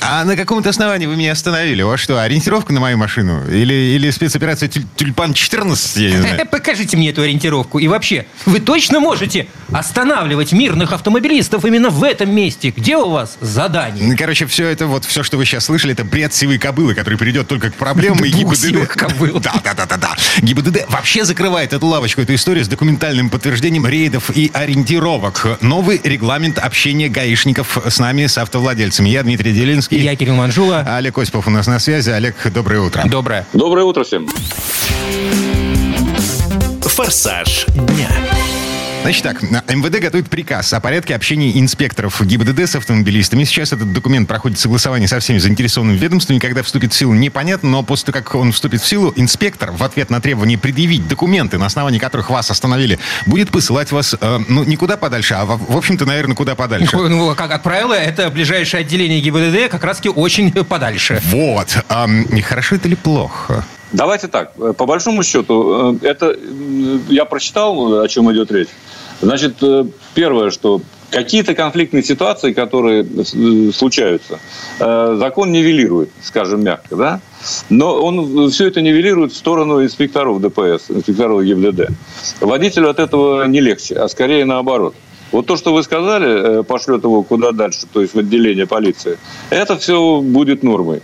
А 0.00 0.24
на 0.24 0.36
каком-то 0.36 0.68
основании 0.70 1.06
вы 1.06 1.16
меня 1.16 1.32
остановили? 1.32 1.82
У 1.82 1.88
вас 1.88 2.00
что, 2.00 2.20
ориентировка 2.20 2.72
на 2.72 2.80
мою 2.80 2.96
машину? 2.98 3.48
Или, 3.50 3.72
или 3.74 4.10
спецоперация 4.10 4.68
Тюль- 4.68 4.84
Тюльпан-14? 4.96 6.00
Я 6.02 6.10
не 6.10 6.16
знаю. 6.18 6.46
Покажите 6.50 6.96
мне 6.96 7.10
эту 7.10 7.22
ориентировку. 7.22 7.78
И 7.78 7.88
вообще, 7.88 8.26
вы 8.44 8.60
точно 8.60 9.00
можете 9.00 9.46
останавливать 9.72 10.52
мирных 10.52 10.92
автомобилистов 10.92 11.64
именно 11.64 11.90
в 11.90 12.02
этом 12.04 12.34
месте? 12.34 12.72
Где 12.76 12.96
у 12.96 13.10
вас 13.10 13.36
задание? 13.40 14.04
Ну, 14.06 14.16
Короче, 14.16 14.46
все 14.46 14.66
это, 14.68 14.86
вот 14.86 15.04
все, 15.04 15.22
что 15.22 15.36
вы 15.38 15.44
сейчас 15.44 15.64
слышали, 15.64 15.92
это 15.94 16.04
бред 16.04 16.34
сивой 16.34 16.58
кобылы, 16.58 16.94
который 16.94 17.18
придет 17.18 17.48
только 17.48 17.70
к 17.70 17.74
проблемам 17.74 18.24
и 18.24 18.30
Двух 18.30 18.52
ГИБДД. 18.54 18.58
сивых 18.68 18.88
кобыл. 18.96 19.40
Да, 19.40 19.54
да, 19.64 19.74
да, 19.74 19.86
да, 19.86 19.96
да. 19.96 20.16
ГИБДД 20.40 20.86
вообще 20.88 21.24
закрывает 21.24 21.72
эту 21.72 21.86
лавочку, 21.86 22.20
эту 22.20 22.34
историю 22.34 22.64
с 22.64 22.68
документальным 22.68 23.30
подтверждением 23.30 23.86
рейдов 23.86 24.30
и 24.34 24.50
ориентировок. 24.52 25.58
Новый 25.62 26.00
регламент 26.02 26.58
общения 26.58 27.08
гаишников 27.08 27.78
с 27.88 27.98
нами, 27.98 28.26
с 28.26 28.38
автовладельцами. 28.38 29.08
Я 29.08 29.22
Дмитрий 29.22 29.52
Делинский. 29.88 30.04
Я 30.04 30.16
Кирилл 30.16 30.34
Манжула. 30.34 30.84
Олег 30.86 31.18
Осипов 31.18 31.46
у 31.46 31.50
нас 31.50 31.66
на 31.66 31.78
связи. 31.78 32.10
Олег, 32.10 32.34
доброе 32.52 32.80
утро. 32.80 33.02
Доброе. 33.06 33.46
Доброе 33.52 33.84
утро 33.84 34.04
всем. 34.04 34.28
«Форсаж 36.82 37.66
дня». 37.74 38.08
Значит 39.06 39.22
так, 39.22 39.40
МВД 39.40 40.00
готовит 40.00 40.28
приказ 40.28 40.72
о 40.72 40.80
порядке 40.80 41.14
общения 41.14 41.60
инспекторов 41.60 42.20
ГИБДД 42.20 42.62
с 42.62 42.74
автомобилистами. 42.74 43.44
Сейчас 43.44 43.72
этот 43.72 43.92
документ 43.92 44.26
проходит 44.26 44.58
согласование 44.58 45.06
со 45.06 45.20
всеми 45.20 45.38
заинтересованными 45.38 45.96
ведомствами. 45.96 46.40
Когда 46.40 46.64
вступит 46.64 46.92
в 46.92 46.96
силу, 46.96 47.14
непонятно, 47.14 47.68
но 47.70 47.82
после 47.84 48.06
того, 48.06 48.24
как 48.24 48.34
он 48.34 48.50
вступит 48.50 48.80
в 48.80 48.86
силу, 48.88 49.12
инспектор 49.14 49.70
в 49.70 49.84
ответ 49.84 50.10
на 50.10 50.20
требование 50.20 50.58
предъявить 50.58 51.06
документы, 51.06 51.56
на 51.56 51.66
основании 51.66 52.00
которых 52.00 52.30
вас 52.30 52.50
остановили, 52.50 52.98
будет 53.26 53.50
посылать 53.50 53.92
вас, 53.92 54.16
э, 54.20 54.38
ну, 54.48 54.64
не 54.64 54.74
куда 54.74 54.96
подальше, 54.96 55.34
а, 55.34 55.44
в, 55.44 55.72
в 55.72 55.76
общем-то, 55.76 56.04
наверное, 56.04 56.34
куда 56.34 56.56
подальше. 56.56 56.96
Ну, 56.96 57.32
как, 57.36 57.48
как 57.48 57.62
правило, 57.62 57.94
это 57.94 58.28
ближайшее 58.28 58.80
отделение 58.80 59.20
ГИБДД 59.20 59.70
как 59.70 59.84
раз-таки 59.84 60.08
очень 60.08 60.50
подальше. 60.50 61.22
Вот. 61.26 61.78
И 62.32 62.40
хорошо 62.40 62.74
это 62.74 62.88
или 62.88 62.96
плохо? 62.96 63.64
Давайте 63.92 64.28
так. 64.28 64.52
э, 64.58 64.72
По 64.76 64.86
большому 64.86 65.22
счету, 65.22 65.96
э, 66.02 66.06
это 66.06 66.26
м, 66.26 67.02
я 67.08 67.24
прочитал, 67.24 68.00
о 68.02 68.08
чем 68.08 68.30
идет 68.32 68.50
речь. 68.50 68.68
Значит, 69.20 69.62
э, 69.62 69.84
первое, 70.14 70.50
что 70.50 70.80
какие-то 71.10 71.54
конфликтные 71.54 72.02
ситуации, 72.02 72.52
которые 72.52 73.04
э, 73.04 73.72
случаются, 73.72 74.38
э, 74.80 75.16
закон 75.18 75.52
нивелирует, 75.52 76.10
скажем 76.22 76.64
мягко, 76.64 76.96
да? 76.96 77.20
Но 77.70 77.94
он 78.02 78.50
все 78.50 78.66
это 78.66 78.80
нивелирует 78.80 79.32
в 79.32 79.36
сторону 79.36 79.82
инспекторов 79.82 80.40
ДПС, 80.40 80.90
инспекторов 80.90 81.44
ГИБДД. 81.44 81.90
Водителю 82.40 82.90
от 82.90 82.98
этого 82.98 83.44
не 83.46 83.60
легче, 83.60 83.94
а 83.94 84.08
скорее 84.08 84.44
наоборот. 84.44 84.94
Вот 85.32 85.46
то, 85.46 85.56
что 85.56 85.72
вы 85.72 85.82
сказали, 85.82 86.60
э, 86.60 86.62
пошлет 86.62 87.04
его 87.04 87.22
куда 87.22 87.52
дальше, 87.52 87.86
то 87.92 88.00
есть 88.00 88.14
в 88.14 88.18
отделение 88.18 88.66
полиции, 88.66 89.18
это 89.50 89.76
все 89.76 90.20
будет 90.20 90.62
нормой. 90.62 91.02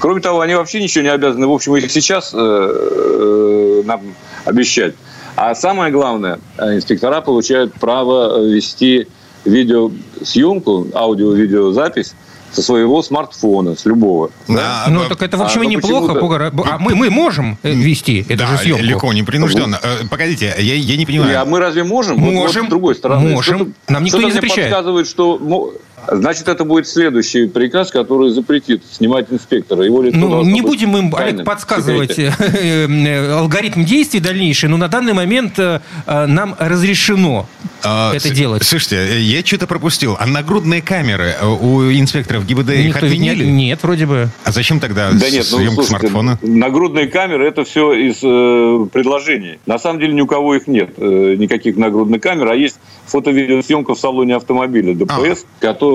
Кроме 0.00 0.20
того, 0.20 0.40
они 0.40 0.54
вообще 0.54 0.82
ничего 0.82 1.02
не 1.04 1.10
обязаны, 1.10 1.46
в 1.46 1.52
общем, 1.52 1.76
их 1.76 1.90
сейчас 1.90 2.32
э, 2.34 2.38
э, 2.38 3.82
нам 3.84 4.00
обещать. 4.44 4.94
А 5.36 5.54
самое 5.54 5.90
главное, 5.92 6.38
э, 6.58 6.76
инспектора 6.76 7.20
получают 7.20 7.74
право 7.74 8.44
вести 8.44 9.08
видеосъемку, 9.44 10.86
аудио-видеозапись 10.94 12.14
со 12.52 12.60
своего 12.62 13.02
смартфона, 13.02 13.74
с 13.76 13.86
любого. 13.86 14.30
Да, 14.46 14.84
Ну, 14.88 15.02
а, 15.02 15.08
так 15.08 15.22
это, 15.22 15.38
в 15.38 15.42
общем, 15.42 15.62
а, 15.62 15.64
и 15.64 15.68
ну, 15.68 15.72
неплохо. 15.78 16.52
А 16.70 16.78
мы, 16.78 16.94
мы 16.94 17.08
можем 17.08 17.56
вести 17.62 18.26
эту 18.28 18.36
да, 18.36 18.46
же 18.46 18.58
съемку? 18.58 18.82
легко, 18.82 19.12
непринужденно. 19.14 19.80
Э, 19.82 20.06
Погодите, 20.10 20.54
я, 20.58 20.74
я 20.74 20.96
не 20.98 21.06
понимаю. 21.06 21.40
А 21.40 21.44
мы 21.46 21.60
разве 21.60 21.82
можем? 21.82 22.18
Вот- 22.18 22.26
вот 22.26 22.34
Можем. 22.34 22.66
с 22.66 22.68
другой 22.68 22.94
стороны. 22.94 23.30
Можем. 23.30 23.56
Что-то- 23.56 23.72
Нам 23.88 24.04
никто 24.04 24.18
что-то 24.18 24.28
не 24.28 24.32
мне 24.32 24.34
запрещает. 24.34 24.70
подсказывает, 24.70 25.08
что... 25.08 25.72
Значит, 26.10 26.48
это 26.48 26.64
будет 26.64 26.88
следующий 26.88 27.46
приказ, 27.46 27.90
который 27.90 28.30
запретит 28.30 28.82
снимать 28.90 29.26
инспектора. 29.30 29.84
Его 29.84 30.02
лицо 30.02 30.16
Ну, 30.16 30.42
не 30.42 30.60
быть 30.60 30.70
будем 30.72 30.96
им, 30.96 31.10
тайным, 31.10 31.34
Олег, 31.36 31.46
подсказывать 31.46 32.18
э, 32.18 32.32
э, 32.40 33.32
алгоритм 33.32 33.84
действий 33.84 34.20
дальнейший, 34.20 34.68
но 34.68 34.76
на 34.76 34.88
данный 34.88 35.12
момент 35.12 35.58
э, 35.58 35.80
нам 36.06 36.56
разрешено 36.58 37.46
А, 37.84 38.14
это 38.14 38.28
с- 38.28 38.32
делать. 38.32 38.64
Слушайте, 38.64 39.20
я 39.20 39.44
что-то 39.44 39.66
пропустил. 39.66 40.16
А 40.18 40.26
нагрудные 40.26 40.82
камеры 40.82 41.34
у 41.60 41.82
инспекторов 41.90 42.46
ГИБД 42.46 42.70
их 42.70 42.86
Никто 42.88 43.06
отменили? 43.06 43.44
Нет, 43.44 43.80
вроде 43.82 44.06
бы. 44.06 44.28
А 44.44 44.52
зачем 44.52 44.80
тогда 44.80 45.10
Да 45.12 45.30
нет, 45.30 45.46
ну, 45.50 45.58
съемка 45.58 45.74
слушайте, 45.84 46.08
смартфона? 46.08 46.38
нагрудные 46.42 47.06
камеры 47.06 47.46
это 47.46 47.64
все 47.64 47.92
из 47.92 48.18
э, 48.22 48.86
предложений. 48.92 49.58
На 49.66 49.78
самом 49.78 50.00
деле 50.00 50.14
ни 50.14 50.20
у 50.20 50.26
кого 50.26 50.54
их 50.56 50.66
нет, 50.66 50.90
э, 50.96 51.34
никаких 51.38 51.76
нагрудных 51.76 52.20
камер, 52.20 52.48
а 52.50 52.54
есть 52.56 52.78
фото-видеосъемка 53.06 53.94
в 53.94 53.98
салоне 53.98 54.36
автомобиля 54.36 54.94
ДПС, 54.94 55.44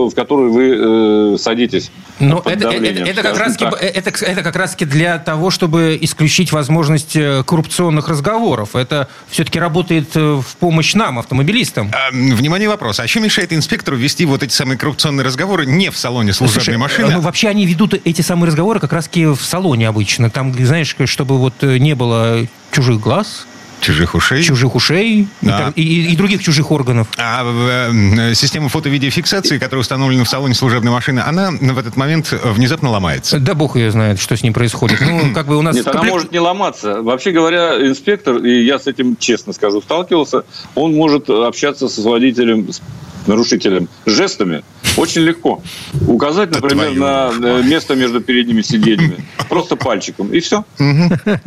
в 0.06 0.16
которую 0.16 0.52
вы 0.52 1.34
э, 1.34 1.38
садитесь. 1.38 1.92
Но 2.20 2.38
под 2.42 2.54
это, 2.54 2.68
это, 2.68 2.72
давлением, 2.72 3.06
это 3.06 3.22
как 3.22 3.38
раз 3.38 3.56
это, 3.56 4.26
это 4.26 4.44
как 4.44 4.56
раз 4.56 4.76
для 4.76 5.20
того, 5.20 5.52
чтобы 5.52 5.98
исключить 6.02 6.52
возможность 6.52 7.16
э, 7.16 7.44
коррупционных 7.46 8.08
разговоров. 8.08 8.76
Это 8.76 9.08
все-таки 9.30 9.60
работает 9.60 10.16
э, 10.16 10.42
в 10.42 10.58
помощь 10.58 10.94
нам, 10.94 11.20
автомобилистам. 11.20 11.92
А, 11.94 12.12
внимание, 12.12 12.70
вопрос. 12.70 13.00
А 13.00 13.08
что 13.08 13.20
мешает 13.20 13.54
инспектору 13.54 13.98
вести 13.98 14.26
вот 14.26 14.44
эти 14.44 14.54
самые 14.54 14.78
коррупционные 14.78 15.26
разговоры 15.26 15.66
не 15.66 15.90
в 15.90 15.98
салоне 15.98 16.34
служебной 16.34 16.64
Слушай, 16.64 16.78
машины? 16.78 17.14
ну, 17.16 17.22
вообще 17.22 17.50
они 17.50 17.66
ведут 17.66 17.94
эти 17.94 18.22
самые 18.22 18.48
разговоры 18.48 18.80
как 18.80 18.94
раз 18.94 19.10
в 19.14 19.38
салоне 19.38 19.88
обычно. 19.88 20.30
Там, 20.30 20.54
знаешь, 20.54 20.96
чтобы 21.06 21.38
вот 21.38 21.56
э, 21.62 21.78
не 21.78 21.96
было 21.96 22.48
чужих 22.72 23.00
глаз, 23.00 23.48
Чужих 23.82 24.16
ушей? 24.16 24.44
чужих 24.44 24.76
ушей 24.76 25.28
и 25.42 25.46
так- 25.48 25.74
и, 25.78 25.82
и- 25.82 26.14
и 26.14 26.16
других 26.16 26.42
чужих 26.44 26.72
органов. 26.72 27.08
А 27.18 27.44
э, 27.46 28.32
э, 28.32 28.34
система 28.36 28.70
фото-видеофиксации, 28.70 29.58
которая 29.60 29.82
установлена 29.82 30.24
в 30.24 30.30
салоне 30.30 30.54
служебной 30.56 30.92
машины, 30.92 31.20
она 31.26 31.52
в 31.52 31.78
этот 31.78 31.96
момент 31.96 32.32
внезапно 32.44 32.90
ломается. 32.90 33.40
Да 33.40 33.54
бог 33.54 33.76
ее 33.76 33.92
знает, 33.92 34.20
что 34.20 34.36
с 34.36 34.44
ним 34.44 34.54
происходит. 34.54 35.00
Ну, 35.02 35.32
как 35.36 35.48
бы 35.48 35.58
у 35.58 35.62
нас... 35.62 35.76
Нет, 35.76 35.86
она 35.88 35.94
комплект- 35.94 36.14
может 36.14 36.32
не 36.32 36.40
ломаться. 36.40 37.02
Вообще 37.02 37.32
говоря, 37.32 37.86
инспектор, 37.88 38.38
и 38.38 38.64
я 38.66 38.80
с 38.80 38.88
этим 38.88 39.16
честно 39.18 39.54
скажу, 39.54 39.82
сталкивался, 39.82 40.44
он 40.76 40.94
может 40.96 41.30
общаться 41.30 41.88
с 41.88 41.98
водителем, 42.00 42.68
с 43.28 43.30
нарушителем 43.30 43.90
жестами 44.06 44.64
очень 44.96 45.22
легко. 45.22 45.62
Указать, 46.08 46.50
например, 46.52 46.94
на 46.94 47.32
э, 47.44 47.62
место 47.64 47.96
между 47.96 48.22
передними 48.22 48.62
сиденьями. 48.62 49.26
Просто 49.50 49.76
пальчиком. 49.76 50.34
И 50.34 50.40
все. 50.40 50.64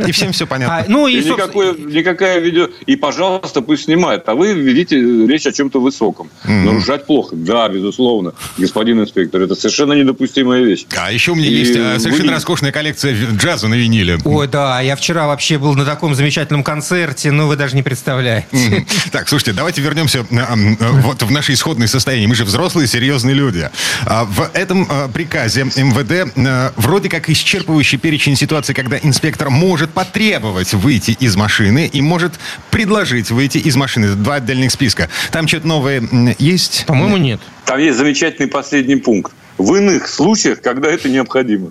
И 0.06 0.12
всем 0.12 0.32
все 0.32 0.44
А, 0.44 0.46
понятно. 0.46 0.84
ну 0.88 1.06
и, 1.06 1.16
никакая 1.16 2.38
видео... 2.38 2.68
И, 2.86 2.96
пожалуйста, 2.96 3.62
пусть 3.62 3.84
снимает. 3.84 4.28
А 4.28 4.34
вы 4.34 4.52
ведите 4.52 4.96
речь 5.26 5.46
о 5.46 5.52
чем-то 5.52 5.80
высоком. 5.80 6.30
Нарушать 6.44 7.06
плохо. 7.06 7.34
Да, 7.34 7.68
безусловно. 7.68 8.34
Господин 8.58 9.00
инспектор, 9.00 9.40
это 9.40 9.54
совершенно 9.54 9.94
недопустимая 9.94 10.62
вещь. 10.62 10.86
А 10.96 11.10
еще 11.10 11.32
у 11.32 11.34
меня 11.34 11.48
есть 11.48 11.76
э, 11.76 11.98
совершенно 11.98 12.32
роскошная 12.32 12.72
коллекция 12.72 13.16
джаза 13.32 13.68
на 13.68 13.74
виниле. 13.74 14.18
Ой, 14.24 14.48
да, 14.48 14.80
я 14.80 14.96
вчера 14.96 15.26
вообще 15.26 15.58
был 15.58 15.74
на 15.74 15.84
таком 15.84 16.14
замечательном 16.14 16.62
концерте, 16.62 17.30
ну 17.32 17.46
вы 17.46 17.56
даже 17.56 17.74
не 17.74 17.82
представляете. 17.82 18.86
Так, 19.12 19.28
слушайте, 19.28 19.52
давайте 19.52 19.80
вернемся 19.80 20.26
э, 20.30 20.36
э, 20.36 20.90
вот 21.02 21.22
в 21.22 21.30
наше 21.30 21.52
исходное 21.70 21.86
состояние. 21.86 22.28
Мы 22.28 22.34
же 22.34 22.44
взрослые, 22.44 22.88
серьезные 22.88 23.34
люди. 23.34 23.70
А 24.04 24.24
В 24.24 24.50
этом 24.54 24.86
э, 24.90 25.08
приказе 25.12 25.64
МВД 25.64 26.32
э, 26.34 26.70
вроде 26.76 27.08
как 27.08 27.28
исчерпывающий 27.28 27.98
перечень 27.98 28.36
ситуаций, 28.36 28.74
когда 28.74 28.98
инспектор 28.98 29.50
может 29.50 29.90
потребовать 29.90 30.74
выйти 30.74 31.16
из 31.20 31.36
машины 31.36 31.88
и 31.92 32.02
может 32.02 32.32
предложить 32.70 33.30
выйти 33.30 33.58
из 33.58 33.76
машины. 33.76 34.06
Это 34.06 34.16
Два 34.16 34.34
отдельных 34.36 34.72
списка. 34.72 35.08
Там 35.30 35.46
что-то 35.46 35.68
новое 35.68 36.02
есть? 36.38 36.84
По-моему, 36.86 37.16
нет. 37.16 37.40
Там 37.64 37.78
есть 37.78 37.96
замечательный 37.98 38.48
последний 38.48 38.96
пункт. 38.96 39.32
В 39.60 39.74
иных 39.74 40.08
случаях, 40.08 40.62
когда 40.62 40.88
это 40.88 41.10
необходимо. 41.10 41.70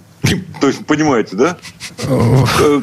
То 0.61 0.67
есть, 0.67 0.85
понимаете, 0.85 1.35
да? 1.35 1.57
Э, 2.07 2.81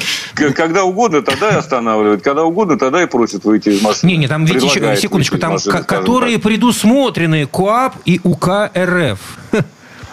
Когда 0.52 0.82
угодно, 0.82 1.22
тогда 1.22 1.50
и 1.50 1.54
останавливают. 1.54 2.22
Когда 2.22 2.42
угодно, 2.42 2.76
тогда 2.76 3.00
и 3.00 3.06
просят 3.06 3.44
выйти 3.44 3.68
из 3.68 3.82
машины. 3.82 4.10
Не, 4.10 4.16
не, 4.16 4.26
там, 4.26 4.42
еще, 4.44 4.54
Предлагает 4.54 4.98
секундочку, 4.98 5.38
там, 5.38 5.52
машины, 5.52 5.84
которые 5.84 6.40
предусмотрены 6.40 7.46
КОАП 7.46 7.94
и 8.04 8.20
УК 8.24 8.72
РФ. 8.76 9.20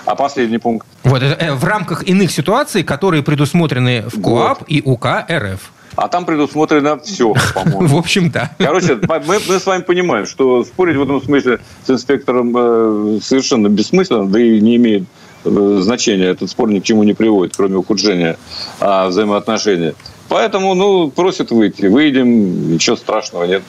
А 0.06 0.16
последний 0.16 0.60
пункт. 0.60 0.86
Вот, 1.04 1.24
это, 1.24 1.44
э, 1.44 1.54
в 1.54 1.64
рамках 1.64 2.04
иных 2.04 2.32
ситуаций, 2.32 2.84
которые 2.84 3.24
предусмотрены 3.24 4.04
в 4.14 4.22
КОАП 4.22 4.64
и 4.68 4.84
УК 4.86 5.26
РФ. 5.28 5.72
А 5.96 6.08
там 6.08 6.26
предусмотрено 6.26 6.98
все, 7.00 7.34
по-моему. 7.54 7.88
В 7.88 7.98
общем, 7.98 8.30
да. 8.30 8.52
Короче, 8.58 9.00
мы, 9.08 9.40
мы 9.48 9.60
с 9.60 9.66
вами 9.66 9.82
понимаем, 9.82 10.26
что 10.26 10.64
спорить 10.64 10.98
в 10.98 11.04
этом 11.04 11.22
смысле 11.22 11.60
с 11.86 11.90
инспектором 11.90 12.54
э, 12.56 13.20
совершенно 13.22 13.68
бессмысленно, 13.68 14.28
да 14.28 14.40
и 14.40 14.60
не 14.60 14.78
имеет 14.78 15.04
э, 15.46 15.80
значения. 15.82 16.26
Этот 16.26 16.50
спор 16.50 16.70
ни 16.70 16.80
к 16.80 16.84
чему 16.84 17.04
не 17.04 17.14
приводит, 17.14 17.56
кроме 17.56 17.78
ухудшения 17.78 18.38
а, 18.80 19.08
взаимоотношений. 19.08 19.94
Поэтому, 20.34 20.74
ну, 20.74 21.12
просят 21.12 21.52
выйти. 21.52 21.86
Выйдем, 21.86 22.72
ничего 22.74 22.96
страшного 22.96 23.44
нет. 23.44 23.62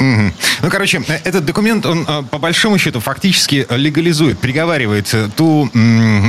Угу. 0.00 0.32
Ну, 0.62 0.70
короче, 0.70 1.02
этот 1.24 1.44
документ, 1.44 1.84
он 1.84 2.06
по 2.06 2.38
большому 2.38 2.78
счету 2.78 3.00
фактически 3.00 3.66
легализует, 3.68 4.38
приговаривает 4.38 5.14
ту, 5.36 5.70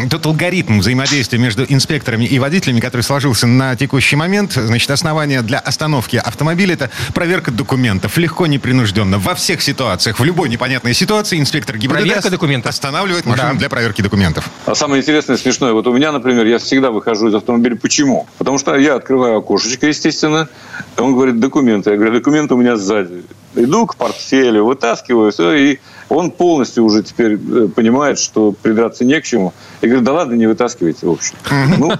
тот 0.09 0.25
алгоритм 0.25 0.79
взаимодействия 0.79 1.39
между 1.39 1.63
инспекторами 1.63 2.25
и 2.25 2.37
водителями, 2.37 2.81
который 2.81 3.03
сложился 3.03 3.47
на 3.47 3.77
текущий 3.77 4.17
момент. 4.17 4.51
Значит, 4.51 4.91
основание 4.91 5.41
для 5.41 5.59
остановки 5.59 6.17
автомобиля– 6.17 6.73
это 6.75 6.89
проверка 7.13 7.51
документов. 7.51 8.17
Легко, 8.17 8.45
непринужденно. 8.45 9.19
Во 9.19 9.35
всех 9.35 9.61
ситуациях, 9.61 10.19
в 10.19 10.23
любой 10.25 10.49
непонятной 10.49 10.93
ситуации 10.93 11.39
инспектор 11.39 11.77
ГИБДД 11.77 11.97
проверка 11.97 12.29
документов. 12.29 12.71
останавливает 12.71 13.25
машину 13.25 13.53
да. 13.53 13.59
для 13.59 13.69
проверки 13.69 14.01
документов. 14.01 14.49
А 14.65 14.75
самое 14.75 15.01
интересное, 15.01 15.37
смешное, 15.37 15.71
вот 15.71 15.87
у 15.87 15.93
меня, 15.93 16.11
например, 16.11 16.45
я 16.45 16.57
всегда 16.57 16.91
выхожу 16.91 17.29
из 17.29 17.35
автомобиля. 17.35 17.77
Почему? 17.77 18.27
Потому 18.37 18.57
что 18.57 18.75
я 18.75 18.95
открываю 18.95 19.37
окошечко, 19.37 19.76
естественно. 19.85 20.49
Он 20.97 21.13
говорит, 21.13 21.39
документы. 21.39 21.91
Я 21.91 21.97
говорю, 21.97 22.13
документы 22.13 22.55
у 22.55 22.57
меня 22.57 22.77
сзади. 22.77 23.23
Иду 23.55 23.85
к 23.85 23.95
портфелю, 23.95 24.65
вытаскиваю, 24.65 25.31
все, 25.31 25.53
и 25.53 25.79
он 26.09 26.31
полностью 26.31 26.85
уже 26.85 27.03
теперь 27.03 27.33
э, 27.33 27.67
понимает, 27.67 28.19
что 28.19 28.51
придраться 28.51 29.03
не 29.03 29.19
к 29.19 29.23
чему. 29.23 29.53
И 29.81 29.87
говорит, 29.87 30.05
да 30.05 30.13
ладно, 30.13 30.35
не 30.35 30.47
вытаскивайте, 30.47 31.05
в 31.07 31.11
общем. 31.11 31.35
Ну, 31.77 31.91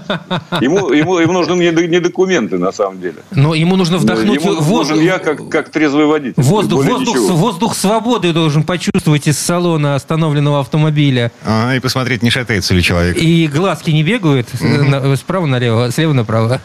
ему, 0.60 0.90
ему, 0.90 1.18
ему 1.18 1.32
нужны 1.32 1.54
не 1.54 2.00
документы, 2.00 2.58
на 2.58 2.72
самом 2.72 3.00
деле. 3.00 3.16
Но 3.30 3.54
ему 3.54 3.76
нужно 3.76 3.98
вдохнуть 3.98 4.42
ему 4.42 4.54
воздух. 4.60 4.96
Нужен 4.96 5.04
я, 5.04 5.18
как, 5.18 5.48
как 5.48 5.68
трезвый 5.70 6.06
водитель. 6.06 6.34
Воздух, 6.42 6.84
воздух, 6.84 7.16
воздух 7.16 7.76
свободы 7.76 8.32
должен 8.32 8.62
почувствовать 8.62 9.26
из 9.26 9.38
салона 9.38 9.94
остановленного 9.94 10.60
автомобиля. 10.60 11.32
А, 11.44 11.74
и 11.74 11.80
посмотреть, 11.80 12.22
не 12.22 12.30
шатается 12.30 12.74
ли 12.74 12.82
человек. 12.82 13.16
И 13.16 13.46
глазки 13.46 13.90
не 13.90 14.02
бегают 14.02 14.48
mm 14.48 15.16
справа 15.16 15.46
налево, 15.46 15.90
слева 15.90 16.12
направо. 16.12 16.60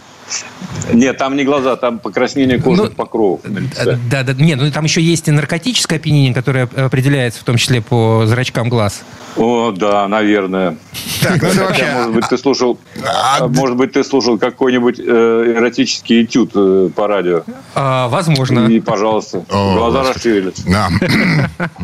Нет, 0.92 1.18
там 1.18 1.36
не 1.36 1.44
глаза, 1.44 1.76
там 1.76 2.00
покраснение 2.00 2.60
кожи 2.60 2.84
ну, 2.84 2.90
покровов. 2.90 3.42
Да, 3.44 4.24
да, 4.24 4.34
нет, 4.34 4.60
ну 4.62 4.72
там 4.72 4.86
еще 4.86 5.02
есть 5.02 5.28
и 5.28 5.32
наркотическое 5.32 6.00
опьянение, 6.00 6.34
которое 6.34 6.64
определяется 6.76 7.42
в 7.42 7.44
том 7.44 7.58
числе 7.58 7.82
по 7.82 8.24
зрачкам 8.26 8.70
глаз. 8.70 9.04
О, 9.36 9.72
да, 9.72 10.08
наверное. 10.08 10.78
Так, 11.22 11.42
ну 11.42 11.66
вообще... 11.66 11.92
Может 11.94 12.14
быть, 12.14 12.28
ты 12.28 12.38
слушал, 12.38 12.80
а, 13.04 13.48
может 13.48 13.76
быть, 13.78 13.94
ты 13.94 14.04
слушал 14.04 14.38
какой-нибудь 14.38 15.00
э, 15.00 15.54
эротический 15.58 16.24
этюд 16.24 16.52
э, 16.54 16.90
по 16.96 17.08
радио. 17.08 17.44
А, 17.74 18.08
возможно. 18.10 18.68
И, 18.68 18.80
пожалуйста, 18.80 19.44
О, 19.50 19.76
глаза 19.76 20.04
расширились. 20.14 20.64
Да. 20.66 20.90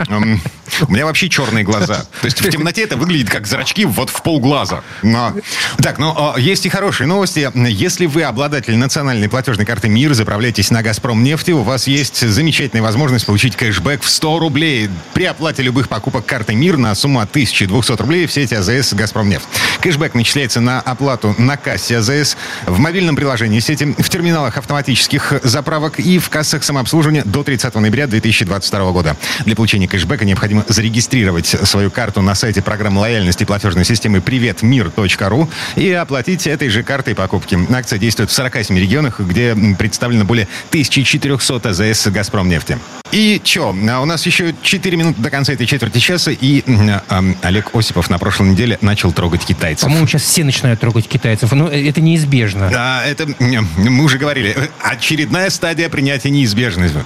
У 0.88 0.92
меня 0.92 1.06
вообще 1.06 1.30
черные 1.30 1.64
глаза. 1.64 2.06
То 2.22 2.26
есть 2.26 2.42
в 2.42 2.50
темноте 2.50 2.84
это 2.84 2.98
выглядит 2.98 3.30
как 3.30 3.48
зрачки 3.48 3.86
вот 3.86 4.10
в 4.10 4.22
полглаза. 4.22 4.84
Но... 5.04 5.34
Так, 5.82 5.98
ну, 5.98 6.14
а, 6.16 6.40
есть 6.40 6.66
и 6.66 6.70
хорошие 6.70 7.08
новости. 7.08 7.50
Если 7.56 8.06
вы 8.06 8.24
обладатель 8.24 8.76
национальной 8.76 9.30
платежной 9.30 9.66
карты 9.66 9.90
МИР, 9.90 10.14
заправляйтесь 10.14 10.72
на 10.72 10.82
«Газпром» 10.84 11.24
нефти, 11.24 11.52
у 11.52 11.62
вас 11.62 11.88
есть 11.88 12.28
замечательная 12.28 12.84
возможность 12.84 13.26
получить 13.26 13.56
кэшбэк 13.56 14.02
в 14.02 14.10
100 14.10 14.40
рублей 14.40 14.90
при 15.14 15.26
оплате 15.26 15.64
любых 15.64 15.90
покупок 15.90 16.26
карты 16.26 16.56
МИР 16.56 16.78
на 16.78 16.96
сумму 16.96 17.20
от 17.20 17.30
1200 17.30 18.02
рублей 18.02 18.26
в 18.28 18.32
сети 18.32 18.56
АЗС 18.56 18.94
«Газпромнефть». 18.94 19.46
Кэшбэк 19.82 20.14
начисляется 20.14 20.62
на 20.62 20.82
оплату 20.82 21.36
на 21.38 21.58
кассе 21.58 21.98
АЗС, 21.98 22.38
в 22.66 22.80
мобильном 22.80 23.16
приложении 23.16 23.60
сети, 23.60 23.96
в 23.98 24.10
терминалах 24.10 24.58
автоматических 24.58 25.34
заправок 25.44 26.00
и 26.00 26.20
в 26.20 26.30
кассах 26.30 26.64
самообслуживания 26.64 27.24
до 27.26 27.44
30 27.44 27.74
ноября 27.76 28.08
2022 28.08 28.92
года. 28.92 29.18
Для 29.46 29.56
получения 29.56 29.88
кэшбэка 29.88 30.26
необходимо 30.26 30.59
зарегистрировать 30.68 31.48
свою 31.48 31.92
карту 31.92 32.22
на 32.22 32.36
сайте 32.36 32.62
программы 32.62 33.02
лояльности 33.02 33.44
платежной 33.44 33.86
системы 33.86 34.22
приветмир.ру 34.22 35.50
и 35.76 35.92
оплатить 35.92 36.48
этой 36.48 36.70
же 36.70 36.84
картой 36.84 37.16
покупки. 37.16 37.58
Акция 37.74 38.00
действует 38.00 38.30
в 38.30 38.34
47 38.34 38.78
регионах, 38.78 39.20
где 39.20 39.56
представлено 39.78 40.26
более 40.26 40.48
1400 40.70 41.70
АЗС 41.70 42.08
«Газпромнефти». 42.08 42.78
И 43.12 43.42
чё, 43.44 43.76
а 43.90 44.02
у 44.02 44.06
нас 44.06 44.26
еще 44.26 44.54
4 44.62 44.98
минуты 44.98 45.20
до 45.20 45.32
конца 45.32 45.54
этой 45.54 45.66
четверти 45.66 45.98
часа, 45.98 46.32
и 46.32 46.64
э, 46.66 47.34
Олег 47.42 47.76
Осипов 47.76 48.10
на 48.10 48.20
прошлой 48.20 48.50
неделе 48.50 48.78
начал 48.82 49.12
трогать 49.12 49.44
китайцев. 49.46 49.86
По-моему, 49.86 50.06
сейчас 50.06 50.22
все 50.24 50.44
начинают 50.44 50.80
трогать 50.80 51.08
китайцев, 51.08 51.52
но 51.54 51.68
это 51.68 52.02
неизбежно. 52.02 52.70
Да, 52.70 53.04
это, 53.04 53.28
мы 53.40 54.04
уже 54.04 54.20
говорили, 54.20 54.56
очередная 54.80 55.50
стадия 55.50 55.90
принятия 55.90 56.30
неизбежности. 56.30 57.00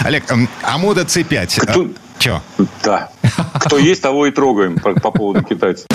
Олег, 0.00 0.24
а 0.62 0.78
мода 0.78 1.02
C5? 1.02 1.60
Кто... 1.60 1.88
Чё? 2.22 2.40
Да. 2.84 3.08
Кто 3.54 3.78
есть, 3.78 4.00
того 4.00 4.26
и 4.26 4.30
трогаем 4.30 4.76
по, 4.78 4.92
по 4.94 5.10
поводу 5.10 5.42
китайцев. 5.42 5.86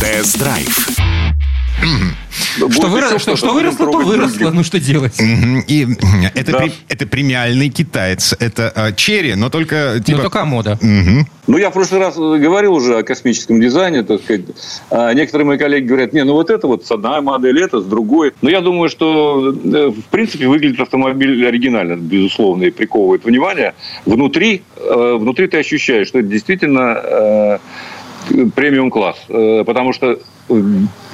Тест-драйв. 0.00 0.88
Что, 2.56 2.88
выросло, 2.88 3.18
что, 3.18 3.36
что 3.36 3.52
выросло, 3.52 3.90
то 3.90 3.98
выросло. 3.98 4.50
Ну, 4.50 4.64
что 4.64 4.80
делать? 4.80 5.18
И 5.20 5.86
это, 6.34 6.52
да. 6.52 6.58
при, 6.58 6.72
это 6.88 7.06
премиальный 7.06 7.68
китаец. 7.68 8.34
Это 8.38 8.72
э, 8.74 8.92
черри, 8.94 9.34
но 9.34 9.50
только... 9.50 10.00
Типа... 10.04 10.18
Но 10.18 10.22
только 10.24 10.44
мода. 10.44 10.78
Угу. 10.80 11.26
Ну, 11.46 11.58
я 11.58 11.70
в 11.70 11.72
прошлый 11.72 12.00
раз 12.00 12.16
говорил 12.16 12.74
уже 12.74 12.98
о 12.98 13.02
космическом 13.02 13.60
дизайне, 13.60 14.02
так 14.02 14.22
сказать. 14.22 14.42
А 14.90 15.12
некоторые 15.14 15.46
мои 15.46 15.58
коллеги 15.58 15.86
говорят, 15.86 16.12
не, 16.12 16.24
ну 16.24 16.32
вот 16.32 16.50
это 16.50 16.66
вот 16.66 16.86
с 16.86 16.90
одной 16.90 17.20
модель, 17.20 17.62
это 17.62 17.80
с 17.80 17.84
другой. 17.84 18.32
Но 18.42 18.50
я 18.50 18.60
думаю, 18.60 18.88
что 18.88 19.52
э, 19.52 19.88
в 19.88 20.04
принципе 20.10 20.48
выглядит 20.48 20.80
автомобиль 20.80 21.46
оригинально, 21.46 21.96
безусловно, 21.96 22.64
и 22.64 22.70
приковывает 22.70 23.24
внимание. 23.24 23.74
Внутри, 24.06 24.62
э, 24.76 25.16
внутри 25.18 25.46
ты 25.46 25.58
ощущаешь, 25.58 26.08
что 26.08 26.18
это 26.18 26.28
действительно 26.28 27.60
премиум 28.54 28.90
класс, 28.90 29.16
потому 29.28 29.92
что 29.92 30.18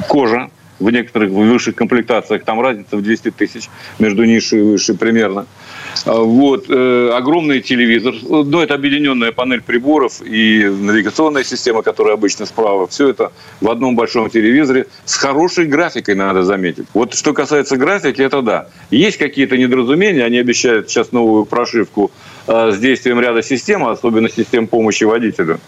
кожа 0.08 0.50
в 0.78 0.90
некоторых 0.90 1.30
высших 1.30 1.74
комплектациях 1.74 2.44
там 2.44 2.60
разница 2.60 2.96
в 2.96 3.02
200 3.02 3.30
тысяч 3.30 3.68
между 3.98 4.24
низшей 4.24 4.60
и 4.60 4.62
высшей 4.62 4.96
примерно. 4.96 5.46
А, 6.04 6.20
вот. 6.20 6.66
Э, 6.68 7.10
огромный 7.14 7.60
телевизор. 7.60 8.14
Ну, 8.22 8.60
это 8.60 8.74
объединенная 8.74 9.32
панель 9.32 9.62
приборов 9.62 10.20
и 10.22 10.64
навигационная 10.64 11.44
система, 11.44 11.82
которая 11.82 12.14
обычно 12.14 12.46
справа. 12.46 12.86
Все 12.86 13.08
это 13.08 13.32
в 13.60 13.70
одном 13.70 13.96
большом 13.96 14.28
телевизоре 14.30 14.86
с 15.04 15.14
хорошей 15.16 15.66
графикой, 15.66 16.14
надо 16.14 16.42
заметить. 16.42 16.86
Вот 16.92 17.14
что 17.14 17.32
касается 17.32 17.76
графики, 17.76 18.20
это 18.20 18.42
да. 18.42 18.68
Есть 18.90 19.16
какие-то 19.16 19.56
недоразумения. 19.56 20.24
Они 20.24 20.38
обещают 20.38 20.90
сейчас 20.90 21.12
новую 21.12 21.44
прошивку 21.44 22.10
э, 22.46 22.72
с 22.72 22.78
действием 22.78 23.20
ряда 23.20 23.42
систем, 23.42 23.86
особенно 23.86 24.28
систем 24.28 24.66
помощи 24.66 25.04
водителю. 25.04 25.60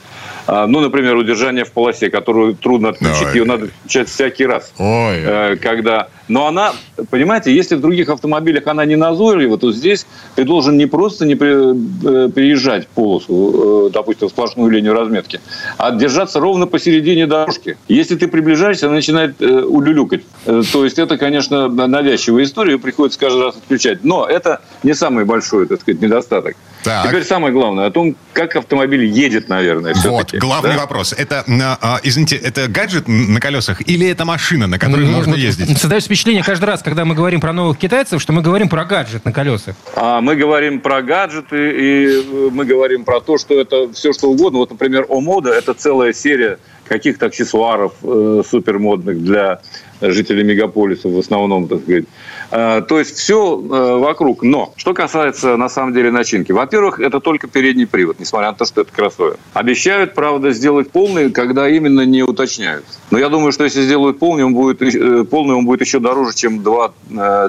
А, 0.48 0.66
ну, 0.66 0.80
например, 0.80 1.14
удержание 1.14 1.66
в 1.66 1.72
полосе, 1.72 2.08
которую 2.08 2.54
трудно 2.54 2.88
отключить, 2.88 3.26
Ой. 3.26 3.34
ее 3.34 3.44
надо 3.44 3.68
включать 3.68 4.08
всякий 4.08 4.46
раз. 4.46 4.72
Ой. 4.78 5.18
Э, 5.18 5.56
когда... 5.56 6.08
Но 6.26 6.46
она, 6.46 6.72
понимаете, 7.10 7.54
если 7.54 7.74
в 7.74 7.82
других 7.82 8.08
автомобилях 8.08 8.66
она 8.66 8.86
не 8.86 8.96
назойлива, 8.96 9.58
то 9.58 9.72
здесь 9.72 10.06
ты 10.36 10.44
должен 10.44 10.78
не 10.78 10.86
просто 10.86 11.26
не 11.26 11.34
э, 11.34 12.28
приезжать 12.30 12.88
полосу, 12.88 13.88
э, 13.88 13.90
допустим, 13.90 14.28
в 14.28 14.30
сплошную 14.30 14.70
линию 14.70 14.94
разметки, 14.94 15.38
а 15.76 15.90
держаться 15.90 16.40
ровно 16.40 16.66
посередине 16.66 17.26
дорожки. 17.26 17.76
Если 17.88 18.16
ты 18.16 18.26
приближаешься, 18.26 18.86
она 18.86 18.96
начинает 18.96 19.40
улюлюкать. 19.40 20.22
То 20.44 20.84
есть 20.84 20.98
это, 20.98 21.18
конечно, 21.18 21.68
навязчивая 21.68 22.44
история, 22.44 22.72
ее 22.72 22.78
приходится 22.78 23.18
каждый 23.18 23.42
раз 23.42 23.56
отключать. 23.56 24.02
Но 24.02 24.26
это 24.26 24.62
не 24.82 24.94
самый 24.94 25.26
большой, 25.26 25.66
так 25.66 25.82
сказать, 25.82 26.00
недостаток. 26.00 26.56
Так. 26.84 27.08
Теперь 27.08 27.24
самое 27.24 27.52
главное 27.52 27.86
о 27.86 27.90
том, 27.90 28.14
как 28.32 28.56
автомобиль 28.56 29.04
едет, 29.04 29.48
наверное, 29.48 29.94
Вот, 30.04 30.32
главный 30.34 30.74
да? 30.74 30.78
вопрос. 30.78 31.12
Это, 31.12 31.44
а, 31.80 32.00
извините, 32.02 32.36
это 32.36 32.68
гаджет 32.68 33.08
на 33.08 33.40
колесах 33.40 33.86
или 33.88 34.08
это 34.08 34.24
машина, 34.24 34.66
на 34.66 34.78
которой 34.78 35.06
ну, 35.06 35.12
можно 35.12 35.32
вот 35.32 35.38
ездить? 35.38 35.78
Создается 35.78 36.08
впечатление 36.08 36.42
каждый 36.42 36.66
раз, 36.66 36.82
когда 36.82 37.04
мы 37.04 37.14
говорим 37.14 37.40
про 37.40 37.52
новых 37.52 37.78
китайцев, 37.78 38.20
что 38.22 38.32
мы 38.32 38.42
говорим 38.42 38.68
про 38.68 38.84
гаджет 38.84 39.24
на 39.24 39.32
колесах. 39.32 39.74
А 39.96 40.20
мы 40.20 40.36
говорим 40.36 40.80
про 40.80 41.02
гаджеты, 41.02 41.56
и 41.56 42.50
мы 42.50 42.64
говорим 42.64 43.04
про 43.04 43.20
то, 43.20 43.38
что 43.38 43.60
это 43.60 43.92
все 43.92 44.12
что 44.12 44.30
угодно. 44.30 44.60
Вот, 44.60 44.70
например, 44.70 45.06
Омода– 45.08 45.50
это 45.52 45.74
целая 45.74 46.12
серия 46.12 46.58
каких-то 46.88 47.26
аксессуаров 47.26 47.92
э, 48.02 48.42
супермодных 48.48 49.22
для 49.22 49.60
жителей 50.00 50.42
мегаполиса 50.42 51.08
в 51.08 51.18
основном, 51.18 51.68
так 51.68 51.82
сказать. 51.82 52.04
А, 52.50 52.80
то 52.80 52.98
есть 52.98 53.16
все 53.16 53.56
э, 53.56 53.98
вокруг. 53.98 54.42
Но 54.42 54.72
что 54.76 54.94
касается, 54.94 55.56
на 55.56 55.68
самом 55.68 55.92
деле, 55.92 56.10
начинки. 56.10 56.52
Во-первых, 56.52 57.00
это 57.00 57.20
только 57.20 57.46
передний 57.46 57.86
привод, 57.86 58.18
несмотря 58.18 58.48
на 58.48 58.56
то, 58.56 58.64
что 58.64 58.82
это 58.82 58.92
кроссовер. 58.92 59.36
Обещают, 59.52 60.14
правда, 60.14 60.50
сделать 60.52 60.90
полный, 60.90 61.30
когда 61.30 61.68
именно 61.68 62.02
не 62.06 62.22
уточняют. 62.22 62.84
Но 63.10 63.18
я 63.18 63.28
думаю, 63.28 63.52
что 63.52 63.64
если 63.64 63.82
сделают 63.82 64.18
полный, 64.18 64.44
он 64.44 64.54
будет, 64.54 64.80
э, 64.80 65.24
полный 65.24 65.54
он 65.54 65.66
будет 65.66 65.80
еще 65.80 65.98
дороже, 65.98 66.34
чем 66.34 66.62
2 66.62 66.92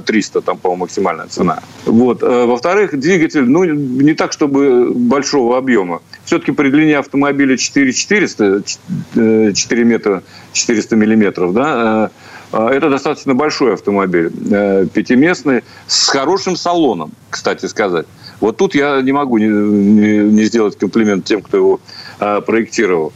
300, 0.05 0.41
там, 0.41 0.57
по-моему, 0.57 0.81
максимальная 0.81 1.27
цена. 1.27 1.59
Вот. 1.85 2.21
Во-вторых, 2.21 2.97
двигатель, 2.99 3.43
ну, 3.43 3.63
не 3.63 4.13
так, 4.13 4.31
чтобы 4.33 4.91
большого 4.93 5.57
объема 5.57 6.01
все-таки 6.29 6.51
при 6.51 6.69
длине 6.69 6.99
автомобиля 6.99 7.57
4 7.57 7.91
400, 7.91 8.63
4 9.53 9.83
метра 9.83 10.21
400 10.53 10.95
миллиметров, 10.95 11.53
да, 11.53 11.65
э, 11.73 12.07
э, 12.07 12.09
это 12.57 12.89
достаточно 12.89 13.35
большой 13.35 13.73
автомобиль, 13.73 14.31
э, 14.51 14.87
пятиместный, 14.93 15.63
с 15.87 16.07
хорошим 16.07 16.55
салоном, 16.55 17.11
кстати 17.29 17.65
сказать. 17.65 18.05
Вот 18.39 18.57
тут 18.57 18.75
я 18.75 19.01
не 19.01 19.11
могу 19.11 19.37
не, 19.37 19.47
не 19.47 20.43
сделать 20.45 20.77
комплимент 20.77 21.25
тем, 21.25 21.41
кто 21.41 21.57
его 21.57 21.79
проектировал. 22.17 23.13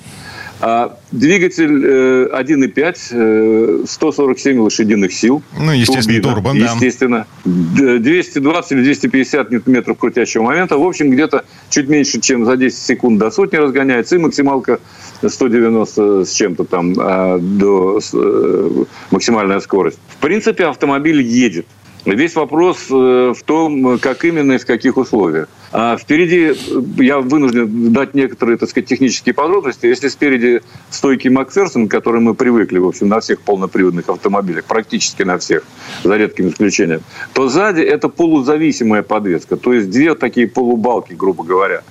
А 0.65 0.97
двигатель 1.11 1.85
э, 1.85 2.29
1,5, 2.31 2.95
э, 3.11 3.85
147 3.85 4.59
лошадиных 4.59 5.11
сил. 5.11 5.43
Ну, 5.59 5.73
естественно, 5.73 6.21
турбо, 6.21 6.51
да. 6.53 6.71
Естественно. 6.71 7.27
220 7.43 8.71
или 8.71 8.83
250 8.83 9.51
ньютон-метров 9.51 9.97
крутящего 9.97 10.43
момента. 10.43 10.77
В 10.77 10.83
общем, 10.83 11.11
где-то 11.11 11.43
чуть 11.69 11.89
меньше, 11.89 12.21
чем 12.21 12.45
за 12.45 12.55
10 12.55 12.77
секунд 12.77 13.19
до 13.19 13.29
сотни 13.29 13.57
разгоняется. 13.57 14.15
И 14.15 14.19
максималка 14.19 14.79
190 15.21 16.23
с 16.23 16.31
чем-то 16.31 16.63
там 16.63 16.93
а, 16.97 17.39
до 17.39 17.99
э, 18.13 18.83
максимальная 19.11 19.59
скорость. 19.59 19.99
В 20.17 20.21
принципе, 20.21 20.67
автомобиль 20.67 21.21
едет. 21.21 21.65
Весь 22.05 22.35
вопрос 22.35 22.87
э, 22.89 23.33
в 23.33 23.43
том, 23.43 23.97
как 23.99 24.25
именно 24.25 24.53
и 24.53 24.57
в 24.57 24.65
каких 24.65 24.97
условиях. 24.97 25.47
А 25.71 25.95
впереди 25.95 26.51
э, 26.51 26.53
я 26.97 27.19
вынужден 27.19 27.93
дать 27.93 28.13
некоторые, 28.13 28.57
так 28.57 28.69
сказать, 28.69 28.89
технические 28.89 29.33
подробности. 29.33 29.85
Если 29.85 30.09
спереди 30.09 30.61
стойки 30.89 31.29
Макферсон, 31.29 31.87
к 31.87 31.91
которой 31.91 32.21
мы 32.21 32.35
привыкли, 32.35 32.77
в 32.77 32.87
общем, 32.87 33.07
на 33.07 33.21
всех 33.21 33.39
полноприводных 33.39 34.09
автомобилях, 34.09 34.65
практически 34.65 35.23
на 35.23 35.37
всех, 35.37 35.63
за 36.03 36.17
редким 36.17 36.49
исключением, 36.49 37.01
то 37.31 37.47
сзади 37.47 37.81
это 37.81 38.09
полузависимая 38.09 39.01
подвеска, 39.01 39.55
то 39.55 39.71
есть 39.71 39.89
две 39.89 40.13
такие 40.15 40.47
полубалки, 40.47 41.13
грубо 41.13 41.45
говоря. 41.45 41.83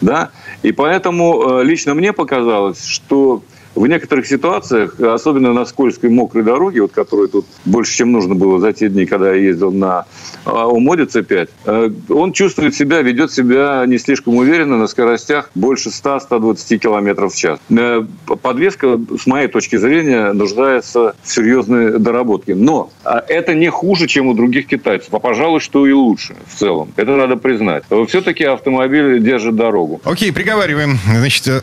Да? 0.00 0.30
И 0.62 0.72
поэтому 0.72 1.60
э, 1.60 1.64
лично 1.64 1.94
мне 1.94 2.12
показалось, 2.12 2.84
что 2.84 3.44
в 3.74 3.86
некоторых 3.86 4.26
ситуациях, 4.26 4.98
особенно 5.00 5.52
на 5.52 5.64
скользкой 5.64 6.10
мокрой 6.10 6.44
дороге, 6.44 6.82
вот 6.82 6.92
которую 6.92 7.28
тут 7.28 7.46
больше, 7.64 7.96
чем 7.96 8.12
нужно 8.12 8.34
было 8.34 8.58
за 8.58 8.72
те 8.72 8.88
дни, 8.88 9.06
когда 9.06 9.32
я 9.32 9.40
ездил 9.40 9.72
на 9.72 10.06
Умоде 10.44 11.04
C5, 11.04 11.48
э, 11.64 11.90
он 12.08 12.32
чувствует 12.32 12.74
себя, 12.74 13.02
ведет 13.02 13.32
себя 13.32 13.84
не 13.86 13.98
слишком 13.98 14.36
уверенно 14.36 14.76
на 14.78 14.86
скоростях 14.86 15.50
больше 15.54 15.90
100-120 15.90 16.78
км 16.78 17.28
в 17.28 17.34
час. 17.34 17.58
Э, 17.70 18.04
подвеска, 18.42 18.98
с 19.18 19.26
моей 19.26 19.48
точки 19.48 19.76
зрения, 19.76 20.32
нуждается 20.32 21.14
в 21.22 21.32
серьезной 21.32 21.98
доработке. 21.98 22.54
Но 22.54 22.90
а, 23.04 23.22
это 23.28 23.54
не 23.54 23.68
хуже, 23.68 24.06
чем 24.06 24.26
у 24.26 24.34
других 24.34 24.66
китайцев, 24.66 25.12
а, 25.12 25.18
пожалуй, 25.18 25.60
что 25.60 25.86
и 25.86 25.92
лучше 25.92 26.36
в 26.46 26.58
целом. 26.58 26.92
Это 26.96 27.16
надо 27.16 27.36
признать. 27.36 27.84
Все-таки 28.08 28.44
автомобиль 28.44 29.22
держит 29.22 29.56
дорогу. 29.56 30.00
Окей, 30.04 30.32
приговариваем. 30.32 30.98
Значит, 31.06 31.46
э, 31.48 31.60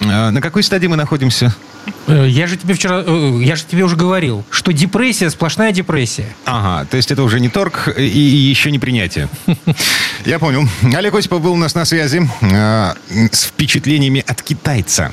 на 0.00 0.40
какой 0.40 0.62
стадии 0.62 0.87
мы 0.88 0.96
находимся? 0.96 1.54
Э, 2.08 2.26
я 2.26 2.46
же 2.46 2.56
тебе 2.56 2.74
вчера, 2.74 3.02
э, 3.06 3.40
я 3.42 3.54
же 3.54 3.64
тебе 3.64 3.84
уже 3.84 3.96
говорил, 3.96 4.44
что 4.50 4.72
депрессия, 4.72 5.30
сплошная 5.30 5.72
депрессия. 5.72 6.26
Ага, 6.46 6.86
то 6.90 6.96
есть 6.96 7.10
это 7.10 7.22
уже 7.22 7.38
не 7.38 7.48
торг 7.48 7.88
и, 7.96 8.02
еще 8.02 8.70
не 8.70 8.78
принятие. 8.78 9.28
Я 10.24 10.38
понял. 10.38 10.66
Олег 10.94 11.14
Осипов 11.14 11.42
был 11.42 11.52
у 11.52 11.56
нас 11.56 11.74
на 11.74 11.84
связи 11.84 12.28
э, 12.40 12.94
с 13.30 13.44
впечатлениями 13.44 14.24
от 14.26 14.42
китайца. 14.42 15.12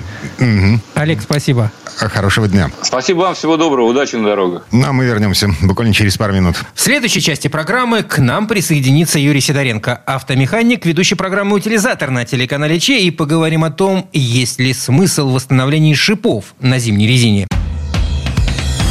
Олег, 0.93 1.21
спасибо. 1.21 1.71
Хорошего 1.95 2.47
дня. 2.47 2.71
Спасибо 2.81 3.19
вам, 3.19 3.35
всего 3.35 3.57
доброго, 3.57 3.87
удачи 3.87 4.15
на 4.15 4.25
дорогах. 4.25 4.63
Ну, 4.71 4.85
а 4.87 4.91
мы 4.91 5.05
вернемся 5.05 5.49
буквально 5.61 5.93
через 5.93 6.17
пару 6.17 6.33
минут. 6.33 6.55
В 6.73 6.81
следующей 6.81 7.21
части 7.21 7.47
программы 7.47 8.03
к 8.03 8.17
нам 8.17 8.47
присоединится 8.47 9.17
Юрий 9.19 9.41
Сидоренко, 9.41 10.01
автомеханик, 10.05 10.85
ведущий 10.85 11.15
программы 11.15 11.55
«Утилизатор» 11.55 12.11
на 12.11 12.25
телеканале 12.25 12.79
Че, 12.79 12.99
и 12.99 13.11
поговорим 13.11 13.63
о 13.63 13.71
том, 13.71 14.09
есть 14.13 14.59
ли 14.59 14.73
смысл 14.73 15.29
восстановления 15.29 15.95
шипов 15.95 16.53
на 16.59 16.79
зимней 16.86 17.08
резине. 17.08 17.48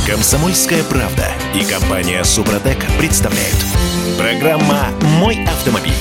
Комсомольская 0.06 0.82
правда 0.82 1.28
и 1.54 1.64
компания 1.64 2.24
«Супротек» 2.24 2.78
представляют. 2.98 3.56
Программа 4.18 4.88
«Мой 5.18 5.44
автомобиль». 5.44 5.92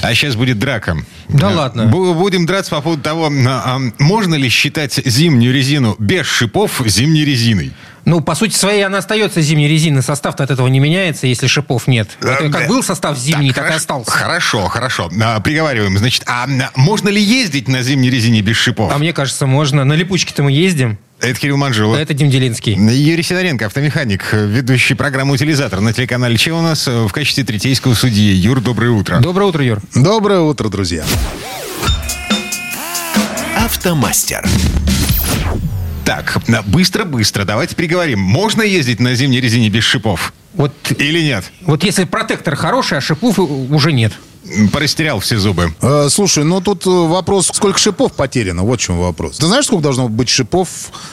А 0.00 0.14
сейчас 0.14 0.36
будет 0.36 0.58
драка. 0.58 0.96
Да 1.28 1.50
ладно. 1.50 1.86
Будем 1.86 2.46
драться 2.46 2.70
по 2.70 2.80
поводу 2.80 3.02
того, 3.02 3.26
а, 3.26 3.30
а, 3.66 3.80
можно 3.98 4.34
ли 4.36 4.48
считать 4.48 4.94
зимнюю 5.04 5.52
резину 5.52 5.96
без 5.98 6.26
шипов 6.26 6.80
зимней 6.86 7.24
резиной. 7.24 7.72
Ну, 8.06 8.20
по 8.22 8.34
сути 8.34 8.54
своей, 8.54 8.82
она 8.82 8.98
остается 8.98 9.42
зимней 9.42 9.68
резиной. 9.68 10.02
Состав-то 10.02 10.44
от 10.44 10.50
этого 10.50 10.68
не 10.68 10.80
меняется, 10.80 11.26
если 11.26 11.46
шипов 11.46 11.86
нет. 11.86 12.08
Это 12.22 12.48
как 12.48 12.66
был 12.66 12.82
состав 12.82 13.18
зимний, 13.18 13.52
так, 13.52 13.56
так 13.56 13.64
хорошо, 13.64 13.74
и 13.74 13.76
остался. 13.76 14.10
Хорошо, 14.10 14.68
хорошо. 14.68 15.10
А, 15.22 15.40
приговариваем. 15.40 15.98
Значит, 15.98 16.22
а 16.26 16.46
можно 16.76 17.08
ли 17.10 17.20
ездить 17.20 17.68
на 17.68 17.82
зимней 17.82 18.10
резине 18.10 18.40
без 18.40 18.56
шипов? 18.56 18.90
А 18.92 18.98
мне 18.98 19.12
кажется, 19.12 19.46
можно. 19.46 19.84
На 19.84 19.92
липучке-то 19.92 20.42
мы 20.42 20.52
ездим. 20.52 20.98
Это 21.20 21.38
Кирилл 21.38 21.58
Манжулов. 21.58 21.98
Это 21.98 22.14
Дим 22.14 22.30
Делинский. 22.30 22.74
Юрий 22.74 23.22
Сидоренко, 23.22 23.66
автомеханик, 23.66 24.32
ведущий 24.32 24.94
программу 24.94 25.34
«Утилизатор» 25.34 25.80
на 25.80 25.92
телеканале 25.92 26.36
«Че» 26.36 26.52
у 26.52 26.62
нас 26.62 26.86
в 26.86 27.10
качестве 27.10 27.44
третейского 27.44 27.94
судьи. 27.94 28.32
Юр, 28.32 28.60
доброе 28.60 28.90
утро. 28.90 29.18
Доброе 29.20 29.44
утро, 29.44 29.62
Юр. 29.62 29.80
Доброе 29.94 30.40
утро, 30.40 30.68
друзья. 30.70 31.04
Автомастер. 33.58 34.46
Так, 36.06 36.38
быстро-быстро, 36.66 37.44
давайте 37.44 37.76
переговорим. 37.76 38.18
Можно 38.20 38.62
ездить 38.62 38.98
на 38.98 39.14
зимней 39.14 39.40
резине 39.40 39.68
без 39.68 39.84
шипов? 39.84 40.32
Вот, 40.54 40.72
Или 40.98 41.22
нет? 41.22 41.44
Вот 41.60 41.84
если 41.84 42.04
протектор 42.04 42.56
хороший, 42.56 42.98
а 42.98 43.00
шипов 43.00 43.38
уже 43.38 43.92
нет. 43.92 44.12
Порастерял 44.72 45.20
все 45.20 45.38
зубы. 45.38 45.74
Э, 45.82 46.08
слушай, 46.10 46.44
ну 46.44 46.60
тут 46.60 46.86
э, 46.86 46.90
вопрос, 46.90 47.50
сколько 47.52 47.78
шипов 47.78 48.12
потеряно, 48.12 48.62
вот 48.62 48.80
в 48.80 48.82
чем 48.82 48.98
вопрос. 48.98 49.36
Ты 49.36 49.46
знаешь, 49.46 49.66
сколько 49.66 49.82
должно 49.82 50.08
быть 50.08 50.30
шипов 50.30 50.68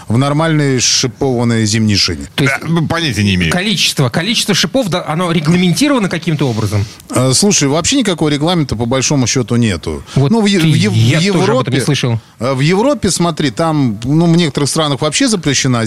в 0.07 0.17
нормальной 0.17 0.79
шипованной 0.79 1.65
зимней 1.65 1.97
шине? 1.97 2.27
То 2.35 2.45
есть, 2.45 2.55
да, 2.61 2.81
понятия 2.87 3.23
не 3.23 3.35
имею. 3.35 3.51
Количество. 3.51 4.09
Количество 4.09 4.55
шипов, 4.55 4.87
да, 4.87 5.03
оно 5.05 5.31
регламентировано 5.31 6.07
каким-то 6.07 6.49
образом? 6.49 6.85
Э, 7.09 7.33
слушай, 7.33 7.67
вообще 7.67 7.97
никакого 7.97 8.29
регламента 8.29 8.75
по 8.75 8.85
большому 8.85 9.27
счету 9.27 9.57
нету. 9.57 10.03
Вот 10.15 10.31
ну, 10.31 10.41
в, 10.41 10.45
ты, 10.45 10.59
в, 10.59 10.63
в, 10.63 10.93
я 10.93 11.19
в 11.19 11.21
Европе, 11.21 11.71
не 11.71 11.81
слышал. 11.81 12.19
Э, 12.39 12.53
в 12.53 12.61
Европе, 12.61 13.11
смотри, 13.11 13.51
там, 13.51 13.99
ну, 14.03 14.25
в 14.25 14.37
некоторых 14.37 14.69
странах 14.69 15.01
вообще 15.01 15.27
запрещена 15.27 15.83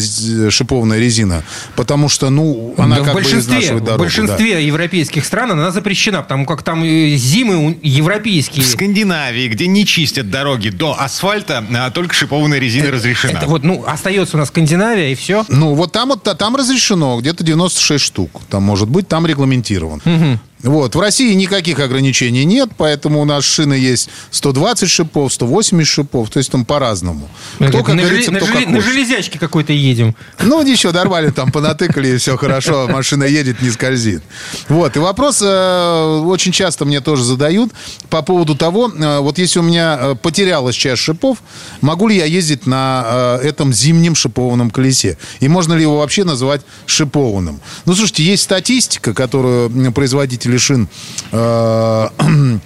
шипованная 0.50 0.98
резина, 0.98 1.42
потому 1.74 2.08
что, 2.08 2.28
ну, 2.28 2.74
она 2.76 2.96
да 2.96 3.04
как 3.04 3.12
в 3.12 3.14
большинстве, 3.14 3.54
бы 3.54 3.60
изнашивает 3.60 3.84
дорогу. 3.84 4.02
В 4.02 4.04
большинстве 4.04 4.52
да. 4.54 4.58
европейских 4.58 5.24
стран 5.24 5.52
она 5.52 5.70
запрещена, 5.70 6.22
потому 6.22 6.44
как 6.44 6.62
там 6.62 6.82
зимы 7.30 7.78
европейские 7.82 8.64
В 8.64 8.68
Скандинавии, 8.68 9.48
где 9.48 9.66
не 9.66 9.86
чистят 9.86 10.30
дороги 10.30 10.70
до 10.70 10.96
асфальта, 10.98 11.64
а 11.72 11.90
только 11.90 12.14
шипованная 12.14 12.58
резина 12.58 12.84
это, 12.84 12.92
разрешена. 12.92 13.38
Это 13.38 13.46
вот, 13.46 13.62
ну, 13.64 13.84
остается 13.86 14.36
у 14.36 14.40
нас 14.40 14.48
Скандинавия, 14.48 15.10
и 15.10 15.14
все. 15.14 15.44
Ну, 15.48 15.74
вот 15.74 15.92
там, 15.92 16.10
вот, 16.10 16.22
там 16.22 16.56
разрешено, 16.56 17.18
где-то 17.20 17.44
96 17.44 18.04
штук. 18.04 18.42
Там 18.48 18.62
может 18.62 18.88
быть, 18.88 19.08
там 19.08 19.26
регламентирован. 19.26 20.02
Угу. 20.04 20.38
Вот. 20.62 20.94
В 20.94 21.00
России 21.00 21.32
никаких 21.34 21.78
ограничений 21.78 22.44
нет, 22.44 22.70
поэтому 22.76 23.20
у 23.20 23.24
нас 23.24 23.44
шины 23.44 23.74
есть 23.74 24.10
120 24.30 24.90
шипов, 24.90 25.32
180 25.32 25.86
шипов, 25.86 26.30
то 26.30 26.38
есть 26.38 26.50
там 26.50 26.64
по-разному. 26.64 27.28
Кто, 27.56 27.82
как 27.82 27.94
на, 27.94 28.02
говорится, 28.02 28.30
на, 28.30 28.38
кто 28.38 28.46
жел... 28.46 28.56
как 28.56 28.68
на 28.68 28.80
железячке 28.80 29.38
какой-то 29.38 29.72
едем. 29.72 30.14
Ну, 30.40 30.62
ничего, 30.62 30.92
нормально, 30.92 31.32
там 31.32 31.50
понатыкали, 31.50 32.08
и 32.08 32.16
все 32.18 32.36
хорошо, 32.36 32.88
машина 32.88 33.24
едет, 33.24 33.62
не 33.62 33.70
скользит. 33.70 34.22
Вот, 34.68 34.96
и 34.96 34.98
вопрос 34.98 35.40
э, 35.42 36.22
очень 36.26 36.52
часто 36.52 36.84
мне 36.84 37.00
тоже 37.00 37.24
задают 37.24 37.72
по 38.10 38.22
поводу 38.22 38.54
того, 38.54 38.90
э, 38.90 39.18
вот 39.20 39.38
если 39.38 39.60
у 39.60 39.62
меня 39.62 39.98
э, 40.00 40.14
потерялась 40.14 40.74
часть 40.74 41.02
шипов, 41.02 41.38
могу 41.80 42.08
ли 42.08 42.16
я 42.16 42.26
ездить 42.26 42.66
на 42.66 43.38
э, 43.42 43.48
этом 43.48 43.72
зимнем 43.72 44.14
шипованном 44.14 44.70
колесе? 44.70 45.16
И 45.40 45.48
можно 45.48 45.74
ли 45.74 45.82
его 45.82 45.98
вообще 45.98 46.24
называть 46.24 46.62
шипованным? 46.86 47.60
Ну, 47.86 47.94
слушайте, 47.94 48.24
есть 48.24 48.42
статистика, 48.42 49.14
которую 49.14 49.70
производитель 49.92 50.49
шин 50.58 50.88
э, 51.32 52.08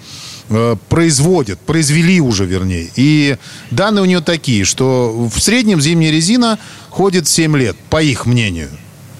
э, 0.50 0.76
производят, 0.88 1.60
произвели 1.60 2.20
уже, 2.20 2.44
вернее. 2.44 2.88
И 2.96 3.36
данные 3.70 4.02
у 4.02 4.06
нее 4.06 4.20
такие, 4.20 4.64
что 4.64 5.28
в 5.32 5.40
среднем 5.40 5.80
зимняя 5.80 6.12
резина 6.12 6.58
ходит 6.90 7.28
7 7.28 7.56
лет, 7.56 7.76
по 7.90 8.02
их 8.02 8.26
мнению. 8.26 8.70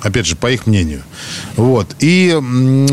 Опять 0.01 0.27
же, 0.27 0.37
по 0.37 0.51
их 0.51 0.67
мнению. 0.67 1.03
Вот. 1.57 1.97
И 1.99 2.39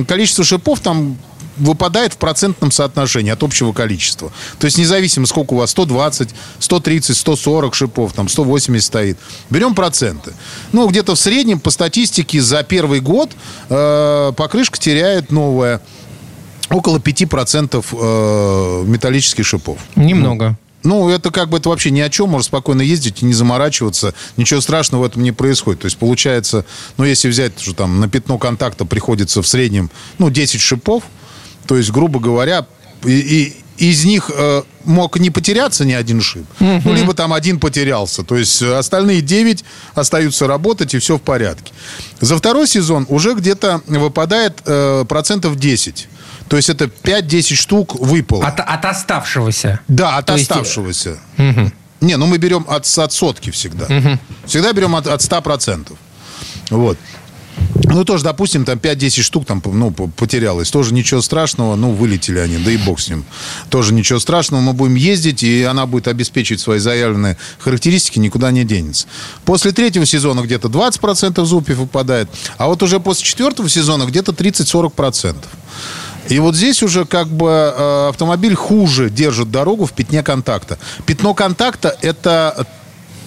количество 0.07 0.45
шипов 0.45 0.79
там 0.79 1.17
выпадает 1.61 2.13
в 2.13 2.17
процентном 2.17 2.71
соотношении 2.71 3.31
от 3.31 3.43
общего 3.43 3.71
количества. 3.71 4.31
То 4.59 4.65
есть 4.65 4.77
независимо, 4.77 5.25
сколько 5.25 5.53
у 5.53 5.57
вас, 5.57 5.71
120, 5.71 6.29
130, 6.59 7.17
140 7.17 7.75
шипов, 7.75 8.13
там 8.13 8.27
180 8.27 8.85
стоит. 8.85 9.17
Берем 9.49 9.75
проценты. 9.75 10.33
Ну, 10.71 10.87
где-то 10.89 11.15
в 11.15 11.19
среднем 11.19 11.59
по 11.59 11.69
статистике 11.69 12.41
за 12.41 12.63
первый 12.63 12.99
год 12.99 13.31
э, 13.69 14.33
покрышка 14.35 14.79
теряет 14.79 15.31
новая 15.31 15.81
около 16.69 16.97
5% 16.97 17.85
э, 17.91 18.83
металлических 18.87 19.45
шипов. 19.45 19.79
Немного. 19.95 20.57
Ну, 20.83 21.09
это 21.09 21.29
как 21.29 21.49
бы 21.49 21.57
это 21.57 21.69
вообще 21.69 21.91
ни 21.91 21.99
о 21.99 22.09
чем, 22.09 22.29
можно 22.29 22.45
спокойно 22.45 22.81
ездить 22.81 23.21
и 23.21 23.25
не 23.25 23.33
заморачиваться. 23.33 24.15
Ничего 24.35 24.61
страшного 24.61 25.03
в 25.03 25.05
этом 25.05 25.21
не 25.21 25.31
происходит. 25.31 25.81
То 25.81 25.85
есть 25.85 25.97
получается, 25.97 26.65
ну, 26.97 27.05
если 27.05 27.29
взять, 27.29 27.59
что 27.59 27.73
там 27.73 27.99
на 27.99 28.09
пятно 28.09 28.39
контакта 28.39 28.85
приходится 28.85 29.43
в 29.43 29.47
среднем, 29.47 29.91
ну, 30.17 30.31
10 30.31 30.59
шипов, 30.59 31.03
то 31.67 31.77
есть, 31.77 31.91
грубо 31.91 32.19
говоря, 32.19 32.65
и, 33.03 33.11
и 33.11 33.89
из 33.89 34.05
них 34.05 34.29
э, 34.33 34.61
мог 34.85 35.19
не 35.19 35.31
потеряться 35.31 35.85
ни 35.85 35.93
один 35.93 36.21
шип, 36.21 36.45
uh-huh. 36.59 36.81
ну, 36.85 36.93
либо 36.93 37.13
там 37.13 37.33
один 37.33 37.59
потерялся. 37.59 38.23
То 38.23 38.37
есть 38.37 38.61
остальные 38.61 39.21
9 39.21 39.63
остаются 39.95 40.47
работать, 40.47 40.93
и 40.93 40.99
все 40.99 41.17
в 41.17 41.21
порядке. 41.21 41.73
За 42.19 42.37
второй 42.37 42.67
сезон 42.67 43.05
уже 43.09 43.33
где-то 43.33 43.81
выпадает 43.87 44.61
э, 44.65 45.05
процентов 45.07 45.55
10. 45.55 46.07
То 46.47 46.57
есть 46.57 46.69
это 46.69 46.85
5-10 46.85 47.55
штук 47.55 47.95
выпало. 47.95 48.45
От, 48.45 48.59
от 48.59 48.85
оставшегося? 48.85 49.79
Да, 49.87 50.17
от 50.17 50.25
То 50.25 50.33
оставшегося. 50.35 51.17
Есть... 51.37 51.57
Угу. 51.57 51.71
Не, 52.01 52.17
ну 52.17 52.25
мы 52.25 52.37
берем 52.37 52.65
от, 52.67 52.85
от 52.97 53.13
сотки 53.13 53.51
всегда. 53.51 53.85
Всегда 54.45 54.73
берем 54.73 54.95
от, 54.95 55.07
от 55.07 55.21
100%. 55.21 55.95
Вот. 56.71 56.97
Ну, 57.93 58.05
тоже, 58.05 58.23
допустим, 58.23 58.63
там 58.65 58.77
5-10 58.77 59.21
штук 59.21 59.45
там, 59.45 59.61
ну, 59.65 59.91
потерялось. 59.91 60.69
Тоже 60.71 60.93
ничего 60.93 61.21
страшного. 61.21 61.75
Ну, 61.75 61.91
вылетели 61.91 62.39
они, 62.39 62.57
да 62.57 62.71
и 62.71 62.77
бог 62.77 62.99
с 62.99 63.09
ним. 63.09 63.25
Тоже 63.69 63.93
ничего 63.93 64.19
страшного. 64.19 64.61
Мы 64.61 64.73
будем 64.73 64.95
ездить, 64.95 65.43
и 65.43 65.63
она 65.63 65.85
будет 65.85 66.07
обеспечивать 66.07 66.61
свои 66.61 66.79
заявленные 66.79 67.37
характеристики, 67.59 68.19
никуда 68.19 68.51
не 68.51 68.63
денется. 68.63 69.07
После 69.45 69.71
третьего 69.71 70.05
сезона 70.05 70.41
где-то 70.41 70.67
20% 70.67 71.43
зубьев 71.43 71.77
выпадает, 71.77 72.29
а 72.57 72.67
вот 72.67 72.81
уже 72.83 72.99
после 72.99 73.25
четвертого 73.25 73.69
сезона 73.69 74.05
где-то 74.05 74.31
30-40%. 74.31 75.35
И 76.29 76.39
вот 76.39 76.55
здесь 76.55 76.83
уже 76.83 77.05
как 77.05 77.27
бы 77.27 77.49
э, 77.49 78.09
автомобиль 78.09 78.55
хуже 78.55 79.09
держит 79.09 79.51
дорогу 79.51 79.85
в 79.85 79.91
пятне 79.91 80.23
контакта. 80.23 80.77
Пятно 81.05 81.33
контакта– 81.33 81.97
это 82.01 82.67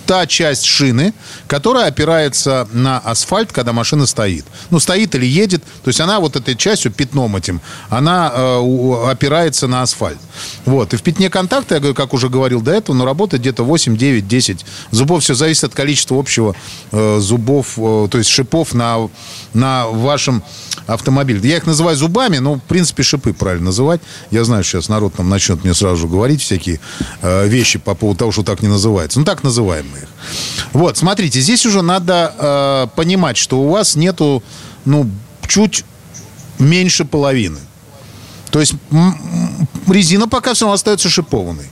та 0.06 0.26
часть 0.26 0.64
шины, 0.64 1.14
которая 1.46 1.86
опирается 1.86 2.68
на 2.72 2.98
асфальт, 2.98 3.52
когда 3.52 3.72
машина 3.72 4.06
стоит. 4.06 4.44
Ну, 4.70 4.80
стоит 4.80 5.14
или 5.14 5.26
едет. 5.26 5.62
То 5.82 5.88
есть 5.88 6.00
она 6.00 6.20
вот 6.20 6.36
этой 6.36 6.56
частью, 6.56 6.92
пятном 6.92 7.36
этим, 7.36 7.60
она 7.88 8.32
э, 8.34 9.10
опирается 9.10 9.66
на 9.66 9.82
асфальт. 9.82 10.18
Вот. 10.64 10.94
И 10.94 10.96
в 10.96 11.02
пятне 11.02 11.30
контакта, 11.30 11.74
я 11.74 11.80
говорю, 11.80 11.94
как 11.94 12.14
уже 12.14 12.28
говорил 12.28 12.60
до 12.60 12.72
этого, 12.72 12.96
но 12.96 13.04
работает 13.04 13.42
где-то 13.42 13.64
8, 13.64 13.96
9, 13.96 14.28
10 14.28 14.66
зубов. 14.90 15.22
Все 15.22 15.34
зависит 15.34 15.64
от 15.64 15.74
количества 15.74 16.18
общего 16.18 16.54
э, 16.92 17.18
зубов, 17.20 17.74
э, 17.76 18.08
то 18.10 18.18
есть 18.18 18.30
шипов 18.30 18.74
на, 18.74 19.08
на 19.52 19.86
вашем 19.86 20.42
автомобиле. 20.86 21.40
Я 21.48 21.56
их 21.56 21.66
называю 21.66 21.96
зубами, 21.96 22.38
но, 22.38 22.54
в 22.54 22.60
принципе, 22.60 23.02
шипы 23.02 23.32
правильно 23.32 23.66
называть. 23.66 24.00
Я 24.30 24.44
знаю, 24.44 24.64
сейчас 24.64 24.88
народ 24.88 25.14
там 25.14 25.28
начнет 25.28 25.64
мне 25.64 25.74
сразу 25.74 26.08
говорить 26.08 26.42
всякие 26.42 26.80
э, 27.22 27.46
вещи 27.48 27.78
по 27.78 27.94
поводу 27.94 28.18
того, 28.18 28.32
что 28.32 28.42
так 28.42 28.62
не 28.62 28.68
называется. 28.68 29.18
Ну, 29.18 29.24
так 29.24 29.42
называем 29.42 29.86
мы 29.90 29.98
их. 29.98 30.08
Вот, 30.72 30.96
смотрите, 30.96 31.40
здесь 31.40 31.66
уже 31.66 31.82
надо 31.82 32.34
э, 32.38 32.86
понимать, 32.96 33.36
что 33.36 33.60
у 33.60 33.70
вас 33.70 33.96
нету, 33.96 34.42
ну, 34.84 35.10
чуть 35.46 35.84
меньше 36.58 37.04
половины. 37.04 37.58
То 38.50 38.60
есть 38.60 38.74
резина 39.88 40.28
пока 40.28 40.54
все 40.54 40.64
равно 40.64 40.74
остается 40.74 41.08
шипованной. 41.08 41.70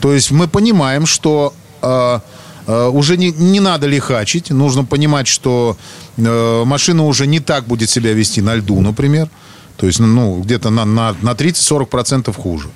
То 0.00 0.14
есть 0.14 0.30
мы 0.30 0.48
понимаем, 0.48 1.04
что 1.04 1.52
э, 1.82 2.20
уже 2.66 3.16
не, 3.16 3.32
не 3.32 3.60
надо 3.60 3.86
лихачить. 3.86 4.50
Нужно 4.50 4.84
понимать, 4.84 5.26
что 5.26 5.76
э, 6.16 6.64
машина 6.64 7.06
уже 7.06 7.26
не 7.26 7.40
так 7.40 7.64
будет 7.64 7.90
себя 7.90 8.12
вести 8.12 8.42
на 8.42 8.54
льду, 8.54 8.80
например. 8.80 9.28
То 9.76 9.86
есть, 9.86 9.98
ну, 9.98 10.40
где-то 10.42 10.70
на, 10.70 10.84
на, 10.84 11.16
на 11.22 11.30
30-40% 11.32 12.32
хуже. 12.34 12.68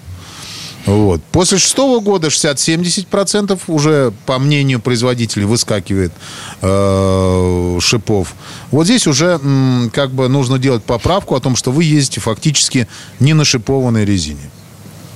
Вот. 0.87 1.23
После 1.33 1.59
шестого 1.59 2.01
года 2.01 2.29
60-70% 2.29 3.59
уже, 3.69 4.13
по 4.27 4.39
мнению 4.39 4.81
производителей, 4.81 5.47
выскакивает 5.47 6.13
э, 6.61 7.79
шипов. 7.81 8.35
Вот 8.71 8.85
здесь 8.85 9.07
уже 9.07 9.41
м, 9.43 9.91
как 9.95 10.11
бы 10.11 10.29
нужно 10.29 10.59
делать 10.59 10.85
поправку 10.85 11.35
о 11.35 11.41
том, 11.41 11.57
что 11.57 11.73
вы 11.73 11.85
ездите 11.85 12.21
фактически 12.21 12.87
не 13.19 13.33
на 13.33 13.45
шипованной 13.45 14.05
резине. 14.05 14.51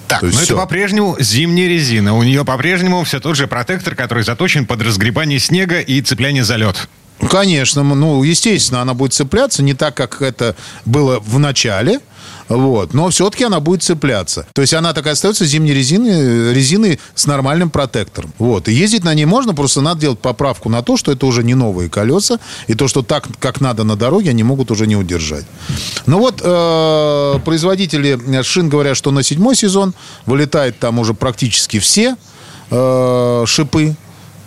Так, 0.08 0.22
но 0.22 0.40
это 0.40 0.56
по-прежнему 0.56 1.16
зимняя 1.20 1.68
резина. 1.68 2.16
У 2.16 2.22
нее 2.22 2.44
по-прежнему 2.44 3.04
все 3.04 3.20
тот 3.20 3.36
же 3.36 3.46
протектор, 3.46 3.94
который 3.94 4.24
заточен 4.24 4.66
под 4.66 4.82
разгребание 4.82 5.38
снега 5.38 5.80
и 5.80 6.00
цепляние 6.00 6.44
за 6.44 6.56
лед. 6.56 6.88
Конечно, 7.30 7.82
ну, 7.82 8.22
естественно, 8.22 8.80
она 8.80 8.94
будет 8.94 9.12
цепляться 9.12 9.62
не 9.62 9.74
так, 9.74 9.94
как 9.94 10.22
это 10.22 10.54
было 10.84 11.18
в 11.20 11.38
начале, 11.38 12.00
вот. 12.49 12.95
Но 12.95 13.09
все-таки 13.11 13.45
она 13.45 13.61
будет 13.61 13.83
цепляться. 13.83 14.47
То 14.52 14.62
есть 14.62 14.75
она 14.75 14.93
такая 14.93 15.12
остается 15.12 15.45
зимней 15.45 15.75
резиной, 15.75 16.52
резиной 16.55 16.99
с 17.14 17.26
нормальным 17.26 17.71
протектором. 17.71 18.33
Вот. 18.38 18.69
И 18.69 18.73
ездить 18.73 19.05
на 19.05 19.14
ней 19.14 19.26
можно, 19.26 19.55
просто 19.55 19.81
надо 19.81 20.00
делать 20.00 20.19
поправку 20.19 20.69
на 20.69 20.83
то, 20.83 20.97
что 20.97 21.12
это 21.12 21.26
уже 21.26 21.45
не 21.45 21.55
новые 21.55 21.90
колеса, 21.90 22.38
и 22.67 22.75
то, 22.75 22.88
что 22.88 23.02
так, 23.02 23.26
как 23.38 23.61
надо 23.61 23.85
на 23.85 23.97
дороге, 23.97 24.31
они 24.31 24.43
могут 24.43 24.71
уже 24.71 24.87
не 24.87 24.97
удержать. 24.97 25.45
Ну 26.07 26.19
вот, 26.19 26.40
э, 26.43 27.38
производители 27.45 28.43
шин 28.43 28.69
говорят, 28.69 28.97
что 28.97 29.11
на 29.11 29.23
седьмой 29.23 29.55
сезон 29.55 29.95
вылетает 30.26 30.78
там 30.78 30.99
уже 30.99 31.14
практически 31.14 31.78
все 31.78 32.17
э, 32.71 33.45
шипы, 33.47 33.97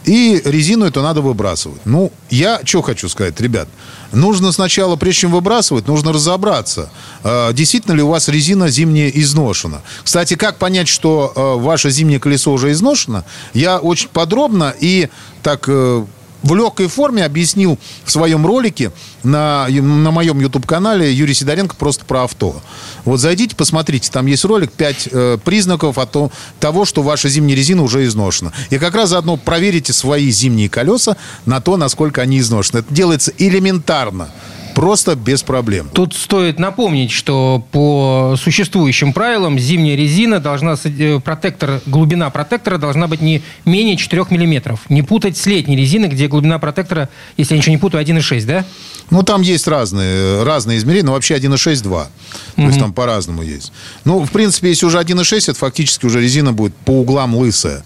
и 0.06 0.42
резину 0.46 0.86
эту 0.86 1.02
надо 1.02 1.22
выбрасывать. 1.22 1.82
Ну, 1.86 2.12
я 2.30 2.62
что 2.64 2.82
хочу 2.82 3.10
сказать, 3.10 3.40
ребят. 3.40 3.68
Нужно 4.12 4.52
сначала, 4.52 4.96
прежде 4.96 5.22
чем 5.22 5.32
выбрасывать, 5.32 5.88
нужно 5.88 6.12
разобраться, 6.12 6.90
э, 7.24 7.54
действительно 7.54 7.94
ли 7.94 8.02
у 8.02 8.10
вас 8.10 8.28
резина 8.28 8.70
зимняя 8.70 9.10
изношена. 9.10 9.82
Кстати, 10.04 10.36
как 10.36 10.58
понять, 10.58 10.88
что 10.88 11.32
э, 11.36 11.62
ваше 11.62 11.92
зимнее 11.92 12.20
колесо 12.20 12.52
уже 12.52 12.72
изношено, 12.72 13.24
я 13.54 13.80
очень 13.80 14.10
подробно 14.10 14.74
и 14.80 15.10
так 15.44 15.66
э, 15.68 16.06
в 16.44 16.56
легкой 16.56 16.88
форме 16.88 17.24
объяснил 17.26 17.78
в 18.04 18.12
своем 18.12 18.46
ролике 18.46 18.92
на, 19.24 19.68
на 19.70 20.12
моем 20.12 20.40
YouTube-канале 20.40 21.12
Юрий 21.14 21.34
Сидоренко 21.34 21.76
просто 21.76 22.06
про 22.06 22.24
авто. 22.24 22.62
Вот 23.06 23.20
зайдите, 23.20 23.56
посмотрите, 23.56 24.10
там 24.12 24.26
есть 24.26 24.46
ролик, 24.46 24.72
5 24.72 25.10
э, 25.12 25.38
признаков 25.44 25.98
о 25.98 26.06
том, 26.06 26.32
того, 26.60 26.86
что 26.86 27.04
ваша 27.04 27.30
зимняя 27.30 27.58
резина 27.58 27.84
уже 27.84 28.06
изношена. 28.06 28.52
И 28.70 28.78
как 28.78 28.96
раз 28.96 29.10
заодно 29.10 29.38
проверите 29.38 29.94
свои 29.94 30.30
зимние 30.32 30.70
колеса 30.70 31.18
на 31.46 31.62
то, 31.62 31.78
насколько 31.78 32.22
они 32.22 32.40
изношены. 32.40 32.80
Это 32.80 32.94
делается 32.94 33.32
элементарно. 33.38 34.30
Просто 34.76 35.16
без 35.16 35.44
проблем. 35.44 35.90
Тут 35.94 36.14
стоит 36.14 36.60
напомнить, 36.60 37.12
что 37.12 37.66
по 37.72 38.36
существующим 38.42 39.14
правилам 39.14 39.60
зимняя 39.60 39.96
резина 39.96 40.40
должна, 40.40 40.76
э, 40.84 41.20
протектор, 41.20 41.82
глубина 41.86 42.30
протектора 42.30 42.78
должна 42.78 43.08
быть 43.08 43.22
не 43.22 43.42
менее 43.66 43.98
4 43.98 44.32
миллиметров. 44.32 44.82
Не 44.90 45.02
путать 45.02 45.38
с 45.38 45.46
летней 45.46 45.76
резиной, 45.76 46.10
где 46.10 46.28
глубина 46.28 46.60
протектора, 46.60 47.10
если 47.38 47.56
я 47.56 47.60
ничего 47.60 47.72
не 47.72 47.80
путаю, 47.80 48.02
1,6, 48.02 48.46
да? 48.46 48.66
Ну, 49.10 49.24
там 49.24 49.42
есть 49.42 49.68
разные, 49.68 50.44
разные 50.44 50.78
измерения, 50.78 51.08
но 51.08 51.14
вообще 51.14 51.36
1,6, 51.36 51.84
2. 51.84 52.04
То 52.04 52.10
угу. 52.58 52.68
есть 52.68 52.80
там 52.80 52.94
по-разному 52.94 53.42
есть. 53.44 53.72
Ну, 54.06 54.26
в 54.26 54.32
принципе, 54.32 54.70
если 54.70 54.86
уже 54.86 55.00
1,6, 55.00 55.52
это 55.52 55.60
фактически 55.60 56.06
уже 56.06 56.22
резина 56.22 56.54
будет 56.54 56.76
по 56.76 56.92
углам 56.92 57.36
лысая 57.36 57.84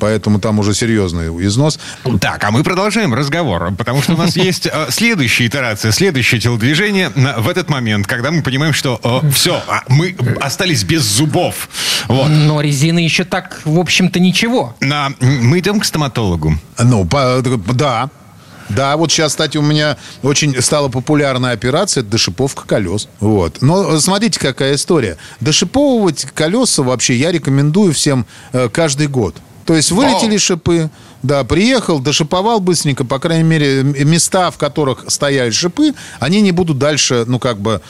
поэтому 0.00 0.40
там 0.40 0.58
уже 0.58 0.74
серьезный 0.74 1.28
износ. 1.46 1.78
Так, 2.20 2.42
а 2.44 2.50
мы 2.50 2.64
продолжаем 2.64 3.14
разговор, 3.14 3.72
потому 3.76 4.02
что 4.02 4.14
у 4.14 4.16
нас 4.16 4.36
есть 4.36 4.66
э, 4.66 4.86
следующая 4.90 5.46
итерация, 5.46 5.92
следующее 5.92 6.40
телодвижение 6.40 7.10
в 7.10 7.48
этот 7.48 7.68
момент, 7.68 8.06
когда 8.06 8.30
мы 8.30 8.42
понимаем, 8.42 8.72
что 8.72 8.98
э, 9.02 9.30
все, 9.30 9.62
а, 9.68 9.82
мы 9.88 10.16
остались 10.40 10.82
без 10.84 11.02
зубов. 11.02 11.68
Вот. 12.08 12.28
Но 12.28 12.60
резина 12.60 12.98
еще 12.98 13.24
так, 13.24 13.60
в 13.64 13.78
общем-то, 13.78 14.18
ничего. 14.18 14.74
На, 14.80 15.12
мы 15.20 15.58
идем 15.60 15.80
к 15.80 15.84
стоматологу. 15.84 16.54
Ну, 16.78 17.04
по, 17.04 17.42
да, 17.74 18.10
да, 18.70 18.96
вот 18.96 19.10
сейчас, 19.10 19.32
кстати, 19.32 19.58
у 19.58 19.62
меня 19.62 19.96
очень 20.22 20.60
стала 20.62 20.88
популярная 20.88 21.52
операция 21.52 22.02
дошиповка 22.02 22.66
колес. 22.66 23.08
Вот. 23.18 23.58
Но 23.60 23.98
смотрите, 23.98 24.38
какая 24.38 24.76
история. 24.76 25.16
Дошиповывать 25.40 26.26
колеса 26.34 26.82
вообще 26.82 27.16
я 27.16 27.32
рекомендую 27.32 27.92
всем 27.92 28.26
э, 28.52 28.68
каждый 28.72 29.08
год. 29.08 29.36
То 29.64 29.76
есть 29.76 29.90
вылетели 29.90 30.36
О! 30.36 30.38
шипы, 30.38 30.90
да, 31.22 31.44
приехал, 31.44 32.00
дошиповал 32.00 32.60
быстренько, 32.60 33.04
по 33.04 33.18
крайней 33.18 33.44
мере, 33.44 33.82
места, 33.82 34.50
в 34.50 34.58
которых 34.58 35.04
стояли 35.08 35.50
шипы, 35.50 35.94
они 36.18 36.40
не 36.40 36.52
будут 36.52 36.78
дальше, 36.78 37.24
ну, 37.26 37.38
как 37.38 37.60
бы, 37.60 37.80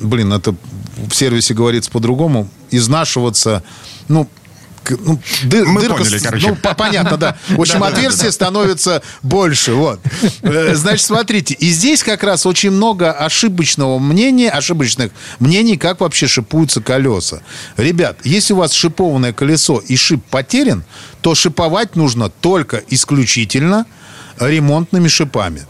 блин, 0.00 0.32
это 0.32 0.54
в 0.96 1.14
сервисе 1.14 1.54
говорится 1.54 1.90
по-другому, 1.90 2.48
изнашиваться, 2.70 3.62
ну, 4.08 4.28
ну, 4.88 5.20
ды, 5.44 5.64
Мы 5.64 5.80
дырка, 5.80 5.98
поняли, 5.98 6.18
короче. 6.18 6.48
Ну, 6.48 6.74
понятно, 6.74 7.16
да. 7.16 7.36
В 7.48 7.60
общем, 7.60 7.82
отверстие 7.82 8.32
становится 8.32 9.02
больше. 9.22 9.72
Вот. 9.72 10.00
Э, 10.42 10.74
значит, 10.74 11.06
смотрите, 11.06 11.54
и 11.54 11.70
здесь 11.70 12.02
как 12.02 12.22
раз 12.22 12.46
очень 12.46 12.70
много 12.70 13.12
ошибочного 13.12 13.98
мнения, 13.98 14.50
ошибочных 14.50 15.12
мнений, 15.38 15.76
как 15.76 16.00
вообще 16.00 16.26
шипуются 16.26 16.80
колеса. 16.80 17.42
Ребят, 17.76 18.18
если 18.24 18.54
у 18.54 18.56
вас 18.56 18.72
шипованное 18.72 19.32
колесо 19.32 19.78
и 19.78 19.96
шип 19.96 20.24
потерян, 20.24 20.84
то 21.20 21.34
шиповать 21.34 21.96
нужно 21.96 22.30
только 22.30 22.82
исключительно 22.88 23.86
ремонтными 24.38 25.08
шипами. 25.08 25.66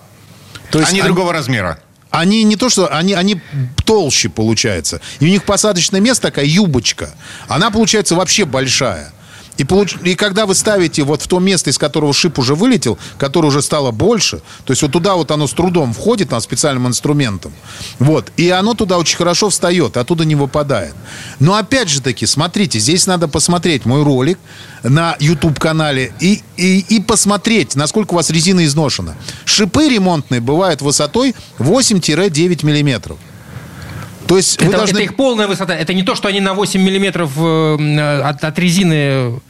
То 0.71 0.81
есть 0.81 0.91
они, 0.91 1.01
они 1.01 1.09
другого 1.09 1.33
размера 1.33 1.81
они 2.11 2.45
не 2.45 2.57
то 2.57 2.69
что, 2.69 2.89
они, 2.89 3.15
они 3.15 3.41
толще 3.85 4.29
получается. 4.29 5.01
И 5.21 5.27
у 5.27 5.29
них 5.29 5.45
посадочное 5.45 6.01
место 6.01 6.29
такая 6.29 6.47
юбочка. 6.47 7.11
Она 7.49 7.71
получается 7.71 8.15
вообще 8.15 8.45
большая. 8.45 9.13
И, 9.59 9.65
получ... 9.65 9.97
и 10.05 10.15
когда 10.15 10.47
вы 10.47 10.55
ставите 10.55 11.03
вот 11.03 11.21
в 11.21 11.27
то 11.27 11.41
место, 11.41 11.71
из 11.71 11.79
которого 11.79 12.15
шип 12.15 12.39
уже 12.39 12.55
вылетел, 12.55 12.97
которое 13.19 13.49
уже 13.49 13.61
стало 13.61 13.91
больше, 13.91 14.39
то 14.65 14.71
есть 14.71 14.83
вот 14.83 14.93
туда 14.93 15.17
вот 15.17 15.31
оно 15.33 15.47
с 15.49 15.53
трудом 15.53 15.93
входит, 15.93 16.31
там, 16.31 16.41
специальным 16.41 16.87
инструментом, 16.87 17.53
вот, 17.99 18.33
и 18.37 18.49
оно 18.51 18.75
туда 18.75 18.99
очень 18.99 19.17
хорошо 19.17 19.51
встает, 19.51 19.97
оттуда 19.97 20.25
не 20.25 20.37
выпадает. 20.37 20.95
Но 21.41 21.57
опять 21.57 21.89
же 21.89 22.01
таки, 22.01 22.25
смотрите, 22.25 22.79
здесь 22.79 23.07
надо 23.09 23.27
посмотреть 23.27 23.85
мой 23.85 24.05
ролик 24.05 24.39
на 24.85 25.17
YouTube-канале 25.19 26.13
и, 26.21 26.43
и, 26.57 26.85
и 26.89 27.01
посмотреть, 27.01 27.75
насколько 27.75 28.15
у 28.15 28.17
вас 28.17 28.31
резина 28.31 28.65
изношена. 28.65 29.17
Шипы 29.45 29.89
ремонтные 29.89 30.41
бывают 30.41 30.83
высотой 30.83 31.35
8-9 31.59 32.65
миллиметров. 32.65 33.19
То 34.29 34.37
есть 34.37 34.57
это, 34.59 34.77
должны... 34.77 34.99
это 34.99 35.03
их 35.05 35.17
полная 35.17 35.49
высота. 35.49 35.75
Это 35.75 35.95
не 35.95 36.03
то, 36.03 36.15
что 36.15 36.29
они 36.29 36.41
на 36.41 36.53
8 36.53 36.81
миллиметров 36.81 37.33
э, 37.39 38.21
от, 38.21 38.45
от 38.45 38.59
резины 38.59 39.41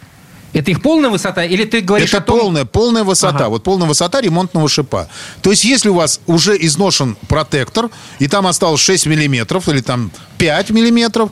Это 0.52 0.70
их 0.70 0.82
полная 0.82 1.10
высота? 1.10 1.44
Или 1.44 1.64
ты 1.64 1.80
говоришь 1.80 2.08
Это 2.08 2.18
о 2.18 2.20
том... 2.20 2.40
полная, 2.40 2.64
полная 2.64 3.04
высота. 3.04 3.36
Ага. 3.36 3.48
Вот 3.50 3.62
полная 3.62 3.86
высота 3.86 4.20
ремонтного 4.20 4.68
шипа. 4.68 5.08
То 5.42 5.50
есть, 5.50 5.64
если 5.64 5.88
у 5.90 5.94
вас 5.94 6.20
уже 6.26 6.56
изношен 6.56 7.16
протектор, 7.28 7.90
и 8.18 8.28
там 8.28 8.46
осталось 8.46 8.80
6 8.80 9.06
миллиметров, 9.06 9.68
или 9.68 9.80
там 9.80 10.10
5 10.38 10.70
миллиметров, 10.70 11.30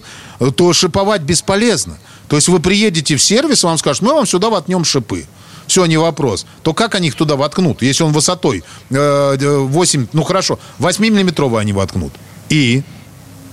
то 0.57 0.72
шиповать 0.72 1.22
бесполезно. 1.22 1.98
То 2.29 2.37
есть, 2.37 2.48
вы 2.48 2.61
приедете 2.61 3.16
в 3.16 3.22
сервис, 3.22 3.64
вам 3.64 3.79
скажут, 3.79 4.02
мы 4.02 4.12
вам 4.12 4.26
сюда 4.26 4.50
воткнем 4.50 4.85
шипы. 4.85 5.26
Все, 5.66 5.87
не 5.87 5.96
вопрос. 5.96 6.46
То 6.62 6.74
как 6.74 6.94
они 6.94 7.09
их 7.09 7.14
туда 7.14 7.37
воткнут, 7.37 7.83
если 7.83 8.05
он 8.05 8.12
высотой 8.12 8.62
э, 8.90 9.37
8, 9.37 10.07
ну 10.12 10.22
хорошо, 10.22 10.59
8-миллиметровый 10.79 11.61
они 11.61 11.72
воткнут. 11.72 12.12
И 12.48 12.83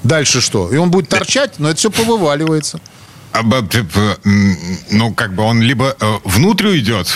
дальше 0.04 0.42
что? 0.42 0.72
И 0.72 0.78
он 0.78 0.92
будет 0.92 1.10
торчать, 1.10 1.58
но 1.58 1.70
это 1.70 1.80
все 1.80 1.90
повываливается. 1.90 2.80
А, 3.34 3.40
м, 3.42 4.58
Ну, 4.92 5.14
как 5.14 5.34
бы 5.34 5.44
он 5.44 5.62
либо 5.62 5.96
э, 6.00 6.14
внутрь 6.24 6.68
уйдет. 6.68 7.08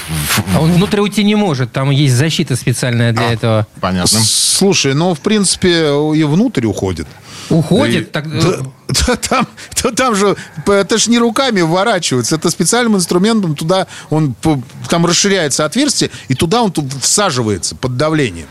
А 0.55 0.59
он 0.61 0.71
внутрь 0.71 0.99
уйти 0.99 1.23
не 1.23 1.35
может. 1.35 1.71
Там 1.71 1.91
есть 1.91 2.15
защита 2.15 2.55
специальная 2.55 3.13
для 3.13 3.27
А, 3.29 3.33
этого. 3.33 3.67
Понятно. 3.79 4.19
Слушай, 4.19 4.95
ну, 4.95 5.13
в 5.13 5.19
принципе, 5.19 5.89
и 6.15 6.23
внутрь 6.23 6.65
уходит. 6.65 7.07
Уходит? 7.49 8.11
так, 8.11 8.25
э, 8.27 8.41
Да, 8.41 9.05
да, 9.07 9.15
там, 9.15 9.47
да 9.83 9.91
там 9.91 10.15
же, 10.15 10.35
это 10.65 10.97
ж 10.97 11.07
не 11.07 11.19
руками 11.19 11.61
вворачивается, 11.61 12.35
это 12.35 12.49
специальным 12.49 12.95
инструментом 12.95 13.55
туда, 13.55 13.87
он, 14.09 14.35
там 14.89 15.05
расширяется 15.05 15.65
отверстие, 15.65 16.09
и 16.29 16.33
туда 16.33 16.61
он 16.61 16.73
всаживается 17.01 17.75
под 17.75 17.95
давлением. 17.95 18.47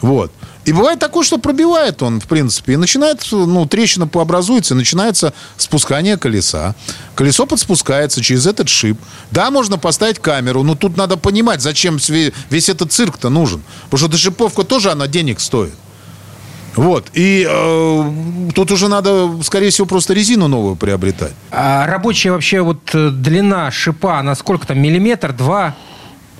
Вот. 0.00 0.32
И 0.64 0.72
бывает 0.72 0.98
такое, 1.00 1.24
что 1.24 1.38
пробивает 1.38 2.02
он, 2.02 2.20
в 2.20 2.26
принципе, 2.26 2.74
и 2.74 2.76
начинает, 2.76 3.26
ну, 3.32 3.66
трещина 3.66 4.06
пообразуется, 4.06 4.74
и 4.74 4.76
начинается 4.76 5.32
спускание 5.56 6.16
колеса. 6.16 6.74
Колесо 7.14 7.46
подспускается 7.46 8.22
через 8.22 8.46
этот 8.46 8.68
шип. 8.68 8.98
Да, 9.30 9.50
можно 9.50 9.76
поставить 9.76 10.20
камеру, 10.20 10.62
но 10.62 10.74
тут 10.76 10.96
надо 10.96 11.16
понимать, 11.16 11.60
зачем 11.60 11.98
весь 12.50 12.68
этот 12.68 12.92
цирк-то 12.92 13.28
нужен. 13.28 13.62
Потому 13.84 13.98
что 13.98 14.08
эта 14.08 14.16
шиповка 14.18 14.62
тоже, 14.62 14.92
она 14.92 15.08
денег 15.08 15.40
стоит. 15.40 15.74
Вот. 16.76 17.08
И 17.12 17.46
э, 17.48 18.50
тут 18.54 18.70
уже 18.70 18.88
надо, 18.88 19.30
скорее 19.42 19.70
всего, 19.70 19.86
просто 19.86 20.14
резину 20.14 20.48
новую 20.48 20.76
приобретать. 20.76 21.32
А 21.50 21.86
рабочая 21.86 22.30
вообще 22.30 22.62
вот 22.62 22.78
э, 22.94 23.10
длина 23.10 23.70
шипа, 23.70 24.22
на 24.22 24.34
сколько 24.34 24.66
там, 24.66 24.80
миллиметр, 24.80 25.32
два 25.32 25.74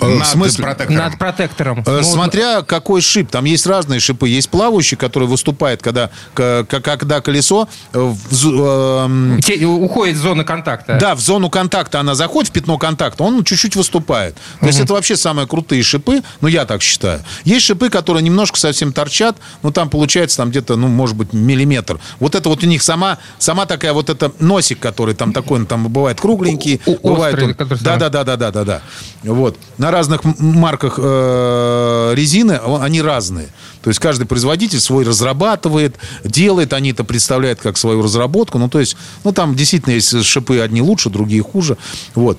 Э, 0.02 0.14
в 0.14 0.18
Над 0.18 0.26
смысле? 0.28 0.64
протектором. 0.64 1.02
над 1.04 1.18
протектором? 1.18 1.78
Э, 1.86 1.96
Ну, 1.98 2.02
Смотря 2.02 2.62
какой 2.62 3.00
шип. 3.00 3.30
Там 3.30 3.44
есть 3.44 3.66
разные 3.66 4.00
шипы. 4.00 4.28
Есть 4.28 4.50
плавающий, 4.50 4.96
который 4.96 5.28
выступает, 5.28 5.82
когда, 5.82 6.10
когда 6.34 7.20
колесо 7.20 7.68
э, 7.92 8.12
в 8.30 9.40
те- 9.42 9.64
уходит 9.66 10.16
из 10.16 10.20
зоны 10.20 10.44
контакта. 10.44 10.98
Да, 11.00 11.14
в 11.14 11.20
зону 11.20 11.50
контакта 11.50 12.00
она 12.00 12.14
заходит, 12.14 12.50
в 12.50 12.52
пятно 12.52 12.78
контакта, 12.78 13.22
он 13.24 13.44
чуть-чуть 13.44 13.76
выступает. 13.76 14.36
То 14.60 14.66
есть 14.66 14.80
это 14.80 14.92
вообще 14.94 15.16
самые 15.16 15.46
крутые 15.46 15.82
шипы, 15.82 16.22
ну, 16.40 16.48
я 16.48 16.64
так 16.64 16.82
считаю. 16.82 17.20
Есть 17.44 17.66
шипы, 17.66 17.88
которые 17.90 18.22
немножко 18.22 18.58
совсем 18.58 18.92
торчат, 18.92 19.36
ну, 19.62 19.70
там 19.70 19.88
получается 19.90 20.38
там 20.38 20.50
где-то, 20.50 20.76
ну, 20.76 20.88
может 20.88 21.16
быть, 21.16 21.32
миллиметр. 21.32 21.98
Вот 22.20 22.34
это 22.34 22.48
вот 22.48 22.62
у 22.62 22.66
них 22.66 22.82
сама, 22.82 23.18
сама 23.38 23.66
такая 23.66 23.92
вот 23.92 24.10
это 24.10 24.32
носик, 24.40 24.78
который 24.80 25.14
там 25.14 25.32
такой, 25.32 25.60
он 25.60 25.66
там 25.66 25.88
бывает 25.88 26.20
кругленький, 26.20 26.80
о- 26.86 26.96
бывает 27.08 27.34
острый, 27.34 27.48
он- 27.50 27.54
который 27.54 27.78
да, 27.78 27.84
самый- 27.84 27.98
да, 28.00 28.08
да, 28.08 28.24
да, 28.24 28.36
да, 28.36 28.50
да, 28.50 28.64
да. 28.64 28.82
Вот. 29.22 29.56
На 29.78 29.90
разных 29.92 30.22
марках 30.24 30.94
э, 30.98 32.12
резины 32.16 32.58
он- 32.64 32.82
они 32.82 33.00
разные. 33.02 33.48
То 33.82 33.90
есть 33.90 34.00
каждый 34.00 34.26
производитель 34.26 34.80
свой 34.80 35.04
разрабатывает, 35.04 35.96
делает, 36.24 36.72
они 36.72 36.90
это 36.90 37.04
представляют 37.04 37.60
как 37.60 37.76
свою 37.76 38.02
разработку. 38.02 38.58
Ну, 38.58 38.68
то 38.68 38.80
есть, 38.80 38.96
ну, 39.24 39.32
там 39.32 39.54
действительно 39.54 39.94
есть 39.94 40.24
шипы 40.24 40.58
одни 40.60 40.82
лучше, 40.82 41.10
другие 41.10 41.42
хуже. 41.42 41.76
Вот. 42.14 42.38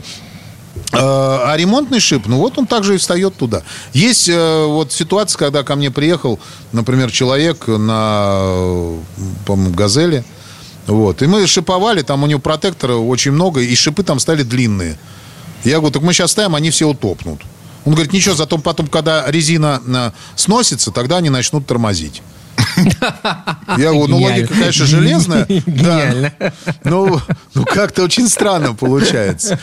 Э, 0.92 0.98
А 1.00 1.56
ремонтный 1.58 2.00
шип, 2.00 2.28
ну 2.28 2.38
вот 2.38 2.58
он 2.58 2.66
также 2.68 2.96
и 2.96 2.98
встает 2.98 3.36
туда. 3.36 3.62
Есть 3.94 4.30
э, 4.30 4.66
вот 4.66 4.92
ситуация, 4.92 5.38
когда 5.40 5.64
ко 5.64 5.76
мне 5.76 5.92
приехал, 5.92 6.40
например, 6.72 7.12
человек 7.12 7.68
на, 7.68 8.96
«Газели», 9.48 10.24
вот, 10.88 11.22
и 11.22 11.28
мы 11.28 11.48
шиповали, 11.48 12.02
там 12.02 12.24
у 12.24 12.28
него 12.28 12.40
протектора 12.42 12.96
очень 12.96 13.32
много, 13.32 13.62
и 13.62 13.76
шипы 13.76 14.04
там 14.04 14.20
стали 14.20 14.44
длинные. 14.44 14.98
Я 15.64 15.78
говорю, 15.78 15.94
так 15.94 16.04
мы 16.04 16.14
сейчас 16.14 16.32
ставим, 16.32 16.56
они 16.56 16.70
все 16.70 16.88
утопнут. 16.88 17.42
Он 17.86 17.94
говорит, 17.94 18.14
ничего, 18.14 18.36
зато 18.36 18.58
потом, 18.58 18.88
когда 18.88 19.30
резина 19.30 19.82
э, 19.86 20.12
сносится, 20.36 20.92
тогда 20.92 21.18
они 21.18 21.30
начнут 21.30 21.68
тормозить. 21.68 22.22
Я 23.78 23.92
говорю, 23.92 24.08
ну 24.08 24.18
логика, 24.22 24.54
конечно, 24.54 24.86
железная. 24.86 25.48
Да. 25.66 26.34
Ну, 26.84 27.20
ну 27.54 27.66
как-то 27.66 28.04
очень 28.04 28.30
странно 28.30 28.74
получается. 28.74 29.60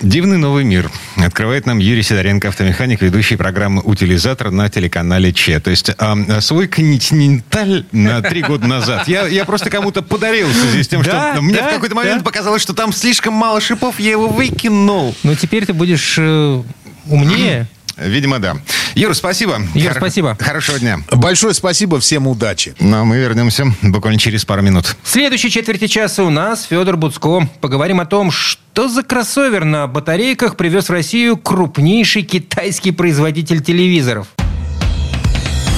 Дивный 0.00 0.38
новый 0.38 0.64
мир. 0.64 0.90
Открывает 1.16 1.66
нам 1.66 1.78
Юрий 1.78 2.02
Сидоренко, 2.02 2.48
автомеханик, 2.48 3.02
ведущий 3.02 3.36
программы 3.36 3.82
«Утилизатор» 3.82 4.50
на 4.50 4.68
телеканале 4.68 5.32
ЧЕ. 5.32 5.60
То 5.60 5.70
есть 5.70 5.90
а, 5.98 6.40
свой 6.40 6.68
континенталь 6.68 7.84
на 7.92 8.20
три 8.22 8.42
года 8.42 8.66
назад 8.66 9.08
я, 9.08 9.26
я 9.26 9.44
просто 9.44 9.70
кому-то 9.70 10.02
подарил 10.02 10.48
в 10.48 10.54
связи 10.54 10.82
с 10.82 10.88
тем, 10.88 11.02
Да, 11.02 11.32
что 11.32 11.42
мне 11.42 11.56
да, 11.56 11.68
в 11.68 11.74
какой-то 11.74 11.94
момент 11.94 12.18
да. 12.18 12.24
показалось, 12.24 12.62
что 12.62 12.74
там 12.74 12.92
слишком 12.92 13.34
мало 13.34 13.60
шипов, 13.60 13.98
я 13.98 14.12
его 14.12 14.28
выкинул. 14.28 15.14
Ну, 15.22 15.34
теперь 15.34 15.66
ты 15.66 15.72
будешь 15.72 16.16
э, 16.18 16.62
умнее. 17.06 17.66
Видимо, 17.96 18.38
да. 18.38 18.56
Юр, 18.94 19.14
спасибо. 19.14 19.60
Юр, 19.74 19.94
спасибо. 19.96 20.36
Хорошего 20.38 20.78
дня. 20.78 20.98
Большое 21.12 21.54
спасибо, 21.54 21.98
всем 22.00 22.26
удачи. 22.26 22.74
Ну, 22.78 22.98
а 22.98 23.04
мы 23.04 23.16
вернемся 23.16 23.66
буквально 23.82 24.18
через 24.18 24.44
пару 24.44 24.62
минут. 24.62 24.96
В 25.02 25.08
следующей 25.08 25.50
четверти 25.50 25.86
часа 25.86 26.24
у 26.24 26.30
нас 26.30 26.64
Федор 26.64 26.96
Буцко. 26.96 27.48
Поговорим 27.60 28.00
о 28.00 28.06
том, 28.06 28.30
что 28.30 28.88
за 28.88 29.02
кроссовер 29.02 29.64
на 29.64 29.86
батарейках 29.86 30.56
привез 30.56 30.88
в 30.88 30.92
Россию 30.92 31.36
крупнейший 31.36 32.22
китайский 32.22 32.90
производитель 32.92 33.62
телевизоров. 33.62 34.28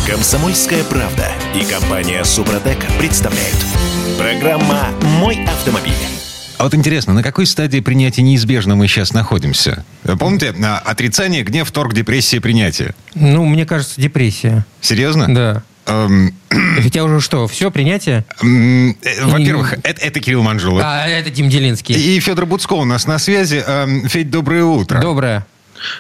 Комсомольская 0.09 0.85
правда 0.85 1.31
и 1.55 1.65
компания 1.65 2.25
Супротек 2.25 2.79
представляют. 2.99 3.57
Программа 4.19 4.89
«Мой 5.03 5.45
автомобиль». 5.45 6.18
А 6.59 6.65
вот 6.65 6.75
интересно, 6.75 7.15
на 7.15 7.23
какой 7.23 7.47
стадии 7.47 7.79
принятия 7.79 8.23
неизбежно 8.23 8.75
мы 8.75 8.89
сейчас 8.89 9.13
находимся? 9.13 9.85
Помните, 10.19 10.53
а, 10.65 10.79
отрицание, 10.79 11.45
гнев, 11.45 11.71
торг, 11.71 11.95
депрессия, 11.95 12.41
принятие? 12.41 12.95
Ну, 13.15 13.45
мне 13.45 13.65
кажется, 13.65 14.01
депрессия. 14.01 14.67
Серьезно? 14.81 15.33
Да. 15.33 15.63
Эм, 15.87 16.35
Ведь 16.81 16.97
я 16.97 17.05
уже 17.05 17.21
что, 17.21 17.47
все, 17.47 17.71
принятие? 17.71 18.25
м, 18.43 18.91
э, 19.03 19.25
Во-первых, 19.25 19.75
это, 19.85 20.01
это 20.05 20.19
Кирилл 20.21 20.43
Манжула. 20.43 20.83
А, 20.85 21.07
это 21.07 21.31
Дим 21.31 21.49
Делинский. 21.49 21.95
И 21.95 22.19
Федор 22.19 22.45
Буцко 22.45 22.73
у 22.75 22.85
нас 22.85 23.07
на 23.07 23.19
связи. 23.19 23.63
Эм, 23.65 24.09
Федь, 24.09 24.29
доброе 24.31 24.65
утро. 24.65 25.01
Доброе. 25.01 25.47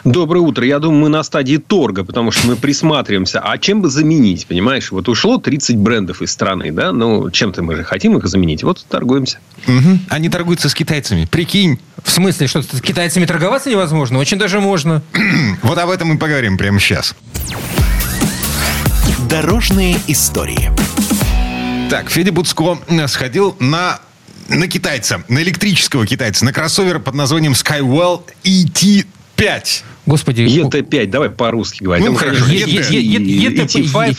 Доброе 0.04 0.40
утро. 0.40 0.64
Я 0.66 0.78
думаю, 0.78 1.02
мы 1.02 1.08
на 1.08 1.22
стадии 1.22 1.56
торга, 1.56 2.04
потому 2.04 2.30
что 2.30 2.46
мы 2.46 2.56
присматриваемся. 2.56 3.40
А 3.40 3.58
чем 3.58 3.82
бы 3.82 3.88
заменить, 3.88 4.46
понимаешь? 4.46 4.90
Вот 4.90 5.08
ушло 5.08 5.38
30 5.38 5.76
брендов 5.76 6.22
из 6.22 6.30
страны, 6.30 6.72
да? 6.72 6.92
Ну, 6.92 7.30
чем-то 7.30 7.62
мы 7.62 7.76
же 7.76 7.84
хотим 7.84 8.16
их 8.16 8.26
заменить. 8.26 8.62
Вот 8.62 8.84
торгуемся. 8.88 9.38
Мгм. 9.66 10.00
Они 10.08 10.28
торгуются 10.28 10.68
с 10.68 10.74
китайцами. 10.74 11.26
Прикинь. 11.30 11.78
В 12.02 12.10
смысле, 12.10 12.46
что 12.46 12.62
с 12.62 12.80
китайцами 12.80 13.26
торговаться 13.26 13.70
невозможно? 13.70 14.18
Очень 14.18 14.38
даже 14.38 14.60
можно. 14.60 15.02
Вот 15.62 15.78
об 15.78 15.90
этом 15.90 16.08
мы 16.08 16.18
поговорим 16.18 16.56
прямо 16.56 16.78
сейчас. 16.78 17.14
Дорожные 19.28 19.96
истории. 20.06 20.70
Так, 21.90 22.10
Федя 22.10 22.32
Буцко 22.32 22.78
э, 22.88 23.08
сходил 23.08 23.56
на 23.60 23.98
на 24.48 24.66
китайца, 24.66 25.22
на 25.28 25.42
электрического 25.42 26.06
китайца, 26.06 26.44
на 26.44 26.52
кроссовер 26.52 27.00
под 27.00 27.14
названием 27.14 27.52
Skywell 27.52 28.22
ET5. 29.38 29.97
Господи. 30.08 30.42
ET5, 30.42 31.06
давай 31.06 31.30
по-русски 31.30 31.84
говорить. 31.84 32.06
Ну, 32.06 32.14
хорошо, 32.14 32.44
конечно, 32.44 32.70
Е- 32.70 32.80
Е- 32.80 33.02
Е- 33.02 33.42
Е- 33.42 33.64
ET5, 33.64 34.16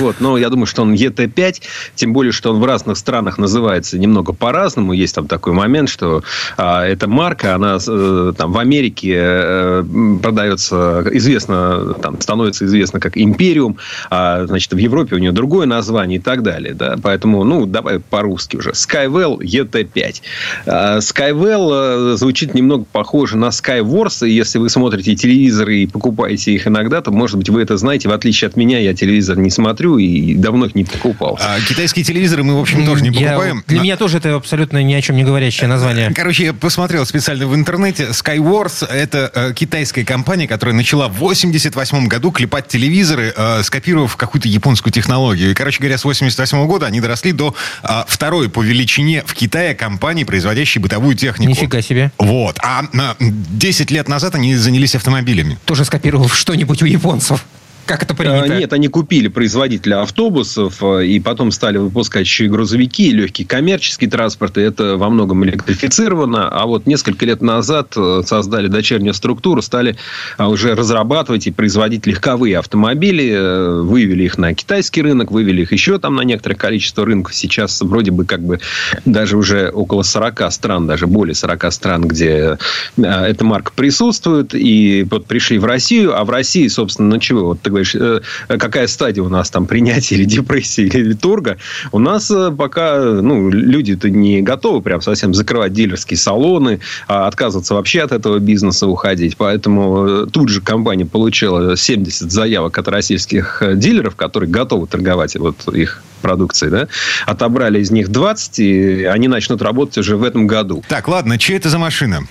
вот, 0.00 0.16
но 0.20 0.38
я 0.38 0.48
думаю, 0.48 0.66
что 0.66 0.82
он 0.82 0.94
ET5, 0.94 1.62
тем 1.94 2.12
более, 2.12 2.32
что 2.32 2.50
он 2.50 2.60
в 2.60 2.64
разных 2.64 2.96
странах 2.96 3.36
называется 3.38 3.98
немного 3.98 4.32
по-разному. 4.32 4.92
Есть 4.92 5.14
там 5.14 5.26
такой 5.26 5.52
момент, 5.52 5.90
что 5.90 6.22
а, 6.56 6.84
эта 6.86 7.08
марка, 7.08 7.54
она 7.54 7.78
э, 7.86 8.32
там 8.36 8.52
в 8.52 8.58
Америке 8.58 9.14
э, 9.16 9.84
продается, 10.22 11.04
известно, 11.12 11.94
там 11.94 12.20
становится 12.20 12.64
известно 12.64 12.98
как 12.98 13.18
Империум, 13.18 13.76
а, 14.10 14.46
значит, 14.46 14.72
в 14.72 14.78
Европе 14.78 15.16
у 15.16 15.18
нее 15.18 15.32
другое 15.32 15.66
название 15.66 16.18
и 16.18 16.22
так 16.22 16.42
далее, 16.42 16.72
да, 16.74 16.96
поэтому, 17.02 17.44
ну, 17.44 17.66
давай 17.66 18.00
по-русски 18.00 18.56
уже. 18.56 18.70
Skywell 18.70 19.38
ET5. 19.40 20.22
А, 20.66 20.98
Skywell 20.98 22.16
звучит 22.16 22.54
немного 22.54 22.86
похоже 22.90 23.36
на 23.36 23.48
Skywars, 23.48 24.26
и 24.26 24.30
если 24.30 24.58
вы 24.58 24.70
смотрите 24.70 25.17
телевизоры 25.18 25.80
и 25.80 25.86
покупаете 25.86 26.52
их 26.52 26.66
иногда, 26.66 27.00
то, 27.00 27.10
может 27.10 27.36
быть, 27.36 27.48
вы 27.50 27.62
это 27.62 27.76
знаете. 27.76 28.08
В 28.08 28.12
отличие 28.12 28.48
от 28.48 28.56
меня, 28.56 28.78
я 28.78 28.94
телевизор 28.94 29.36
не 29.38 29.50
смотрю 29.50 29.98
и 29.98 30.34
давно 30.34 30.66
их 30.66 30.74
не 30.74 30.84
покупал. 30.84 31.38
А, 31.42 31.60
китайские 31.60 32.04
телевизоры 32.04 32.44
мы, 32.44 32.56
в 32.56 32.60
общем, 32.60 32.86
тоже 32.86 33.02
не 33.02 33.10
покупаем. 33.10 33.56
Я, 33.56 33.62
для 33.66 33.80
меня 33.80 33.96
тоже 33.96 34.18
это 34.18 34.34
абсолютно 34.34 34.82
ни 34.82 34.94
о 34.94 35.02
чем 35.02 35.16
не 35.16 35.24
говорящее 35.24 35.68
название. 35.68 36.10
Короче, 36.14 36.44
я 36.44 36.52
посмотрел 36.52 37.04
специально 37.04 37.46
в 37.46 37.54
интернете. 37.54 38.08
Skywars— 38.10 38.86
это 38.90 39.30
э, 39.34 39.52
китайская 39.54 40.04
компания, 40.04 40.46
которая 40.46 40.74
начала 40.74 41.08
в 41.08 41.14
88 41.18 42.06
году 42.06 42.30
клепать 42.30 42.68
телевизоры, 42.68 43.32
э, 43.36 43.62
скопировав 43.62 44.16
какую-то 44.16 44.48
японскую 44.48 44.92
технологию. 44.92 45.50
И, 45.50 45.54
короче 45.54 45.78
говоря, 45.80 45.98
с 45.98 46.04
88 46.04 46.66
года 46.66 46.86
они 46.86 47.00
доросли 47.00 47.32
до 47.32 47.54
э, 47.82 47.88
второй 48.06 48.48
по 48.48 48.62
величине 48.62 49.22
в 49.26 49.34
Китае 49.34 49.74
компании, 49.74 50.24
производящей 50.24 50.80
бытовую 50.80 51.16
технику. 51.16 51.50
Нифига 51.50 51.82
себе. 51.82 52.12
Вот. 52.18 52.58
А 52.62 52.84
э, 52.92 53.14
10 53.20 53.90
лет 53.90 54.08
назад 54.08 54.34
они 54.34 54.54
занялись 54.54 54.94
автомобилями. 55.08 55.58
Тоже 55.64 55.84
скопировав 55.84 56.34
что-нибудь 56.34 56.82
у 56.82 56.86
японцев. 56.86 57.44
Как 57.88 58.02
это 58.02 58.14
принято? 58.14 58.54
А, 58.54 58.58
Нет, 58.58 58.70
они 58.74 58.88
купили 58.88 59.28
производителя 59.28 60.02
автобусов 60.02 60.82
э, 60.82 61.06
и 61.06 61.18
потом 61.20 61.50
стали 61.50 61.78
выпускать 61.78 62.26
еще 62.26 62.44
и 62.44 62.48
грузовики, 62.48 63.08
и 63.08 63.12
легкий 63.12 63.46
коммерческий 63.46 64.08
транспорт, 64.08 64.58
и 64.58 64.60
это 64.60 64.98
во 64.98 65.08
многом 65.08 65.42
электрифицировано. 65.46 66.50
А 66.50 66.66
вот 66.66 66.86
несколько 66.86 67.24
лет 67.24 67.40
назад 67.40 67.94
э, 67.96 68.20
создали 68.26 68.68
дочернюю 68.68 69.14
структуру, 69.14 69.62
стали 69.62 69.96
а, 70.36 70.50
уже 70.50 70.74
разрабатывать 70.74 71.46
и 71.46 71.50
производить 71.50 72.06
легковые 72.06 72.58
автомобили, 72.58 73.30
э, 73.32 73.80
вывели 73.80 74.24
их 74.24 74.36
на 74.36 74.52
китайский 74.52 75.00
рынок, 75.00 75.30
вывели 75.30 75.62
их 75.62 75.72
еще 75.72 75.98
там 75.98 76.16
на 76.16 76.22
некоторое 76.22 76.56
количество 76.56 77.06
рынков. 77.06 77.34
Сейчас 77.34 77.80
вроде 77.80 78.10
бы 78.10 78.26
как 78.26 78.42
бы 78.42 78.60
даже 79.06 79.38
уже 79.38 79.70
около 79.70 80.02
40 80.02 80.52
стран, 80.52 80.86
даже 80.86 81.06
более 81.06 81.34
40 81.34 81.72
стран, 81.72 82.02
где 82.06 82.58
эта 82.98 83.44
марка 83.46 83.72
присутствует, 83.74 84.54
и 84.54 85.06
вот 85.10 85.24
пришли 85.24 85.56
в 85.56 85.64
Россию, 85.64 86.14
а 86.14 86.24
в 86.26 86.30
России, 86.30 86.68
собственно, 86.68 87.08
на 87.08 87.18
чего? 87.18 87.46
Вот 87.46 87.60
говоришь, 87.78 87.94
э, 87.94 88.20
какая 88.58 88.86
стадия 88.86 89.22
у 89.22 89.28
нас 89.28 89.50
там 89.50 89.66
принятия 89.66 90.16
или 90.16 90.24
депрессии, 90.24 90.84
или 90.84 91.14
торга, 91.14 91.58
у 91.92 91.98
нас 91.98 92.30
э, 92.30 92.50
пока 92.56 92.98
ну, 92.98 93.50
люди-то 93.50 94.10
не 94.10 94.42
готовы 94.42 94.82
прям 94.82 95.00
совсем 95.00 95.34
закрывать 95.34 95.72
дилерские 95.72 96.18
салоны, 96.18 96.80
а 97.06 97.26
отказываться 97.26 97.74
вообще 97.74 98.02
от 98.02 98.12
этого 98.12 98.38
бизнеса, 98.38 98.86
уходить. 98.86 99.36
Поэтому 99.36 100.06
э, 100.06 100.26
тут 100.30 100.48
же 100.48 100.60
компания 100.60 101.06
получила 101.06 101.76
70 101.76 102.30
заявок 102.30 102.76
от 102.78 102.88
российских 102.88 103.62
дилеров, 103.74 104.16
которые 104.16 104.50
готовы 104.50 104.86
торговать 104.86 105.36
вот 105.36 105.68
их 105.68 106.02
продукцией, 106.20 106.70
да, 106.70 106.88
отобрали 107.26 107.80
из 107.80 107.90
них 107.90 108.08
20, 108.08 108.58
и 108.58 109.04
они 109.04 109.28
начнут 109.28 109.62
работать 109.62 109.98
уже 109.98 110.16
в 110.16 110.24
этом 110.24 110.46
году. 110.46 110.82
Так, 110.88 111.08
ладно, 111.08 111.38
что 111.38 111.52
это 111.52 111.68
за 111.68 111.78
машина? 111.78 112.26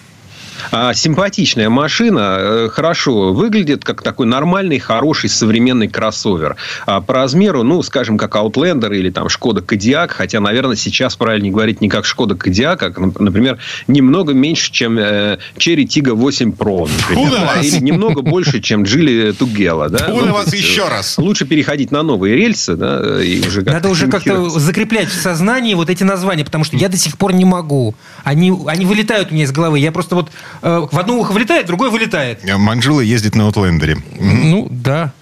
А, 0.71 0.93
симпатичная 0.93 1.69
машина, 1.69 2.37
э, 2.39 2.69
хорошо 2.71 3.33
выглядит, 3.33 3.83
как 3.83 4.01
такой 4.01 4.25
нормальный, 4.25 4.79
хороший, 4.79 5.29
современный 5.29 5.87
кроссовер. 5.87 6.55
А 6.85 7.01
по 7.01 7.13
размеру, 7.13 7.63
ну, 7.63 7.81
скажем, 7.83 8.17
как 8.17 8.35
Outlander 8.35 8.95
или 8.95 9.09
там 9.09 9.29
Шкода 9.29 9.61
Кодиак, 9.61 10.11
хотя, 10.11 10.39
наверное, 10.39 10.75
сейчас 10.75 11.15
правильно 11.15 11.49
говорить 11.49 11.81
не 11.81 11.89
как 11.89 12.05
Шкода 12.05 12.35
Кодиак, 12.35 12.83
а, 12.83 12.93
например, 13.19 13.57
немного 13.87 14.33
меньше, 14.33 14.71
чем 14.71 14.97
э, 14.97 15.39
Cherry 15.57 15.85
Tiggo 15.85 16.13
8 16.13 16.51
Pro, 16.51 16.89
например, 16.89 17.31
да, 17.31 17.61
или 17.61 17.79
немного 17.79 18.21
больше, 18.21 18.61
чем 18.61 18.83
Geely 18.83 19.37
Tugela. 19.37 19.89
Да? 19.89 20.07
ну, 20.09 20.33
вас 20.33 20.53
еще 20.53 20.87
раз. 20.87 21.17
Лучше 21.17 21.45
переходить 21.45 21.91
на 21.91 22.03
новые 22.03 22.35
рельсы, 22.35 22.75
да, 22.75 23.21
и 23.23 23.45
уже 23.45 23.61
Надо 23.61 23.89
уже 23.89 24.07
как-то 24.07 24.49
закреплять 24.49 25.09
в 25.09 25.21
сознании 25.21 25.73
вот 25.73 25.89
эти 25.89 26.03
названия, 26.03 26.43
потому 26.43 26.63
что 26.63 26.77
я 26.77 26.89
до 26.89 26.97
сих 26.97 27.17
пор 27.17 27.33
не 27.33 27.45
могу. 27.45 27.95
Они, 28.23 28.53
они 28.67 28.85
вылетают 28.85 29.31
у 29.31 29.33
меня 29.33 29.45
из 29.45 29.51
головы. 29.51 29.79
Я 29.79 29.91
просто 29.91 30.15
вот 30.15 30.29
в 30.61 30.97
одно 30.97 31.19
ухо 31.19 31.31
влетает, 31.31 31.65
в 31.65 31.67
другое 31.67 31.89
вылетает. 31.89 32.43
Манжула 32.57 33.01
ездит 33.01 33.35
на 33.35 33.45
Аутлендере. 33.45 33.97
Ну, 34.19 34.67
да. 34.69 35.13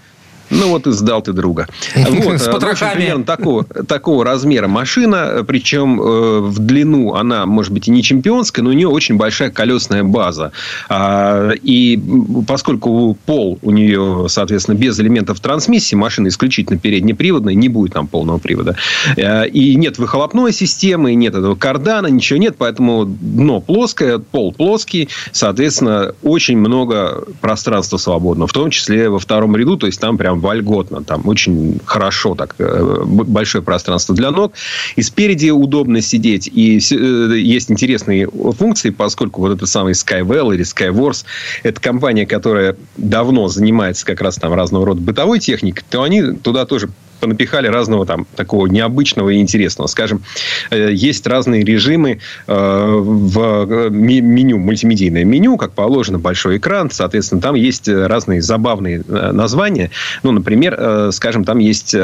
Ну, 0.50 0.70
вот 0.70 0.88
и 0.88 0.92
сдал 0.92 1.22
ты 1.22 1.34
друга. 1.34 1.68
Вот, 2.26 2.40
С 2.40 2.48
потрохами. 2.48 2.96
примерно 2.96 3.24
такого, 3.24 3.64
такого 3.64 4.24
размера 4.24 4.68
машина. 4.68 5.44
Причем 5.46 6.02
э, 6.02 6.40
в 6.40 6.60
длину 6.60 7.14
она, 7.14 7.46
может 7.46 7.72
быть, 7.72 7.88
и 7.88 7.92
не 7.92 8.04
чемпионская, 8.04 8.64
но 8.64 8.70
у 8.70 8.74
нее 8.74 8.88
очень 8.88 9.16
большая 9.16 9.50
колесная 9.50 10.04
база. 10.04 10.52
А, 10.90 11.52
и 11.52 12.02
поскольку 12.48 13.18
пол 13.26 13.60
у 13.62 13.72
нее, 13.72 14.28
соответственно, 14.30 14.76
без 14.76 15.00
элементов 15.00 15.40
трансмиссии, 15.40 15.96
машина 15.96 16.28
исключительно 16.28 16.80
переднеприводная, 16.80 17.54
не 17.54 17.70
будет 17.70 17.94
там 17.94 18.08
полного 18.08 18.38
привода. 18.38 18.76
Э, 19.18 19.48
и 19.48 19.76
нет 19.76 19.98
выхлопной 19.98 20.54
системы, 20.54 21.14
нет 21.16 21.36
этого 21.36 21.56
кардана, 21.56 22.08
ничего 22.08 22.38
нет. 22.40 22.56
Поэтому 22.58 23.06
дно 23.06 23.62
плоское, 23.62 24.20
пол 24.20 24.54
плоский. 24.54 25.10
Соответственно, 25.32 26.14
очень 26.24 26.58
много 26.58 27.24
пространства 27.42 27.98
свободного. 27.98 28.48
В 28.48 28.54
том 28.54 28.70
числе 28.70 29.10
во 29.10 29.20
втором 29.20 29.56
ряду. 29.56 29.78
То 29.78 29.88
есть, 29.88 30.00
там 30.00 30.18
прям 30.18 30.35
вольготно. 30.40 31.04
Там 31.04 31.28
очень 31.28 31.80
хорошо 31.86 32.36
так, 32.36 32.56
э, 32.58 33.04
большое 33.06 33.64
пространство 33.64 34.16
для 34.16 34.32
ног. 34.32 34.54
И 34.96 35.02
спереди 35.02 35.50
удобно 35.50 36.02
сидеть. 36.02 36.48
И 36.48 36.78
э, 36.78 37.38
есть 37.38 37.72
интересные 37.72 38.30
функции, 38.30 38.90
поскольку 38.90 39.42
вот 39.42 39.56
этот 39.56 39.70
самый 39.70 39.94
Skywell 39.94 40.54
или 40.54 40.64
Skywars, 40.64 41.26
это 41.64 41.80
компания, 41.82 42.26
которая 42.26 42.76
давно 42.98 43.48
занимается 43.48 44.06
как 44.06 44.22
раз 44.22 44.36
там 44.36 44.54
разного 44.54 44.86
рода 44.86 45.02
бытовой 45.02 45.40
техникой, 45.40 45.84
то 45.90 46.04
они 46.04 46.22
туда 46.22 46.66
тоже 46.66 46.90
понапихали 47.26 47.68
разного 47.68 48.06
там 48.06 48.28
такого 48.36 48.68
необычного 48.68 49.30
и 49.30 49.40
интересного. 49.40 49.88
Скажем, 49.88 50.22
э, 50.70 50.92
есть 50.94 51.26
разные 51.26 51.64
режимы 51.64 52.20
э, 52.46 52.54
в 52.56 53.40
э, 53.68 53.90
меню, 53.90 54.60
мультимедийное 54.60 55.24
меню, 55.26 55.58
как 55.58 55.72
положено, 55.72 56.20
большой 56.20 56.58
экран, 56.58 56.92
соответственно, 56.92 57.42
там 57.42 57.56
есть 57.56 57.90
разные 57.90 58.44
забавные 58.44 59.02
названия. 59.08 59.90
Ну, 60.22 60.32
например, 60.32 61.12
скажем, 61.12 61.46
там 61.46 61.58
есть 61.58 61.96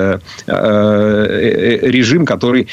режим, 0.47 2.25
который 2.25 2.67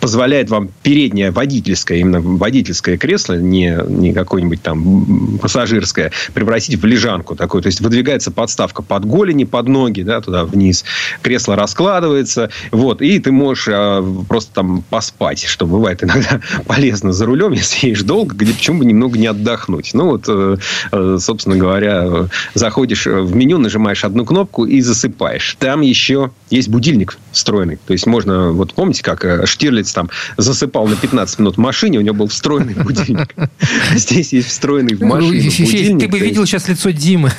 позволяет 0.00 0.48
вам 0.48 0.70
переднее 0.82 1.30
водительское, 1.30 1.98
именно 1.98 2.22
водительское 2.22 2.96
кресло, 2.96 3.34
не, 3.34 3.78
не 3.86 4.14
какое-нибудь 4.14 4.62
там 4.62 5.38
пассажирское, 5.42 6.10
превратить 6.32 6.80
в 6.80 6.86
лежанку 6.86 7.36
такую. 7.36 7.62
То 7.62 7.66
есть, 7.66 7.82
выдвигается 7.82 8.30
подставка 8.30 8.82
под 8.82 9.04
голени, 9.04 9.44
под 9.44 9.68
ноги, 9.68 10.00
да, 10.02 10.22
туда 10.22 10.44
вниз 10.44 10.84
кресло 11.22 11.33
раскладывается, 11.48 12.50
вот, 12.70 13.02
и 13.02 13.18
ты 13.18 13.32
можешь 13.32 13.68
э, 13.68 14.04
просто 14.28 14.54
там 14.54 14.82
поспать, 14.82 15.44
что 15.44 15.66
бывает 15.66 16.02
иногда 16.02 16.40
полезно 16.66 17.12
за 17.12 17.26
рулем, 17.26 17.52
если 17.52 17.88
едешь 17.88 18.02
долго, 18.02 18.34
где 18.34 18.52
почему 18.52 18.80
бы 18.80 18.84
немного 18.84 19.18
не 19.18 19.26
отдохнуть. 19.26 19.90
Ну, 19.94 20.06
вот, 20.06 20.24
э, 20.28 20.56
э, 20.92 21.18
собственно 21.20 21.56
говоря, 21.56 22.28
заходишь 22.54 23.06
в 23.06 23.34
меню, 23.34 23.58
нажимаешь 23.58 24.04
одну 24.04 24.24
кнопку 24.24 24.64
и 24.64 24.80
засыпаешь. 24.80 25.56
Там 25.58 25.80
еще 25.80 26.30
есть 26.50 26.68
будильник 26.68 27.18
встроенный. 27.32 27.78
То 27.84 27.92
есть, 27.92 28.06
можно, 28.06 28.52
вот 28.52 28.74
помните, 28.74 29.02
как 29.02 29.46
Штирлиц 29.46 29.92
там 29.92 30.10
засыпал 30.36 30.86
на 30.86 30.96
15 30.96 31.38
минут 31.40 31.56
в 31.56 31.60
машине, 31.60 31.98
у 31.98 32.02
него 32.02 32.14
был 32.14 32.28
встроенный 32.28 32.74
будильник. 32.74 33.34
Здесь 33.94 34.32
есть 34.32 34.48
встроенный 34.48 34.94
в 34.94 35.02
машине 35.02 35.50
будильник. 35.50 36.00
Ты 36.00 36.08
бы 36.08 36.18
видел 36.18 36.46
сейчас 36.46 36.68
лицо 36.68 36.90
Димы. 36.90 37.32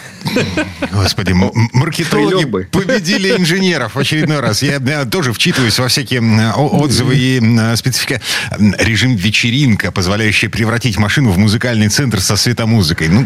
Господи, 0.91 1.33
маркетологи 1.73 2.45
победили 2.71 3.35
инженера 3.37 3.84
инженеров 3.85 3.95
в 3.95 3.99
очередной 3.99 4.39
раз. 4.39 4.63
Я, 4.63 4.77
я 4.77 5.05
тоже 5.05 5.33
вчитываюсь 5.33 5.77
во 5.79 5.87
всякие 5.87 6.21
отзывы 6.55 7.15
и 7.15 7.75
специфика. 7.75 8.21
Режим 8.79 9.15
вечеринка, 9.15 9.91
позволяющий 9.91 10.47
превратить 10.47 10.97
машину 10.97 11.31
в 11.31 11.37
музыкальный 11.37 11.89
центр 11.89 12.19
со 12.21 12.35
светомузыкой. 12.35 13.09
Ну, 13.09 13.25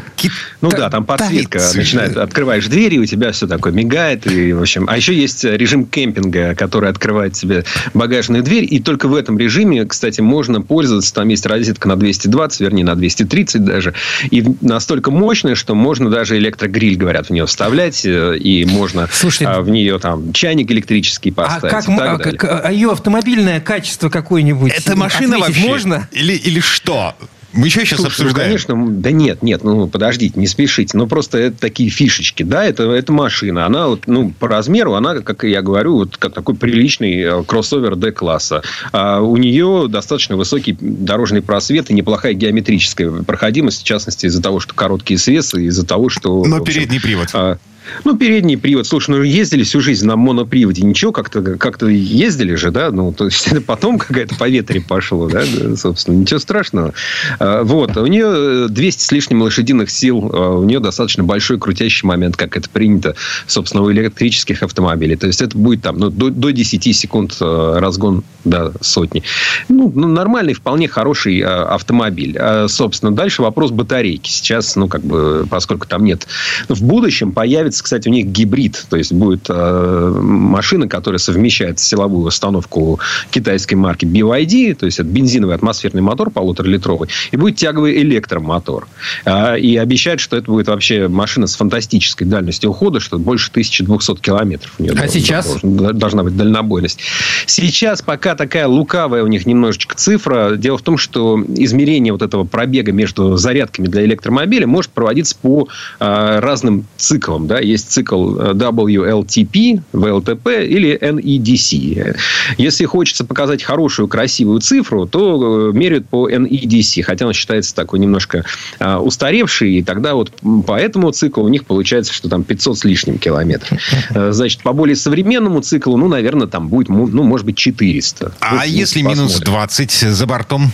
ну 0.62 0.70
да, 0.70 0.90
там 0.90 1.06
подсветка 1.06 1.62
начинает. 1.76 2.18
Открываешь 2.18 2.68
двери, 2.68 2.98
у 2.98 3.06
тебя 3.06 3.32
все 3.32 3.48
такое 3.48 3.74
мигает. 3.74 4.28
И, 4.28 4.54
в 4.54 4.62
общем, 4.62 4.86
а 4.90 4.98
еще 4.98 5.14
есть 5.14 5.44
режим 5.44 5.86
кемпинга, 5.86 6.56
который 6.56 6.90
открывает 6.90 7.34
тебе 7.34 7.64
багажную 7.94 8.44
дверь. 8.44 8.68
И 8.70 8.80
только 8.80 9.08
в 9.08 9.16
этом 9.16 9.38
режиме, 9.38 9.86
кстати, 9.86 10.22
можно 10.22 10.62
пользоваться. 10.62 11.14
Там 11.14 11.30
есть 11.30 11.46
розетка 11.46 11.88
на 11.88 11.96
220, 11.96 12.62
вернее, 12.62 12.84
на 12.84 12.96
230 12.96 13.64
даже. 13.64 13.94
И 14.32 14.44
настолько 14.62 15.12
мощная, 15.12 15.56
что 15.56 15.76
можно 15.76 16.10
даже 16.10 16.38
электрогриль, 16.38 16.98
говорят, 16.98 17.28
в 17.28 17.30
нее 17.32 17.46
вставлять. 17.46 18.06
Э, 18.06 18.38
и 18.38 18.66
можно 18.66 19.08
Слушайте, 19.12 19.46
а, 19.46 19.62
в 19.62 19.70
нее 19.70 20.00
там 20.00 20.34
чайник 20.40 20.72
электрический 20.72 21.32
а 21.32 21.34
поставить. 21.34 21.74
А, 21.74 22.18
как, 22.18 22.32
а, 22.32 22.32
как, 22.32 22.66
а 22.66 22.72
ее 22.72 22.92
автомобильное 22.92 23.60
качество 23.60 24.10
какое-нибудь? 24.10 24.72
Это 24.72 24.96
машина 24.96 25.38
вообще? 25.38 25.68
можно? 25.68 26.08
Или, 26.12 26.34
или 26.34 26.62
что? 26.62 27.16
Мы 27.52 27.66
еще 27.66 27.84
сейчас 27.84 28.00
Слушай, 28.00 28.12
обсуждаем. 28.12 28.36
Ну, 28.36 28.44
конечно, 28.44 29.02
да 29.02 29.12
нет, 29.12 29.42
нет, 29.42 29.64
ну 29.64 29.88
подождите, 29.88 30.40
не 30.40 30.46
спешите. 30.46 30.96
Ну 30.96 31.08
просто 31.08 31.40
это 31.40 31.58
такие 31.60 31.90
фишечки, 31.90 32.44
да, 32.44 32.64
это, 32.64 32.84
это 32.92 33.12
машина. 33.12 33.66
Она 33.66 33.88
вот, 33.88 34.04
ну, 34.06 34.32
по 34.38 34.48
размеру, 34.48 34.94
она, 34.94 35.16
как 35.22 35.44
я 35.44 35.64
говорю, 35.64 35.96
вот 35.96 36.18
как 36.18 36.34
такой 36.34 36.56
приличный 36.56 37.20
э, 37.22 37.44
кроссовер 37.44 37.96
D-класса. 37.96 38.62
А 38.92 39.20
у 39.22 39.36
нее 39.36 39.88
достаточно 39.90 40.38
высокий 40.38 40.78
дорожный 40.80 41.42
просвет 41.42 41.90
и 41.90 41.94
неплохая 41.94 42.34
геометрическая 42.34 43.10
проходимость, 43.24 43.82
в 43.82 43.84
частности, 43.84 44.28
из-за 44.28 44.44
того, 44.44 44.60
что 44.60 44.76
короткие 44.76 45.18
свесы, 45.18 45.66
из-за 45.66 45.86
того, 45.86 46.10
что... 46.10 46.46
Но 46.46 46.58
общем, 46.58 46.66
передний 46.66 47.02
привод. 47.02 47.30
А, 47.34 47.58
Ну, 48.06 48.18
передний 48.18 48.58
привод. 48.58 48.88
Слушай, 48.88 49.12
ну 49.12 49.24
ездили 49.24 49.64
всю 49.64 49.82
жизнь 49.82 50.06
на 50.06 50.16
моноприводе. 50.16 50.84
Ничего, 50.84 51.12
как-то 51.12 51.42
как 51.58 51.82
ездили 51.82 52.56
же, 52.56 52.72
да? 52.72 52.92
Ну, 52.92 53.12
то 53.14 53.26
есть 53.26 53.48
это 53.52 53.62
потом 53.62 53.98
какая-то 53.98 54.36
поветрие 54.36 54.84
пошло, 54.84 55.30
да, 55.30 55.44
собственно. 55.76 56.16
Ничего 56.16 56.40
страшного. 56.40 56.94
А, 57.40 57.64
вот. 57.64 57.98
У 57.98 58.06
нее 58.06 58.68
200 58.70 59.04
с 59.04 59.12
лишним 59.12 59.42
лошадиных 59.42 59.90
сил. 59.90 60.30
А, 60.34 60.58
у 60.58 60.64
нее 60.64 60.80
достаточно 60.80 61.24
большой 61.24 61.60
крутящий 61.60 62.08
момент, 62.08 62.38
как 62.38 62.58
это 62.58 62.70
принято, 62.70 63.16
собственно, 63.48 63.84
у 63.84 63.92
электрических 63.92 64.64
автомобилей. 64.64 65.16
То 65.16 65.28
есть 65.28 65.42
это 65.42 65.58
будет 65.58 65.82
там 65.82 65.98
ну, 65.98 66.10
до, 66.10 66.30
до 66.30 66.52
10 66.52 66.96
секунд 66.96 67.38
а, 67.42 67.80
разгон 67.80 68.24
до 68.46 68.74
сотни. 68.82 69.24
Ну, 69.68 69.92
ну 69.94 70.08
нормальный, 70.08 70.54
вполне 70.54 70.88
хороший 70.88 71.42
автомобиль. 71.42 72.40
Собственно, 72.68 73.12
дальше 73.12 73.42
вопрос 73.42 73.72
батарейки. 73.72 74.30
Сейчас, 74.30 74.76
ну, 74.76 74.88
как 74.88 75.02
бы, 75.02 75.46
поскольку 75.50 75.88
там 75.88 76.04
нет... 76.06 76.28
В 76.68 76.84
будущем 76.84 77.32
появится 77.32 77.79
кстати, 77.82 78.08
у 78.08 78.12
них 78.12 78.28
гибрид. 78.28 78.86
То 78.90 78.98
есть, 78.98 79.12
будет 79.14 79.46
э, 79.50 80.20
машина, 80.22 80.88
которая 80.88 81.20
совмещает 81.20 81.80
силовую 81.80 82.28
установку 82.28 83.00
китайской 83.32 83.76
марки 83.76 84.06
BYD, 84.06 84.76
то 84.76 84.86
есть, 84.86 85.00
это 85.00 85.08
бензиновый 85.08 85.56
атмосферный 85.56 86.02
мотор 86.02 86.30
полуторалитровый, 86.32 87.10
и 87.32 87.38
будет 87.38 87.58
тяговый 87.58 88.02
электромотор. 88.02 88.88
Э, 89.26 89.60
и 89.60 89.78
обещают, 89.78 90.22
что 90.22 90.38
это 90.38 90.52
будет 90.52 90.68
вообще 90.68 91.08
машина 91.08 91.48
с 91.48 91.56
фантастической 91.56 92.28
дальностью 92.28 92.70
ухода, 92.70 93.00
что 93.00 93.18
больше 93.18 93.50
1200 93.52 94.16
километров 94.22 94.74
у 94.80 94.84
нее 94.84 94.94
а 94.94 94.96
должен, 94.96 95.12
сейчас? 95.12 95.46
Должен, 95.48 95.98
должна 95.98 96.24
быть 96.24 96.38
дальнобойность. 96.38 97.00
Сейчас 97.46 98.02
пока 98.02 98.36
такая 98.36 98.68
лукавая 98.68 99.24
у 99.24 99.28
них 99.28 99.46
немножечко 99.46 99.96
цифра. 99.96 100.56
Дело 100.56 100.78
в 100.78 100.82
том, 100.82 100.98
что 100.98 101.44
измерение 101.48 102.14
вот 102.14 102.22
этого 102.22 102.44
пробега 102.44 102.92
между 102.92 103.38
зарядками 103.38 103.88
для 103.88 104.06
электромобиля 104.06 104.68
может 104.68 104.92
проводиться 104.92 105.36
по 105.42 105.68
э, 106.00 106.40
разным 106.40 106.86
циклам. 106.98 107.48
Да? 107.48 107.59
Есть 107.62 107.92
цикл 107.92 108.38
э, 108.38 108.54
WLTP, 108.54 109.82
VLTP 109.94 110.68
или 110.68 110.98
NEDC. 111.00 112.18
Если 112.58 112.86
хочется 112.86 113.26
показать 113.26 113.64
хорошую, 113.64 114.08
красивую 114.08 114.62
цифру, 114.62 115.08
то 115.08 115.70
э, 115.70 115.78
меряют 115.78 116.08
по 116.08 116.30
NEDC, 116.30 117.02
хотя 117.04 117.28
он 117.28 117.34
считается 117.34 117.76
такой 117.76 118.00
немножко 118.00 118.46
э, 118.80 118.96
устаревший, 118.98 119.76
и 119.76 119.84
тогда 119.84 120.16
вот 120.16 120.32
по 120.66 120.80
этому 120.80 121.12
циклу 121.12 121.44
у 121.44 121.50
них 121.50 121.66
получается, 121.66 122.14
что 122.14 122.30
там 122.30 122.44
500 122.44 122.80
с 122.80 122.84
лишним 122.84 123.18
километров. 123.18 123.80
Значит, 124.10 124.62
по 124.62 124.74
более 124.74 124.96
современному 124.96 125.62
циклу, 125.62 125.98
ну, 125.98 126.08
наверное, 126.08 126.48
там 126.48 126.70
будет, 126.70 126.90
ну, 126.90 127.24
может 127.24 127.46
быть, 127.46 127.58
400. 127.58 128.34
А 128.40 128.56
вот, 128.56 128.66
если 128.66 129.02
минус 129.02 129.40
20 129.40 129.92
за 129.92 130.26
бортом? 130.26 130.72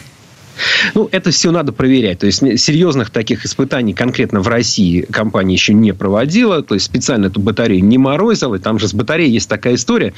Ну, 0.94 1.10
это 1.12 1.32
все 1.32 1.52
надо 1.52 1.72
проверять. 1.72 2.20
То 2.20 2.26
есть, 2.26 2.40
серьезных 2.40 3.10
таких 3.10 3.46
испытаний 3.46 3.94
конкретно 3.94 4.40
в 4.40 4.48
России 4.48 5.02
компания 5.02 5.54
еще 5.54 5.74
не 5.74 5.94
проводила. 5.94 6.62
То 6.62 6.76
есть, 6.76 6.86
специально 6.86 7.28
эту 7.28 7.40
батарею 7.40 7.84
не 7.84 7.98
морозила. 7.98 8.58
Там 8.60 8.80
же 8.80 8.88
с 8.88 8.94
батареей 8.94 9.32
есть 9.32 9.50
такая 9.50 9.76
история. 9.76 10.14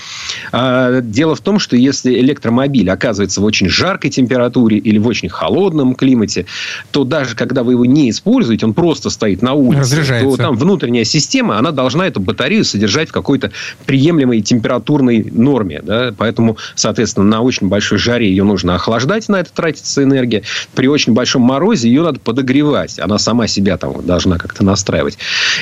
А, 0.52 1.02
дело 1.02 1.36
в 1.36 1.42
том, 1.42 1.60
что 1.60 1.76
если 1.76 2.14
электромобиль 2.20 2.90
оказывается 2.90 3.42
в 3.42 3.46
очень 3.46 3.70
жаркой 3.70 4.12
температуре 4.12 4.78
или 4.78 4.98
в 4.98 5.08
очень 5.08 5.30
холодном 5.30 5.96
климате, 5.96 6.46
то 6.92 7.04
даже 7.04 7.36
когда 7.36 7.64
вы 7.64 7.74
его 7.74 7.86
не 7.86 8.10
используете, 8.10 8.66
он 8.66 8.74
просто 8.74 9.10
стоит 9.10 9.42
на 9.42 9.54
улице, 9.54 10.04
то 10.22 10.38
там 10.38 10.56
внутренняя 10.56 11.04
система, 11.04 11.58
она 11.58 11.72
должна 11.72 12.08
эту 12.08 12.20
батарею 12.20 12.64
содержать 12.64 13.10
в 13.10 13.12
какой-то 13.12 13.52
приемлемой 13.86 14.42
температурной 14.42 15.28
норме. 15.32 15.82
Да? 15.84 16.14
Поэтому, 16.18 16.58
соответственно, 16.76 17.26
на 17.26 17.42
очень 17.42 17.68
большой 17.68 17.98
жаре 17.98 18.30
ее 18.30 18.44
нужно 18.44 18.76
охлаждать, 18.76 19.30
на 19.30 19.38
это 19.38 19.52
тратится 19.52 20.04
энергия 20.04 20.27
энергия. 20.28 20.44
При 20.76 20.88
очень 20.88 21.14
большом 21.14 21.42
морозе 21.42 21.88
ее 21.88 22.04
надо 22.04 22.20
подогревать. 22.20 23.00
Она 23.00 23.18
сама 23.18 23.48
себя 23.48 23.78
там 23.78 24.06
должна 24.06 24.38
как-то 24.38 24.64
настраивать. 24.64 25.18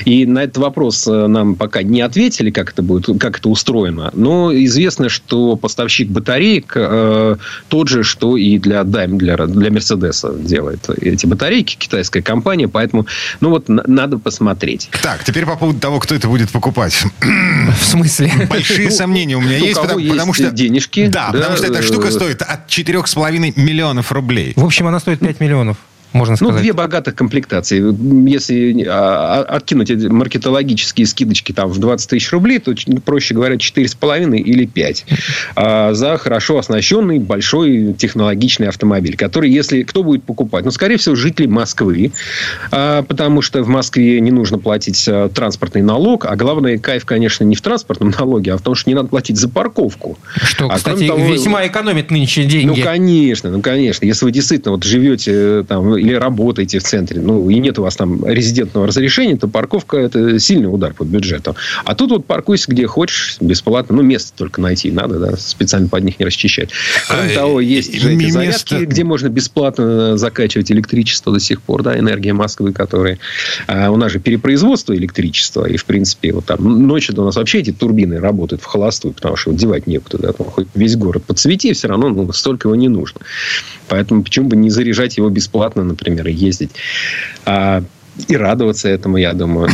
И 0.05 0.25
на 0.25 0.43
этот 0.43 0.57
вопрос 0.57 1.07
э, 1.07 1.27
нам 1.27 1.55
пока 1.55 1.83
не 1.83 2.01
ответили, 2.01 2.49
как 2.51 2.71
это 2.71 2.81
будет, 2.81 3.19
как 3.19 3.39
это 3.39 3.49
устроено. 3.49 4.11
Но 4.13 4.53
известно, 4.53 5.09
что 5.09 5.55
поставщик 5.55 6.09
батареек 6.09 6.73
э, 6.75 7.35
тот 7.67 7.87
же, 7.87 8.03
что 8.03 8.37
и 8.37 8.57
для 8.57 8.81
Daimler, 8.81 9.47
для 9.47 9.71
Мерседеса 9.71 10.33
делает 10.33 10.89
эти 10.89 11.25
батарейки, 11.25 11.75
китайская 11.77 12.21
компания. 12.21 12.67
Поэтому, 12.67 13.05
ну 13.41 13.49
вот, 13.49 13.65
надо 13.67 14.17
посмотреть. 14.17 14.89
Так, 15.01 15.23
теперь 15.23 15.45
по 15.45 15.55
поводу 15.55 15.79
того, 15.79 15.99
кто 15.99 16.15
это 16.15 16.27
будет 16.27 16.49
покупать. 16.51 17.05
В 17.21 17.83
смысле? 17.83 18.31
Большие 18.49 18.91
сомнения 18.91 19.37
у 19.37 19.41
меня 19.41 19.57
есть, 19.57 19.79
потому 19.79 20.33
что... 20.33 20.51
денежки. 20.51 21.07
Да, 21.07 21.29
потому 21.31 21.57
что 21.57 21.67
эта 21.67 21.81
штука 21.81 22.11
стоит 22.11 22.41
от 22.41 22.67
4,5 22.69 23.53
миллионов 23.55 24.11
рублей. 24.11 24.54
В 24.55 24.63
общем, 24.63 24.87
она 24.87 24.99
стоит 24.99 25.19
5 25.19 25.39
миллионов 25.39 25.77
можно 26.13 26.33
ну, 26.33 26.37
сказать. 26.37 26.55
Ну, 26.55 26.61
две 26.61 26.73
богатых 26.73 27.15
комплектации. 27.15 27.83
Если 28.29 28.85
а, 28.87 29.45
а, 29.47 29.55
откинуть 29.55 29.89
эти 29.89 30.07
маркетологические 30.07 31.07
скидочки 31.07 31.51
там 31.51 31.69
в 31.69 31.77
20 31.77 32.09
тысяч 32.09 32.31
рублей, 32.31 32.59
то, 32.59 32.73
проще 33.03 33.33
говоря, 33.33 33.55
4,5 33.55 34.37
или 34.37 34.65
5. 34.65 35.05
А 35.55 35.93
за 35.93 36.17
хорошо 36.17 36.57
оснащенный 36.57 37.19
большой 37.19 37.93
технологичный 37.93 38.67
автомобиль, 38.67 39.17
который, 39.17 39.49
если 39.49 39.83
кто 39.83 40.03
будет 40.03 40.23
покупать? 40.23 40.65
Ну, 40.65 40.71
скорее 40.71 40.97
всего, 40.97 41.15
жители 41.15 41.47
Москвы, 41.47 42.11
потому 42.69 43.41
что 43.41 43.63
в 43.63 43.67
Москве 43.67 44.19
не 44.19 44.31
нужно 44.31 44.57
платить 44.57 45.09
транспортный 45.33 45.81
налог, 45.81 46.25
а 46.25 46.35
главное, 46.35 46.77
кайф, 46.77 47.05
конечно, 47.05 47.43
не 47.43 47.55
в 47.55 47.61
транспортном 47.61 48.13
налоге, 48.17 48.53
а 48.53 48.57
в 48.57 48.61
том, 48.61 48.75
что 48.75 48.89
не 48.89 48.95
надо 48.95 49.09
платить 49.09 49.37
за 49.37 49.49
парковку. 49.49 50.17
Что, 50.35 50.69
а 50.69 50.75
кстати, 50.75 51.07
того, 51.07 51.25
весьма 51.25 51.65
экономит 51.67 52.11
нынче 52.11 52.45
деньги. 52.45 52.67
Ну, 52.67 52.83
конечно, 52.83 53.49
ну, 53.49 53.61
конечно. 53.61 54.05
Если 54.05 54.25
вы 54.25 54.31
действительно 54.31 54.71
вот 54.71 54.83
живете 54.83 55.31
э, 55.33 55.63
там 55.67 55.95
или 56.05 56.13
работаете 56.13 56.79
в 56.79 56.83
центре, 56.83 57.19
ну, 57.19 57.49
и 57.49 57.55
нет 57.59 57.79
у 57.79 57.81
вас 57.81 57.95
там 57.95 58.23
резидентного 58.25 58.87
разрешения, 58.87 59.37
то 59.37 59.47
парковка– 59.47 59.97
это 59.99 60.39
сильный 60.39 60.67
удар 60.67 60.93
по 60.93 61.03
бюджету. 61.03 61.55
А 61.83 61.95
тут 61.95 62.11
вот 62.11 62.25
паркуйся 62.25 62.71
где 62.71 62.85
хочешь, 62.85 63.37
бесплатно. 63.41 63.95
Ну, 63.95 64.03
место 64.03 64.31
только 64.37 64.61
найти 64.61 64.91
надо, 64.91 65.19
да, 65.19 65.37
специально 65.37 65.87
под 65.87 66.03
них 66.03 66.19
не 66.19 66.25
расчищать. 66.25 66.69
Кроме 67.07 67.31
а, 67.31 67.35
того, 67.35 67.59
есть 67.59 67.99
же 67.99 68.13
эти 68.13 68.29
зарядки, 68.29 68.85
где 68.85 69.03
можно 69.03 69.29
бесплатно 69.29 70.17
закачивать 70.17 70.71
электричество 70.71 71.33
до 71.33 71.39
сих 71.39 71.61
пор, 71.61 71.81
да, 71.81 71.97
энергия 71.97 72.33
Москвы, 72.33 72.71
которые... 72.71 73.17
А 73.67 73.89
у 73.89 73.97
нас 73.97 74.11
же 74.11 74.19
перепроизводство 74.19 74.95
электричества, 74.95 75.65
и, 75.65 75.77
в 75.77 75.85
принципе, 75.85 76.33
вот 76.33 76.45
там 76.45 76.87
ночью 76.87 77.15
у 77.19 77.25
нас 77.25 77.35
вообще 77.35 77.59
эти 77.59 77.71
турбины 77.71 78.19
работают 78.19 78.61
в 78.61 78.65
холостую, 78.65 79.13
потому 79.13 79.35
что 79.35 79.51
вот 79.51 79.59
девать 79.59 79.87
некуда, 79.87 80.19
да, 80.19 80.33
там 80.33 80.47
хоть 80.47 80.67
весь 80.75 80.95
город 80.95 81.23
подсвети, 81.25 81.73
все 81.73 81.87
равно 81.87 82.09
ну, 82.09 82.31
столько 82.31 82.67
его 82.67 82.75
не 82.75 82.89
нужно. 82.89 83.21
Поэтому 83.87 84.23
почему 84.23 84.49
бы 84.49 84.55
не 84.55 84.69
заряжать 84.69 85.17
его 85.17 85.29
бесплатно, 85.29 85.83
например, 85.83 86.27
и 86.27 86.33
ездить. 86.33 86.71
А, 87.45 87.83
и 88.27 88.37
радоваться 88.37 88.87
этому, 88.87 89.17
я 89.17 89.33
думаю. 89.33 89.69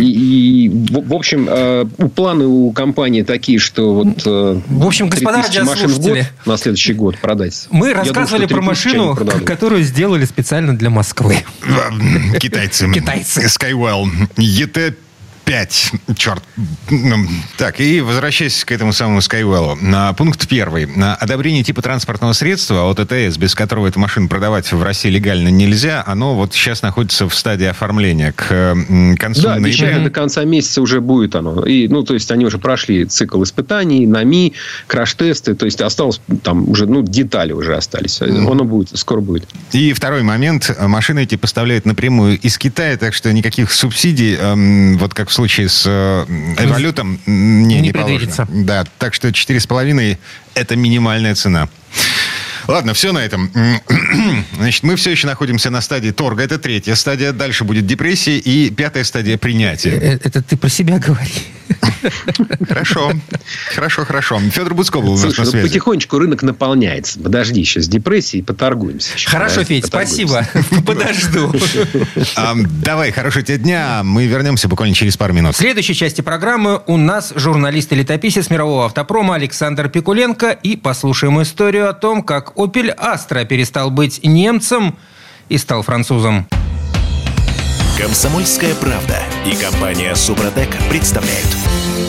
И, 0.00 0.64
и 0.64 0.68
в, 0.68 1.08
в 1.08 1.14
общем, 1.14 1.46
э, 1.48 1.84
планы 2.14 2.46
у 2.46 2.72
компании 2.72 3.22
такие, 3.22 3.58
что 3.58 3.94
вот 3.94 4.22
э, 4.24 4.60
в 4.66 4.86
общем, 4.86 5.08
господа 5.08 5.38
машин 5.64 5.90
в 5.90 6.00
год 6.00 6.18
на 6.46 6.56
следующий 6.56 6.94
год 6.94 7.18
продать. 7.18 7.66
Мы 7.70 7.88
я 7.88 7.94
рассказывали 7.94 8.46
думаю, 8.46 8.48
про 8.48 8.62
машину, 8.62 9.16
которую 9.44 9.82
сделали 9.82 10.24
специально 10.24 10.76
для 10.76 10.90
Москвы. 10.90 11.44
Китайцы. 12.40 12.90
Китайцы. 12.92 13.44
Skywell. 13.44 14.06
ET 14.36 14.94
5. 15.46 15.92
Черт. 16.16 16.42
Ну, 16.90 17.24
так, 17.56 17.80
и 17.80 18.00
возвращаясь 18.00 18.64
к 18.64 18.72
этому 18.72 18.92
самому 18.92 19.20
Skywell. 19.20 20.14
Пункт 20.16 20.48
первый. 20.48 20.88
Одобрение 21.20 21.62
типа 21.62 21.82
транспортного 21.82 22.32
средства 22.32 22.90
от 22.90 22.98
ЭТС, 22.98 23.38
без 23.38 23.54
которого 23.54 23.86
эту 23.86 24.00
машину 24.00 24.28
продавать 24.28 24.72
в 24.72 24.82
России 24.82 25.08
легально 25.08 25.48
нельзя, 25.48 26.02
оно 26.04 26.34
вот 26.34 26.52
сейчас 26.52 26.82
находится 26.82 27.28
в 27.28 27.34
стадии 27.34 27.66
оформления. 27.66 28.32
К 28.32 28.76
концу 29.18 29.42
да, 29.42 29.56
ноября... 29.60 30.00
до 30.00 30.10
конца 30.10 30.42
месяца 30.42 30.82
уже 30.82 31.00
будет 31.00 31.36
оно. 31.36 31.64
И, 31.64 31.86
ну, 31.86 32.02
то 32.02 32.14
есть, 32.14 32.32
они 32.32 32.44
уже 32.44 32.58
прошли 32.58 33.04
цикл 33.04 33.40
испытаний, 33.44 34.04
НАМИ, 34.04 34.52
краш-тесты. 34.88 35.54
То 35.54 35.66
есть, 35.66 35.80
осталось 35.80 36.20
там 36.42 36.68
уже, 36.68 36.86
ну, 36.86 37.02
детали 37.02 37.52
уже 37.52 37.76
остались. 37.76 38.20
Оно 38.20 38.64
будет, 38.64 38.98
скоро 38.98 39.20
будет. 39.20 39.48
И 39.70 39.92
второй 39.92 40.24
момент. 40.24 40.76
Машины 40.80 41.22
эти 41.22 41.36
поставляют 41.36 41.86
напрямую 41.86 42.36
из 42.36 42.58
Китая, 42.58 42.96
так 42.96 43.14
что 43.14 43.32
никаких 43.32 43.70
субсидий, 43.70 44.34
эм, 44.34 44.98
вот 44.98 45.14
как 45.14 45.28
в 45.28 45.35
случае 45.36 45.68
с 45.68 45.84
э, 45.86 46.24
эволютом 46.58 47.20
не, 47.26 47.76
не, 47.76 47.80
не 47.80 47.92
предвидится. 47.92 48.46
Да, 48.50 48.84
так 48.98 49.14
что 49.14 49.28
4,5 49.28 50.18
это 50.54 50.76
минимальная 50.76 51.34
цена. 51.34 51.68
Ладно, 52.66 52.94
все 52.94 53.12
на 53.12 53.18
этом. 53.18 53.50
Значит, 54.56 54.82
мы 54.82 54.96
все 54.96 55.10
еще 55.10 55.26
находимся 55.26 55.70
на 55.70 55.80
стадии 55.80 56.10
торга. 56.10 56.42
Это 56.42 56.58
третья 56.58 56.94
стадия. 56.94 57.32
Дальше 57.32 57.64
будет 57.64 57.86
депрессия 57.86 58.38
и 58.38 58.70
пятая 58.70 59.04
стадия 59.04 59.38
принятия. 59.38 59.90
Э, 59.90 60.14
э, 60.14 60.18
это 60.24 60.42
ты 60.42 60.56
про 60.56 60.68
себя 60.68 60.98
говори. 60.98 61.32
Хорошо. 62.68 63.12
Хорошо, 63.74 64.04
хорошо. 64.04 64.40
Федор 64.50 64.74
Буцков 64.74 65.04
был 65.04 65.12
у 65.12 65.14
нас 65.14 65.22
Слушай, 65.22 65.40
на 65.40 65.44
ну, 65.46 65.50
связи. 65.52 65.68
потихонечку 65.68 66.18
рынок 66.18 66.42
наполняется. 66.42 67.18
Подожди 67.20 67.60
еще 67.60 67.80
с 67.80 67.88
депрессией 67.88 68.42
поторгуемся. 68.42 69.14
Еще, 69.14 69.28
хорошо, 69.28 69.60
да? 69.60 69.64
Федь, 69.64 69.86
спасибо. 69.86 70.46
Подожду. 70.86 71.52
Давай, 72.82 73.12
хорошего 73.12 73.44
тебе 73.44 73.58
дня. 73.58 74.02
Мы 74.04 74.26
вернемся 74.26 74.68
буквально 74.68 74.94
через 74.94 75.16
пару 75.16 75.32
минут. 75.32 75.54
В 75.54 75.58
следующей 75.58 75.94
части 75.94 76.20
программы 76.20 76.82
у 76.86 76.96
нас 76.96 77.32
журналист 77.34 77.92
и 77.92 77.96
летописец 77.96 78.50
мирового 78.50 78.86
автопрома 78.86 79.34
Александр 79.34 79.88
Пикуленко. 79.88 80.50
И 80.50 80.76
послушаем 80.76 81.40
историю 81.42 81.88
о 81.88 81.92
том, 81.92 82.22
как 82.22 82.52
Opel 82.56 82.94
Astra 82.96 83.44
перестал 83.44 83.90
быть 83.90 84.20
немцем 84.22 84.96
и 85.48 85.58
стал 85.58 85.82
французом. 85.82 86.46
Комсомольская 87.98 88.74
правда 88.74 89.22
и 89.46 89.56
компания 89.56 90.14
Супротек 90.14 90.68
представляют. 90.90 91.56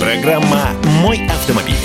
Программа 0.02 0.72
«Мой 1.02 1.26
автомобиль». 1.28 1.78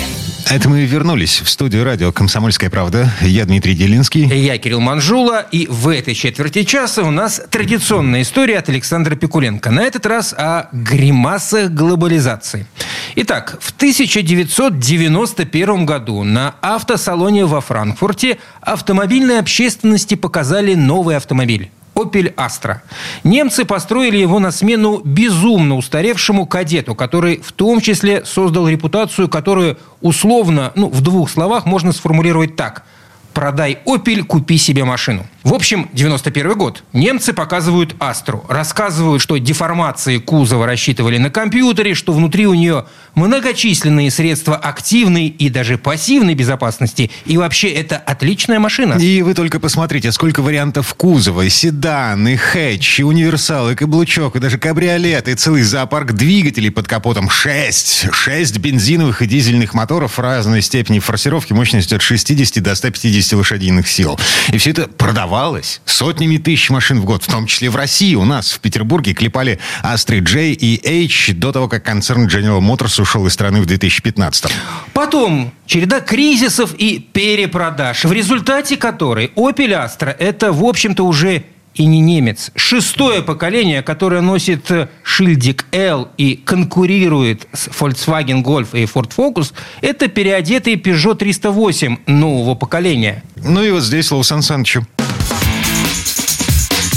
Это 0.49 0.67
мы 0.67 0.83
вернулись 0.83 1.39
в 1.39 1.49
студию 1.49 1.85
радио 1.85 2.11
«Комсомольская 2.11 2.69
правда». 2.69 3.09
Я 3.21 3.45
Дмитрий 3.45 3.75
Делинский. 3.75 4.25
Я 4.25 4.57
Кирилл 4.57 4.81
Манжула. 4.81 5.45
И 5.53 5.67
в 5.67 5.87
этой 5.87 6.15
четверти 6.15 6.63
часа 6.63 7.03
у 7.03 7.11
нас 7.11 7.41
традиционная 7.49 8.23
история 8.23 8.57
от 8.57 8.67
Александра 8.67 9.15
Пикуленко. 9.15 9.71
На 9.71 9.83
этот 9.83 10.05
раз 10.05 10.33
о 10.33 10.67
гримасах 10.73 11.71
глобализации. 11.71 12.67
Итак, 13.15 13.57
в 13.61 13.71
1991 13.71 15.85
году 15.85 16.23
на 16.23 16.55
автосалоне 16.61 17.45
во 17.45 17.61
Франкфурте 17.61 18.37
автомобильной 18.59 19.39
общественности 19.39 20.15
показали 20.15 20.73
новый 20.73 21.15
автомобиль. 21.15 21.71
Opel 21.95 22.33
Astra. 22.35 22.77
Немцы 23.23 23.65
построили 23.65 24.17
его 24.17 24.39
на 24.39 24.51
смену 24.51 25.01
безумно 25.03 25.75
устаревшему 25.75 26.45
кадету, 26.45 26.95
который 26.95 27.41
в 27.43 27.51
том 27.51 27.81
числе 27.81 28.25
создал 28.25 28.67
репутацию, 28.67 29.29
которую 29.29 29.77
условно, 30.01 30.71
ну, 30.75 30.89
в 30.89 31.01
двух 31.01 31.29
словах 31.29 31.65
можно 31.65 31.91
сформулировать 31.91 32.55
так– 32.55 32.83
«Продай 33.33 33.79
Opel, 33.85 34.23
купи 34.23 34.57
себе 34.57 34.83
машину». 34.83 35.25
В 35.43 35.53
общем, 35.53 35.89
91 35.91 36.57
год. 36.57 36.83
Немцы 36.93 37.33
показывают 37.33 37.95
Астру. 37.99 38.45
Рассказывают, 38.47 39.21
что 39.21 39.37
деформации 39.37 40.17
кузова 40.17 40.65
рассчитывали 40.65 41.17
на 41.17 41.29
компьютере, 41.29 41.95
что 41.95 42.13
внутри 42.13 42.47
у 42.47 42.53
нее 42.53 42.85
многочисленные 43.15 44.09
средства 44.09 44.55
активной 44.55 45.27
и 45.27 45.49
даже 45.49 45.77
пассивной 45.77 46.33
безопасности. 46.33 47.11
И 47.25 47.37
вообще, 47.37 47.67
это 47.67 47.97
отличная 47.97 48.59
машина. 48.59 48.93
И 48.93 49.21
вы 49.21 49.33
только 49.33 49.59
посмотрите, 49.59 50.13
сколько 50.13 50.41
вариантов 50.41 50.93
кузова. 50.93 51.49
Седан, 51.49 52.25
и 52.25 52.37
хэтч, 52.37 53.01
и 53.01 53.03
универсал, 53.03 53.69
и 53.69 53.75
каблучок, 53.75 54.37
и 54.37 54.39
даже 54.39 54.57
кабриолет, 54.57 55.27
и 55.27 55.35
целый 55.35 55.63
зоопарк 55.63 56.13
двигателей 56.13 56.71
под 56.71 56.87
капотом. 56.87 57.29
Шесть! 57.29 58.07
Шесть 58.13 58.57
бензиновых 58.59 59.21
и 59.21 59.25
дизельных 59.25 59.73
моторов 59.73 60.19
разной 60.19 60.61
степени 60.61 60.99
форсировки 60.99 61.51
мощностью 61.51 61.97
от 61.97 62.01
60 62.01 62.63
до 62.63 62.75
150 62.75 63.22
лошадиных 63.31 63.87
сил. 63.87 64.19
И 64.49 64.57
все 64.57 64.71
это 64.71 64.87
продавалось 64.87 65.81
сотнями 65.85 66.37
тысяч 66.37 66.69
машин 66.69 66.99
в 66.99 67.05
год, 67.05 67.23
в 67.23 67.27
том 67.27 67.45
числе 67.47 67.69
в 67.69 67.75
России. 67.75 68.15
У 68.15 68.25
нас 68.25 68.51
в 68.51 68.59
Петербурге 68.59 69.13
клепали 69.13 69.59
Astrid 69.83 70.21
J 70.21 70.51
и 70.51 71.05
H 71.05 71.33
до 71.35 71.51
того, 71.51 71.67
как 71.67 71.83
концерн 71.83 72.27
General 72.27 72.59
Motors 72.59 73.01
ушел 73.01 73.25
из 73.27 73.33
страны 73.33 73.61
в 73.61 73.65
2015 73.65 74.51
Потом 74.93 75.53
череда 75.65 76.01
кризисов 76.01 76.73
и 76.75 76.99
перепродаж, 76.99 78.05
в 78.05 78.11
результате 78.11 78.77
которой 78.77 79.31
Opel 79.35 79.85
Astra– 79.85 80.15
это, 80.19 80.51
в 80.51 80.63
общем-то, 80.63 81.05
уже 81.05 81.43
и 81.75 81.85
не 81.85 81.99
немец. 81.99 82.51
Шестое 82.55 83.21
поколение, 83.21 83.81
которое 83.81 84.21
носит 84.21 84.71
шильдик 85.03 85.65
L 85.71 86.09
и 86.17 86.35
конкурирует 86.35 87.47
с 87.53 87.67
Volkswagen 87.67 88.43
Golf 88.43 88.69
и 88.73 88.85
Ford 88.85 89.11
Focus, 89.15 89.53
это 89.81 90.07
переодетый 90.07 90.75
Peugeot 90.75 91.15
308 91.15 91.97
нового 92.07 92.55
поколения. 92.55 93.23
Ну 93.35 93.63
и 93.63 93.71
вот 93.71 93.83
здесь 93.83 94.11
Лаусан 94.11 94.41
Санычу. 94.41 94.85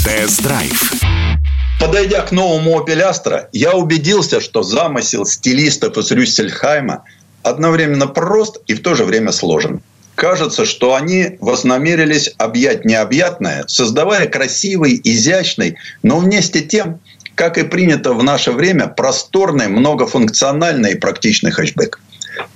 Тест-драйв. 0.05 0.93
Подойдя 1.79 2.21
к 2.21 2.31
новому 2.31 2.79
Opel 2.79 3.07
Astra, 3.07 3.47
я 3.51 3.73
убедился, 3.73 4.41
что 4.41 4.63
замысел 4.63 5.25
стилистов 5.25 5.97
из 5.97 6.09
Рюссельхайма 6.11 7.03
одновременно 7.43 8.07
прост 8.07 8.57
и 8.67 8.73
в 8.73 8.81
то 8.81 8.95
же 8.95 9.03
время 9.03 9.31
сложен. 9.31 9.81
Кажется, 10.17 10.65
что 10.65 10.95
они 10.95 11.37
вознамерились 11.41 12.33
объять 12.39 12.85
необъятное, 12.85 13.65
создавая 13.67 14.25
красивый, 14.27 14.99
изящный, 15.03 15.75
но 16.01 16.17
вместе 16.17 16.61
тем, 16.61 16.99
как 17.35 17.59
и 17.59 17.63
принято 17.63 18.13
в 18.13 18.23
наше 18.23 18.51
время, 18.51 18.87
просторный, 18.87 19.67
многофункциональный 19.67 20.93
и 20.93 20.95
практичный 20.95 21.51
хэтчбэк. 21.51 21.99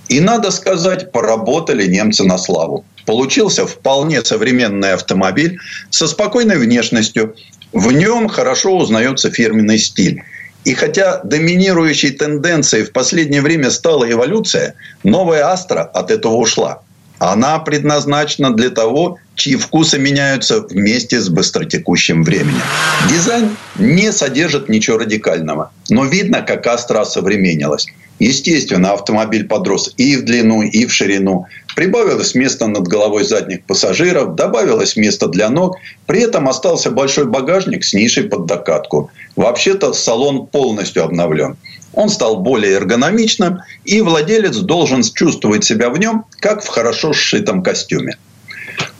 И 0.09 0.19
надо 0.19 0.49
сказать, 0.49 1.11
поработали 1.11 1.85
немцы 1.85 2.23
на 2.23 2.39
славу. 2.39 2.83
Получился 3.05 3.67
вполне 3.67 4.25
современный 4.25 4.93
автомобиль 4.93 5.59
со 5.91 6.07
спокойной 6.07 6.57
внешностью. 6.57 7.35
В 7.73 7.91
нем 7.91 8.27
хорошо 8.27 8.75
узнается 8.75 9.29
фирменный 9.29 9.77
стиль. 9.77 10.23
И 10.65 10.73
хотя 10.73 11.21
доминирующей 11.23 12.09
тенденцией 12.09 12.85
в 12.85 12.91
последнее 12.91 13.43
время 13.43 13.69
стала 13.69 14.11
эволюция, 14.11 14.73
новая 15.03 15.45
Астра 15.45 15.83
от 15.83 16.09
этого 16.09 16.37
ушла. 16.37 16.81
Она 17.21 17.59
предназначена 17.59 18.51
для 18.51 18.71
того, 18.71 19.19
чьи 19.35 19.55
вкусы 19.55 19.99
меняются 19.99 20.61
вместе 20.61 21.21
с 21.21 21.29
быстротекущим 21.29 22.23
временем. 22.23 22.63
Дизайн 23.09 23.55
не 23.77 24.11
содержит 24.11 24.69
ничего 24.69 24.97
радикального, 24.97 25.71
но 25.89 26.05
видно, 26.05 26.41
как 26.41 26.65
Астра 26.65 27.03
современнилась. 27.05 27.85
Естественно, 28.17 28.93
автомобиль 28.93 29.47
подрос 29.47 29.93
и 29.97 30.15
в 30.15 30.25
длину, 30.25 30.63
и 30.63 30.87
в 30.87 30.93
ширину. 30.93 31.45
Прибавилось 31.75 32.33
место 32.33 32.65
над 32.65 32.87
головой 32.87 33.23
задних 33.23 33.65
пассажиров, 33.65 34.33
добавилось 34.33 34.95
место 34.95 35.27
для 35.27 35.49
ног. 35.49 35.77
При 36.07 36.21
этом 36.21 36.49
остался 36.49 36.89
большой 36.89 37.25
багажник 37.25 37.83
с 37.83 37.93
нишей 37.93 38.23
под 38.23 38.47
докатку. 38.47 39.11
Вообще-то 39.35 39.93
салон 39.93 40.47
полностью 40.47 41.03
обновлен. 41.03 41.55
Он 41.93 42.09
стал 42.09 42.37
более 42.37 42.73
эргономичным, 42.73 43.59
и 43.83 44.01
владелец 44.01 44.57
должен 44.57 45.03
чувствовать 45.03 45.63
себя 45.63 45.89
в 45.89 45.97
нем, 45.97 46.25
как 46.39 46.63
в 46.63 46.67
хорошо 46.67 47.13
сшитом 47.13 47.63
костюме. 47.63 48.17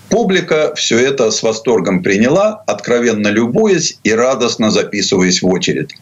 Публика 0.09 0.73
все 0.75 0.99
это 0.99 1.31
с 1.31 1.41
восторгом 1.41 2.03
приняла, 2.03 2.63
откровенно 2.67 3.29
любуясь 3.29 3.97
и 4.03 4.11
радостно 4.11 4.69
записываясь 4.69 5.41
в 5.41 5.47
очередь. 5.47 5.95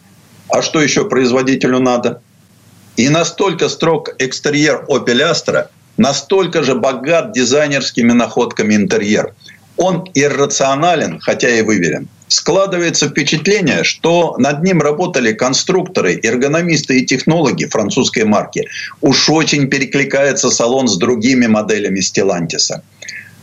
А 0.48 0.62
что 0.62 0.82
еще 0.82 1.08
производителю 1.08 1.78
надо? 1.78 2.20
И 2.96 3.08
настолько 3.08 3.68
строг 3.68 4.16
экстерьер 4.18 4.84
Opel 4.88 5.30
Astra, 5.30 5.68
настолько 5.96 6.64
же 6.64 6.74
богат 6.74 7.32
дизайнерскими 7.32 8.10
находками 8.10 8.74
интерьер. 8.74 9.34
Он 9.76 10.04
иррационален, 10.14 11.20
хотя 11.20 11.48
и 11.50 11.62
выверен. 11.62 12.08
Складывается 12.28 13.08
впечатление, 13.08 13.82
что 13.82 14.36
над 14.38 14.62
ним 14.62 14.80
работали 14.80 15.32
конструкторы, 15.32 16.20
эргономисты 16.22 17.00
и 17.00 17.06
технологи 17.06 17.64
французской 17.64 18.24
марки. 18.24 18.68
Уж 19.00 19.30
очень 19.30 19.68
перекликается 19.68 20.50
салон 20.50 20.86
с 20.86 20.96
другими 20.96 21.46
моделями 21.46 22.00
Stellantis. 22.00 22.70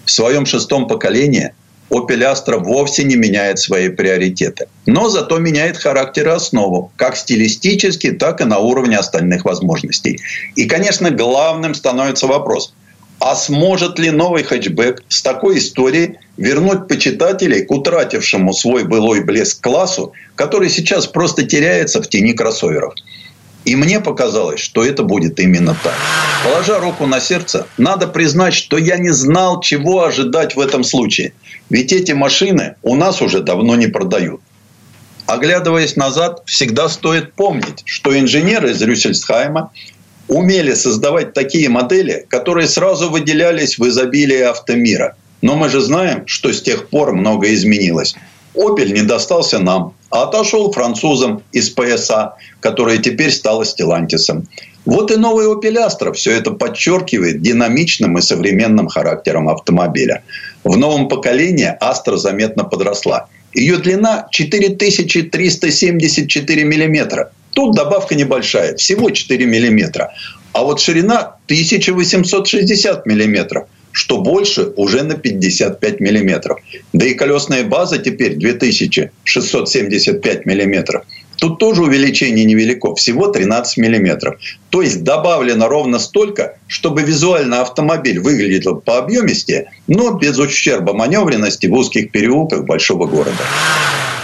В 0.05 0.11
своем 0.11 0.45
шестом 0.45 0.87
поколении– 0.87 1.51
Opel 1.89 2.21
Astra 2.23 2.57
вовсе 2.57 3.03
не 3.03 3.15
меняет 3.15 3.59
свои 3.59 3.89
приоритеты. 3.89 4.67
Но 4.85 5.09
зато 5.09 5.39
меняет 5.39 5.77
характер 5.77 6.27
и 6.27 6.31
основу, 6.31 6.91
как 6.97 7.15
стилистически, 7.15 8.11
так 8.11 8.41
и 8.41 8.45
на 8.45 8.59
уровне 8.59 8.97
остальных 8.97 9.45
возможностей. 9.45 10.19
И, 10.55 10.65
конечно, 10.65 11.11
главным 11.11 11.73
становится 11.73 12.27
вопрос, 12.27 12.73
а 13.19 13.35
сможет 13.35 13.99
ли 13.99 14.11
новый 14.11 14.43
хэтчбэк 14.43 15.03
с 15.09 15.21
такой 15.21 15.57
историей 15.57 16.17
вернуть 16.37 16.87
почитателей 16.87 17.65
к 17.65 17.71
утратившему 17.71 18.53
свой 18.53 18.83
былой 18.83 19.23
блеск 19.23 19.61
классу, 19.61 20.13
который 20.35 20.69
сейчас 20.69 21.07
просто 21.07 21.43
теряется 21.43 22.01
в 22.01 22.07
тени 22.07 22.33
кроссоверов? 22.33 22.93
И 23.65 23.75
мне 23.75 23.99
показалось, 23.99 24.61
что 24.61 24.85
это 24.85 25.03
будет 25.03 25.39
именно 25.39 25.75
так. 25.83 25.95
Положа 26.45 26.79
руку 26.79 27.05
на 27.05 27.19
сердце, 27.19 27.67
надо 27.77 28.07
признать, 28.07 28.53
что 28.53 28.77
я 28.77 28.97
не 28.97 29.09
знал, 29.09 29.59
чего 29.59 30.05
ожидать 30.05 30.55
в 30.55 30.61
этом 30.61 30.85
случае. 30.85 31.33
Ведь 31.69 31.91
эти 31.91 32.13
машины 32.13 32.75
у 32.81 32.95
нас 32.95 33.21
уже 33.21 33.41
давно 33.41 33.75
не 33.75 33.87
продают. 33.87 34.39
Оглядываясь 35.25 35.97
назад, 35.97 36.43
всегда 36.45 36.87
стоит 36.87 37.33
помнить, 37.33 37.81
что 37.83 38.17
инженеры 38.17 38.71
из 38.71 38.81
Рюссельсхайма 38.81 39.71
умели 40.27 40.73
создавать 40.73 41.33
такие 41.33 41.69
модели, 41.69 42.25
которые 42.29 42.67
сразу 42.67 43.09
выделялись 43.09 43.77
в 43.77 43.87
изобилии 43.87 44.41
автомира. 44.41 45.15
Но 45.41 45.55
мы 45.55 45.69
же 45.69 45.81
знаем, 45.81 46.27
что 46.27 46.51
с 46.51 46.61
тех 46.61 46.89
пор 46.89 47.13
многое 47.13 47.53
изменилось. 47.53 48.15
Opel 48.55 48.91
не 48.91 49.03
достался 49.03 49.59
нам, 49.59 49.93
а 50.09 50.23
отошел 50.23 50.71
французам 50.71 51.43
из 51.51 51.69
ПСА, 51.69 52.33
которая 52.59 52.97
теперь 52.97 53.31
стала 53.31 53.63
Стелантисом. 53.65 54.47
Вот 54.85 55.11
и 55.11 55.17
новый 55.17 55.45
Opel 55.47 55.85
Astra 55.85 56.13
все 56.13 56.31
это 56.31 56.51
подчеркивает 56.51 57.41
динамичным 57.41 58.17
и 58.17 58.21
современным 58.21 58.87
характером 58.87 59.49
автомобиля. 59.49 60.23
В 60.63 60.77
новом 60.77 61.09
поколении 61.09 61.75
Astra 61.81 62.15
заметно 62.17 62.63
подросла. 62.63 63.27
Ее 63.53 63.77
длина 63.77 64.27
4374 64.31 66.63
миллиметра. 66.63 67.31
Тут 67.57 67.73
добавка 67.73 68.13
небольшая, 68.13 68.75
всего 68.75 69.09
4 69.09 69.45
миллиметра. 69.47 70.13
А 70.53 70.61
вот 70.61 70.79
ширина 70.79 71.37
1860 71.45 73.07
миллиметров 73.07 73.65
что 73.93 74.19
больше 74.19 74.73
уже 74.75 75.01
на 75.01 75.15
55 75.15 75.99
миллиметров. 75.99 76.59
Да 76.93 77.07
и 77.07 77.15
колесная 77.15 77.63
база 77.63 77.97
теперь 77.97 78.35
2675 78.35 80.45
миллиметров. 80.45 81.03
Тут 81.37 81.57
тоже 81.57 81.81
увеличение 81.81 82.45
невелико, 82.45 82.93
всего 82.93 83.25
13 83.25 83.77
миллиметров. 83.77 84.39
То 84.69 84.83
есть 84.83 85.03
добавлено 85.03 85.67
ровно 85.67 85.97
столько, 85.97 86.59
чтобы 86.67 87.01
визуально 87.01 87.63
автомобиль 87.63 88.19
выглядел 88.19 88.75
по 88.75 88.99
объемисти, 88.99 89.71
но 89.87 90.11
без 90.11 90.37
ущерба 90.37 90.93
маневренности 90.93 91.65
в 91.65 91.73
узких 91.73 92.11
переулках 92.11 92.65
большого 92.65 93.07
города. 93.07 93.41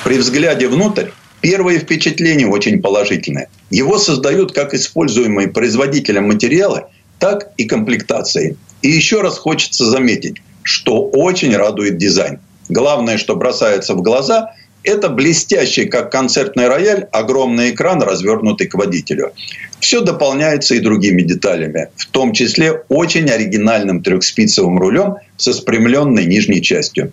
При 0.04 0.20
взгляде 0.20 0.68
внутрь 0.68 1.08
Первые 1.44 1.80
впечатления 1.80 2.48
очень 2.48 2.82
положительные. 2.82 3.50
Его 3.70 3.98
создают 3.98 4.54
как 4.54 4.74
используемые 4.74 5.50
производителем 5.50 6.28
материалы, 6.28 6.84
так 7.20 7.52
и 7.58 7.66
комплектацией. 7.66 8.56
И 8.82 8.88
еще 8.88 9.20
раз 9.20 9.40
хочется 9.40 9.86
заметить, 9.86 10.38
что 10.62 11.04
очень 11.04 11.54
радует 11.54 11.98
дизайн. 11.98 12.40
Главное, 12.70 13.18
что 13.18 13.36
бросается 13.36 13.94
в 13.94 14.02
глаза, 14.02 14.54
это 14.84 15.10
блестящий, 15.10 15.84
как 15.84 16.14
концертный 16.14 16.70
рояль, 16.70 17.10
огромный 17.12 17.72
экран, 17.72 18.02
развернутый 18.02 18.68
к 18.68 18.76
водителю. 18.76 19.34
Все 19.82 20.00
дополняется 20.00 20.76
и 20.76 20.80
другими 20.80 21.24
деталями, 21.24 21.90
в 21.98 22.06
том 22.06 22.32
числе 22.32 22.84
очень 22.88 23.30
оригинальным 23.30 24.02
трехспицевым 24.02 24.80
рулем 24.80 25.16
со 25.36 25.52
спрямленной 25.52 26.26
нижней 26.26 26.62
частью. 26.62 27.12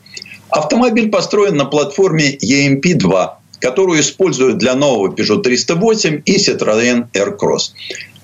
Автомобиль 0.50 1.10
построен 1.10 1.56
на 1.56 1.64
платформе 1.64 2.36
EMP-2, 2.36 3.39
которую 3.60 4.00
используют 4.00 4.58
для 4.58 4.74
нового 4.74 5.12
Peugeot 5.12 5.42
308 5.42 6.22
и 6.24 6.36
Citroën 6.36 7.06
Aircross. 7.12 7.72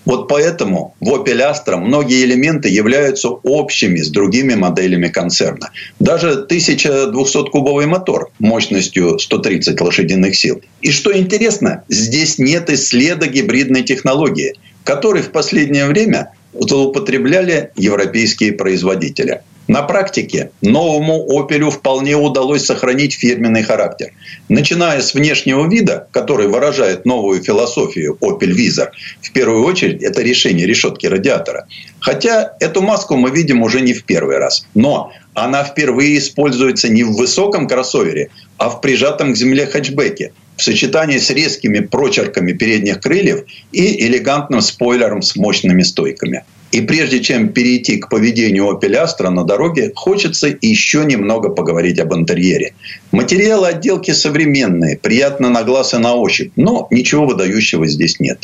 Вот 0.06 0.28
поэтому 0.28 0.94
в 1.00 1.08
Opel 1.08 1.40
Astra 1.40 1.76
многие 1.78 2.24
элементы 2.24 2.68
являются 2.68 3.28
общими 3.28 3.98
с 3.98 4.08
другими 4.08 4.54
моделями 4.54 5.08
концерна. 5.08 5.70
Даже 5.98 6.46
1200-кубовый 6.48 7.86
мотор 7.86 8.30
мощностью 8.38 9.18
130 9.18 9.80
лошадиных 9.80 10.36
сил. 10.36 10.62
И 10.80 10.92
что 10.92 11.16
интересно, 11.16 11.82
здесь 11.88 12.38
нет 12.38 12.70
и 12.70 12.76
следа 12.76 13.26
гибридной 13.26 13.82
технологии, 13.82 14.54
которой 14.84 15.22
в 15.22 15.32
последнее 15.32 15.86
время 15.86 16.30
злоупотребляли 16.54 17.72
европейские 17.74 18.52
производители. 18.52 19.42
На 19.68 19.82
практике 19.82 20.50
новому 20.62 21.26
«Опелю» 21.28 21.70
вполне 21.70 22.16
удалось 22.16 22.64
сохранить 22.64 23.14
фирменный 23.14 23.64
характер. 23.64 24.12
Начиная 24.48 25.00
с 25.00 25.12
внешнего 25.12 25.68
вида, 25.68 26.06
который 26.12 26.46
выражает 26.46 27.04
новую 27.04 27.42
философию 27.42 28.16
«Опель 28.20 28.52
Визор», 28.52 28.92
в 29.20 29.32
первую 29.32 29.64
очередь 29.64 30.02
это 30.02 30.22
решение 30.22 30.66
решетки 30.66 31.06
радиатора. 31.06 31.66
Хотя 31.98 32.52
эту 32.60 32.80
маску 32.80 33.16
мы 33.16 33.30
видим 33.30 33.62
уже 33.62 33.80
не 33.80 33.92
в 33.92 34.04
первый 34.04 34.38
раз. 34.38 34.66
Но 34.74 35.10
она 35.34 35.64
впервые 35.64 36.18
используется 36.18 36.88
не 36.88 37.02
в 37.02 37.12
высоком 37.16 37.66
кроссовере, 37.66 38.30
а 38.58 38.70
в 38.70 38.80
прижатом 38.80 39.32
к 39.32 39.36
земле 39.36 39.66
хэтчбеке 39.66 40.32
в 40.56 40.62
сочетании 40.62 41.18
с 41.18 41.30
резкими 41.30 41.80
прочерками 41.80 42.52
передних 42.52 43.00
крыльев 43.00 43.44
и 43.72 44.06
элегантным 44.06 44.60
спойлером 44.60 45.22
с 45.22 45.36
мощными 45.36 45.82
стойками. 45.82 46.44
И 46.72 46.80
прежде 46.80 47.20
чем 47.20 47.50
перейти 47.50 47.96
к 47.96 48.08
поведению 48.08 48.64
Opel 48.66 49.04
Astra 49.04 49.30
на 49.30 49.44
дороге, 49.44 49.92
хочется 49.94 50.54
еще 50.60 51.04
немного 51.04 51.48
поговорить 51.48 51.98
об 52.00 52.14
интерьере. 52.14 52.74
Материалы 53.12 53.68
отделки 53.68 54.10
современные, 54.10 54.98
приятно 54.98 55.48
на 55.48 55.62
глаз 55.62 55.94
и 55.94 55.98
на 55.98 56.14
ощупь, 56.14 56.52
но 56.56 56.88
ничего 56.90 57.26
выдающего 57.26 57.86
здесь 57.86 58.20
нет. 58.20 58.40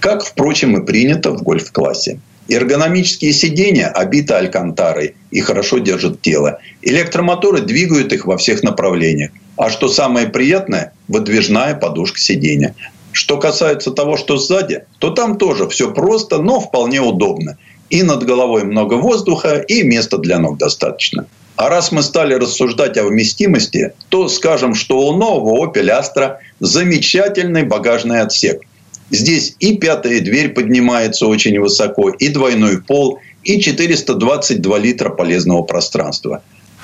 Как, 0.00 0.24
впрочем, 0.24 0.76
и 0.76 0.86
принято 0.86 1.30
в 1.30 1.42
гольф-классе. 1.42 2.18
Эргономические 2.48 3.32
сиденья 3.32 3.88
обиты 3.88 4.34
алькантарой 4.34 5.14
и 5.30 5.40
хорошо 5.40 5.78
держат 5.78 6.20
тело. 6.20 6.58
Электромоторы 6.82 7.62
двигают 7.62 8.12
их 8.12 8.26
во 8.26 8.36
всех 8.36 8.62
направлениях. 8.62 9.30
А 9.56 9.70
что 9.70 9.88
самое 9.88 10.26
приятное– 10.26 10.92
выдвижная 11.08 11.74
подушка 11.74 12.18
сиденья. 12.18 12.74
Что 13.12 13.38
касается 13.38 13.90
того, 13.90 14.16
что 14.16 14.38
сзади, 14.38 14.84
то 14.98 15.10
там 15.10 15.38
тоже 15.38 15.68
все 15.68 15.92
просто, 15.92 16.38
но 16.38 16.60
вполне 16.60 17.00
удобно. 17.00 17.58
И 17.90 18.02
над 18.02 18.24
головой 18.24 18.64
много 18.64 18.94
воздуха, 18.94 19.58
и 19.58 19.82
места 19.82 20.18
для 20.18 20.38
ног 20.38 20.56
достаточно. 20.58 21.26
А 21.56 21.68
раз 21.68 21.92
мы 21.92 22.02
стали 22.02 22.34
рассуждать 22.34 22.96
о 22.96 23.04
вместимости, 23.04 23.92
то 24.08 24.28
скажем, 24.28 24.74
что 24.74 24.98
у 24.98 25.14
нового 25.14 25.66
Opel 25.66 25.88
Astra 25.88 26.36
замечательный 26.58 27.64
багажный 27.64 28.22
отсек. 28.22 28.62
Здесь 29.10 29.54
и 29.60 29.76
пятая 29.76 30.20
дверь 30.20 30.48
поднимается 30.48 31.26
очень 31.26 31.60
высоко, 31.60 32.08
и 32.08 32.28
двойной 32.28 32.80
пол, 32.80 33.18
и 33.44 33.60
422 33.60 34.78
литра 34.78 35.10
полезного 35.10 35.62
пространства. 35.62 36.42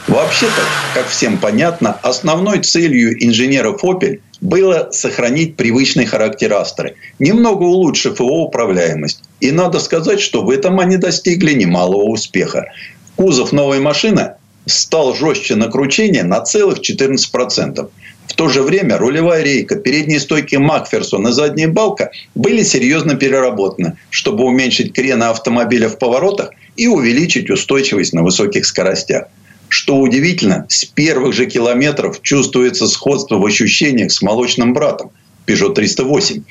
Вообще-то, 0.08 0.62
как 0.94 1.08
всем 1.08 1.36
понятно, 1.36 1.92
основной 2.02 2.62
целью 2.62 3.22
инженеров 3.22 3.84
Opel 3.84 4.20
было 4.40 4.88
сохранить 4.90 5.56
привычный 5.56 6.06
характер 6.06 6.54
Астры, 6.54 6.94
немного 7.18 7.64
улучшив 7.64 8.18
его 8.18 8.44
управляемость. 8.44 9.20
И 9.40 9.50
надо 9.50 9.80
сказать, 9.80 10.20
что 10.20 10.42
в 10.42 10.48
этом 10.48 10.80
они 10.80 10.96
достигли 10.96 11.52
немалого 11.52 12.04
успеха. 12.04 12.72
Кузов 13.16 13.52
новой 13.52 13.80
машины 13.80 14.32
стал 14.64 15.14
жестче 15.14 15.56
на 15.56 15.68
кручение 15.68 16.24
на 16.24 16.40
целых 16.40 16.78
14%. 16.80 17.90
В 18.28 18.32
то 18.32 18.48
же 18.48 18.62
время 18.62 18.96
рулевая 18.96 19.42
рейка, 19.42 19.76
передние 19.76 20.20
стойки 20.20 20.56
Макферсон 20.56 21.28
и 21.28 21.32
задняя 21.32 21.68
балка 21.68 22.12
были 22.34 22.62
серьезно 22.62 23.14
переработаны, 23.14 23.98
чтобы 24.08 24.44
уменьшить 24.44 24.94
крены 24.94 25.24
автомобиля 25.24 25.90
в 25.90 25.98
поворотах 25.98 26.52
и 26.76 26.86
увеличить 26.86 27.50
устойчивость 27.50 28.14
на 28.14 28.22
высоких 28.22 28.64
скоростях. 28.64 29.26
Что 29.68 29.96
удивительно, 29.98 30.66
с 30.68 30.84
первых 30.84 31.34
же 31.34 31.46
километров 31.46 32.22
чувствуется 32.22 32.86
сходство 32.86 33.36
в 33.36 33.44
ощущениях 33.44 34.12
с 34.12 34.22
молочным 34.22 34.72
братом 34.72 35.10
Peugeot 35.46 35.74
308. 35.74 36.42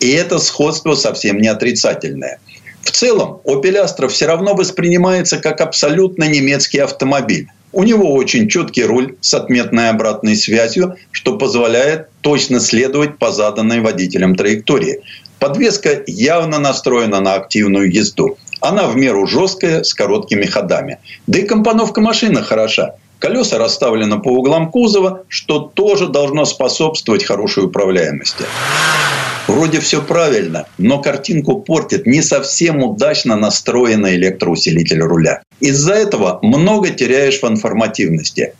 И 0.00 0.10
это 0.10 0.38
сходство 0.38 0.94
совсем 0.94 1.38
не 1.38 1.48
отрицательное. 1.48 2.38
В 2.82 2.90
целом, 2.90 3.40
Opel 3.44 3.84
Astra 3.84 4.08
все 4.08 4.26
равно 4.26 4.54
воспринимается 4.54 5.38
как 5.38 5.60
абсолютно 5.60 6.24
немецкий 6.24 6.78
автомобиль. 6.78 7.48
У 7.72 7.84
него 7.84 8.12
очень 8.14 8.48
четкий 8.48 8.84
руль 8.84 9.16
с 9.20 9.32
отметной 9.34 9.90
обратной 9.90 10.34
связью, 10.34 10.96
что 11.12 11.38
позволяет 11.38 12.08
точно 12.20 12.58
следовать 12.58 13.18
по 13.18 13.30
заданной 13.30 13.80
водителем 13.80 14.34
траектории. 14.34 15.00
Подвеска 15.38 16.02
явно 16.06 16.58
настроена 16.58 17.20
на 17.20 17.34
активную 17.34 17.92
езду. 17.92 18.36
Она 18.60 18.86
в 18.86 18.96
меру 18.96 19.26
жесткая, 19.26 19.82
с 19.82 19.94
короткими 19.94 20.44
ходами. 20.44 20.98
Да 21.26 21.38
и 21.38 21.42
компоновка 21.42 22.00
машины 22.00 22.42
хороша. 22.42 22.94
Колеса 23.18 23.58
расставлены 23.58 24.18
по 24.18 24.28
углам 24.28 24.70
кузова, 24.70 25.24
что 25.28 25.60
тоже 25.60 26.08
должно 26.08 26.44
способствовать 26.44 27.24
хорошей 27.24 27.64
управляемости. 27.64 28.44
Вроде 29.46 29.80
все 29.80 30.00
правильно, 30.00 30.66
но 30.78 31.00
картинку 31.02 31.60
портит 31.60 32.06
не 32.06 32.22
совсем 32.22 32.82
удачно 32.82 33.36
настроенный 33.36 34.14
электроусилитель 34.16 35.00
руля. 35.00 35.42
Из-за 35.58 35.94
этого 35.94 36.38
много 36.42 36.90
теряешь 36.90 37.40
в 37.42 37.48
информативности. 37.48 38.54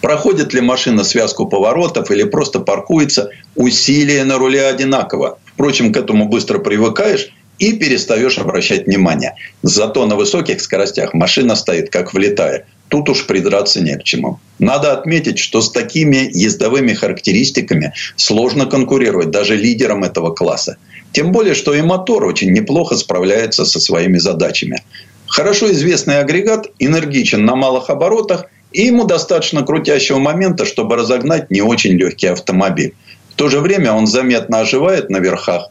Проходит 0.00 0.52
ли 0.52 0.60
машина 0.60 1.04
связку 1.04 1.46
поворотов 1.46 2.10
или 2.10 2.24
просто 2.24 2.60
паркуется, 2.60 3.30
усилие 3.54 4.24
на 4.24 4.38
руле 4.38 4.66
одинаково. 4.66 5.38
Впрочем, 5.44 5.92
к 5.92 5.96
этому 5.96 6.28
быстро 6.28 6.58
привыкаешь 6.58 7.32
и 7.62 7.74
перестаешь 7.74 8.38
обращать 8.38 8.86
внимание. 8.86 9.36
Зато 9.62 10.04
на 10.06 10.16
высоких 10.16 10.60
скоростях 10.60 11.14
машина 11.14 11.54
стоит 11.54 11.90
как 11.90 12.12
влетая. 12.12 12.66
Тут 12.88 13.08
уж 13.08 13.24
придраться 13.24 13.80
не 13.80 13.96
к 13.96 14.02
чему. 14.02 14.40
Надо 14.58 14.92
отметить, 14.92 15.38
что 15.38 15.60
с 15.60 15.70
такими 15.70 16.28
ездовыми 16.34 16.92
характеристиками 16.92 17.92
сложно 18.16 18.66
конкурировать 18.66 19.30
даже 19.30 19.54
лидерам 19.54 20.02
этого 20.02 20.34
класса. 20.34 20.76
Тем 21.12 21.30
более, 21.30 21.54
что 21.54 21.72
и 21.72 21.82
мотор 21.82 22.24
очень 22.24 22.50
неплохо 22.50 22.96
справляется 22.96 23.64
со 23.64 23.78
своими 23.78 24.18
задачами. 24.18 24.82
Хорошо 25.28 25.70
известный 25.70 26.18
агрегат 26.18 26.66
энергичен 26.80 27.44
на 27.44 27.54
малых 27.54 27.90
оборотах, 27.90 28.46
и 28.72 28.86
ему 28.86 29.04
достаточно 29.04 29.62
крутящего 29.62 30.18
момента, 30.18 30.64
чтобы 30.64 30.96
разогнать 30.96 31.48
не 31.52 31.62
очень 31.62 31.92
легкий 31.92 32.26
автомобиль. 32.26 32.94
В 33.30 33.34
то 33.36 33.48
же 33.48 33.60
время 33.60 33.92
он 33.92 34.08
заметно 34.08 34.58
оживает 34.58 35.10
на 35.10 35.18
верхах, 35.18 35.70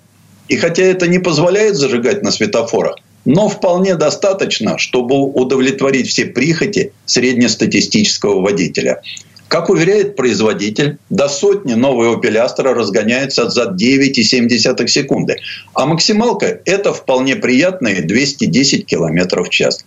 и 0.52 0.58
хотя 0.58 0.84
это 0.84 1.08
не 1.08 1.18
позволяет 1.18 1.78
зажигать 1.78 2.24
на 2.24 2.32
светофорах, 2.32 2.98
но 3.24 3.48
вполне 3.48 3.96
достаточно, 3.96 4.78
чтобы 4.78 5.16
удовлетворить 5.16 6.10
все 6.10 6.26
прихоти 6.26 6.92
среднестатистического 7.06 8.42
водителя. 8.42 9.02
Как 9.48 9.70
уверяет 9.70 10.18
производитель, 10.18 10.98
до 11.10 11.30
сотни 11.30 11.74
новый 11.74 12.10
Opel 12.10 12.36
Astra 12.36 12.74
разгоняется 12.74 13.50
за 13.50 13.70
9,7 13.70 14.88
секунды. 14.88 15.38
А 15.74 15.86
максималка– 15.86 16.60
это 16.66 16.92
вполне 16.92 17.38
приятные 17.38 18.02
210 18.02 18.86
км 18.86 19.44
в 19.44 19.50
час. 19.50 19.86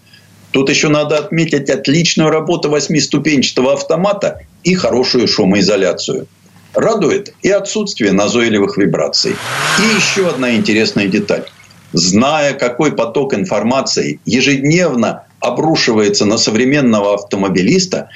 Тут 0.51 0.71
еще 0.71 0.89
надо 0.89 1.19
отметить 1.19 1.69
отличную 1.69 2.31
работу 2.31 2.71
восьмиступенчатого 2.71 3.75
автомата 3.75 4.41
и 4.63 4.75
хорошую 4.75 5.29
шумоизоляцию. 5.29 6.27
Радует 6.75 7.33
и 7.43 7.51
отсутствие 7.51 8.13
назойливых 8.13 8.77
вибраций. 8.77 9.37
И 9.79 9.97
еще 9.97 10.29
одна 10.29 10.55
интересная 10.55 11.07
деталь. 11.07 11.45
Зная, 11.93 12.55
какой 12.55 12.93
поток 12.93 13.35
информации 13.35 14.19
ежедневно 14.25 15.25
обрушивается 15.39 16.27
на 16.27 16.37
современного 16.37 17.15
автомобилиста, 17.15 18.09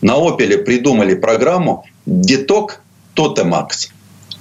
на 0.00 0.12
Opel 0.12 0.58
придумали 0.58 1.14
программу 1.14 1.84
Detox 2.06 2.78
Totemax. 3.14 3.88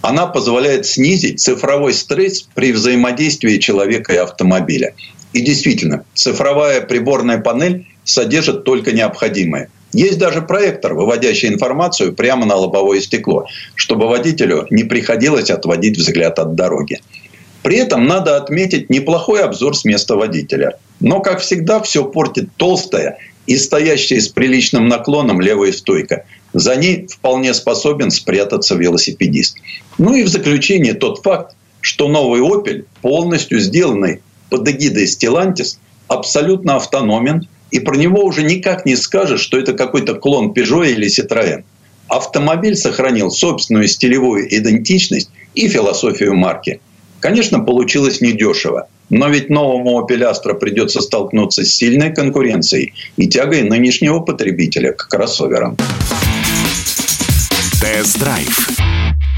Она 0.01 0.27
позволяет 0.27 0.85
снизить 0.85 1.41
цифровой 1.41 1.93
стресс 1.93 2.47
при 2.53 2.71
взаимодействии 2.71 3.57
человека 3.57 4.13
и 4.13 4.17
автомобиля. 4.17 4.93
И 5.33 5.41
действительно, 5.41 6.05
цифровая 6.13 6.81
приборная 6.81 7.39
панель 7.39 7.87
содержит 8.05 8.63
только 8.63 8.93
необходимое. 8.93 9.69
Есть 9.95 10.17
даже 10.17 10.41
проектор, 10.41 10.93
выводящий 10.93 11.47
информацию 11.47 12.13
прямо 12.13 12.45
на 12.45 12.55
лобовое 12.55 12.99
стекло, 12.99 13.47
чтобы 13.75 14.09
водителю 14.09 14.67
не 14.69 14.83
приходилось 14.83 15.49
отводить 15.49 15.97
взгляд 15.97 16.37
от 16.37 16.53
дороги. 16.53 16.99
При 17.63 17.77
этом 17.77 18.05
надо 18.05 18.35
отметить 18.35 18.89
неплохой 18.89 19.41
обзор 19.41 19.73
с 19.73 19.85
места 19.85 20.17
водителя. 20.17 20.77
Но, 20.99 21.21
как 21.21 21.39
всегда, 21.39 21.81
все 21.81 22.03
портит 22.03 22.49
толстая 22.57 23.19
и 23.47 23.55
стоящая 23.55 24.19
с 24.19 24.27
приличным 24.27 24.89
наклоном 24.89 25.39
левая 25.39 25.71
стойка. 25.71 26.25
За 26.51 26.75
ней 26.75 27.07
вполне 27.07 27.53
способен 27.53 28.11
спрятаться 28.11 28.75
велосипедист. 28.75 29.59
Ну 29.97 30.13
и 30.13 30.23
в 30.23 30.27
заключение 30.27 30.93
тот 30.93 31.23
факт, 31.23 31.55
что 31.79 32.09
новый 32.09 32.41
Opel, 32.41 32.83
полностью 33.01 33.61
сделанный 33.61 34.21
под 34.49 34.67
эгидой 34.67 35.05
Stellantis, 35.05 35.77
абсолютно 36.09 36.75
автономен, 36.75 37.47
и 37.75 37.79
про 37.79 37.97
него 37.97 38.23
уже 38.23 38.43
никак 38.43 38.85
не 38.85 38.95
скажешь, 38.95 39.41
что 39.41 39.59
это 39.59 39.73
какой-то 39.73 40.13
клон 40.13 40.53
Peugeot 40.53 40.89
или 40.89 41.07
Citroën. 41.07 41.63
Автомобиль 42.07 42.77
сохранил 42.77 43.29
собственную 43.29 43.89
стилевую 43.89 44.47
идентичность 44.57 45.29
и 45.55 45.67
философию 45.67 46.35
марки. 46.35 46.79
Конечно, 47.19 47.59
получилось 47.59 48.21
недешево, 48.21 48.87
но 49.09 49.27
ведь 49.27 49.49
новому 49.49 49.99
Opel 49.99 50.21
Astra 50.21 50.53
придется 50.53 51.01
столкнуться 51.01 51.65
с 51.65 51.75
сильной 51.75 52.13
конкуренцией 52.13 52.93
и 53.17 53.27
тягой 53.27 53.63
нынешнего 53.63 54.19
потребителя 54.19 54.93
к 54.93 55.09
кроссоверам. 55.09 55.75
Тест-драйв. 57.81 58.94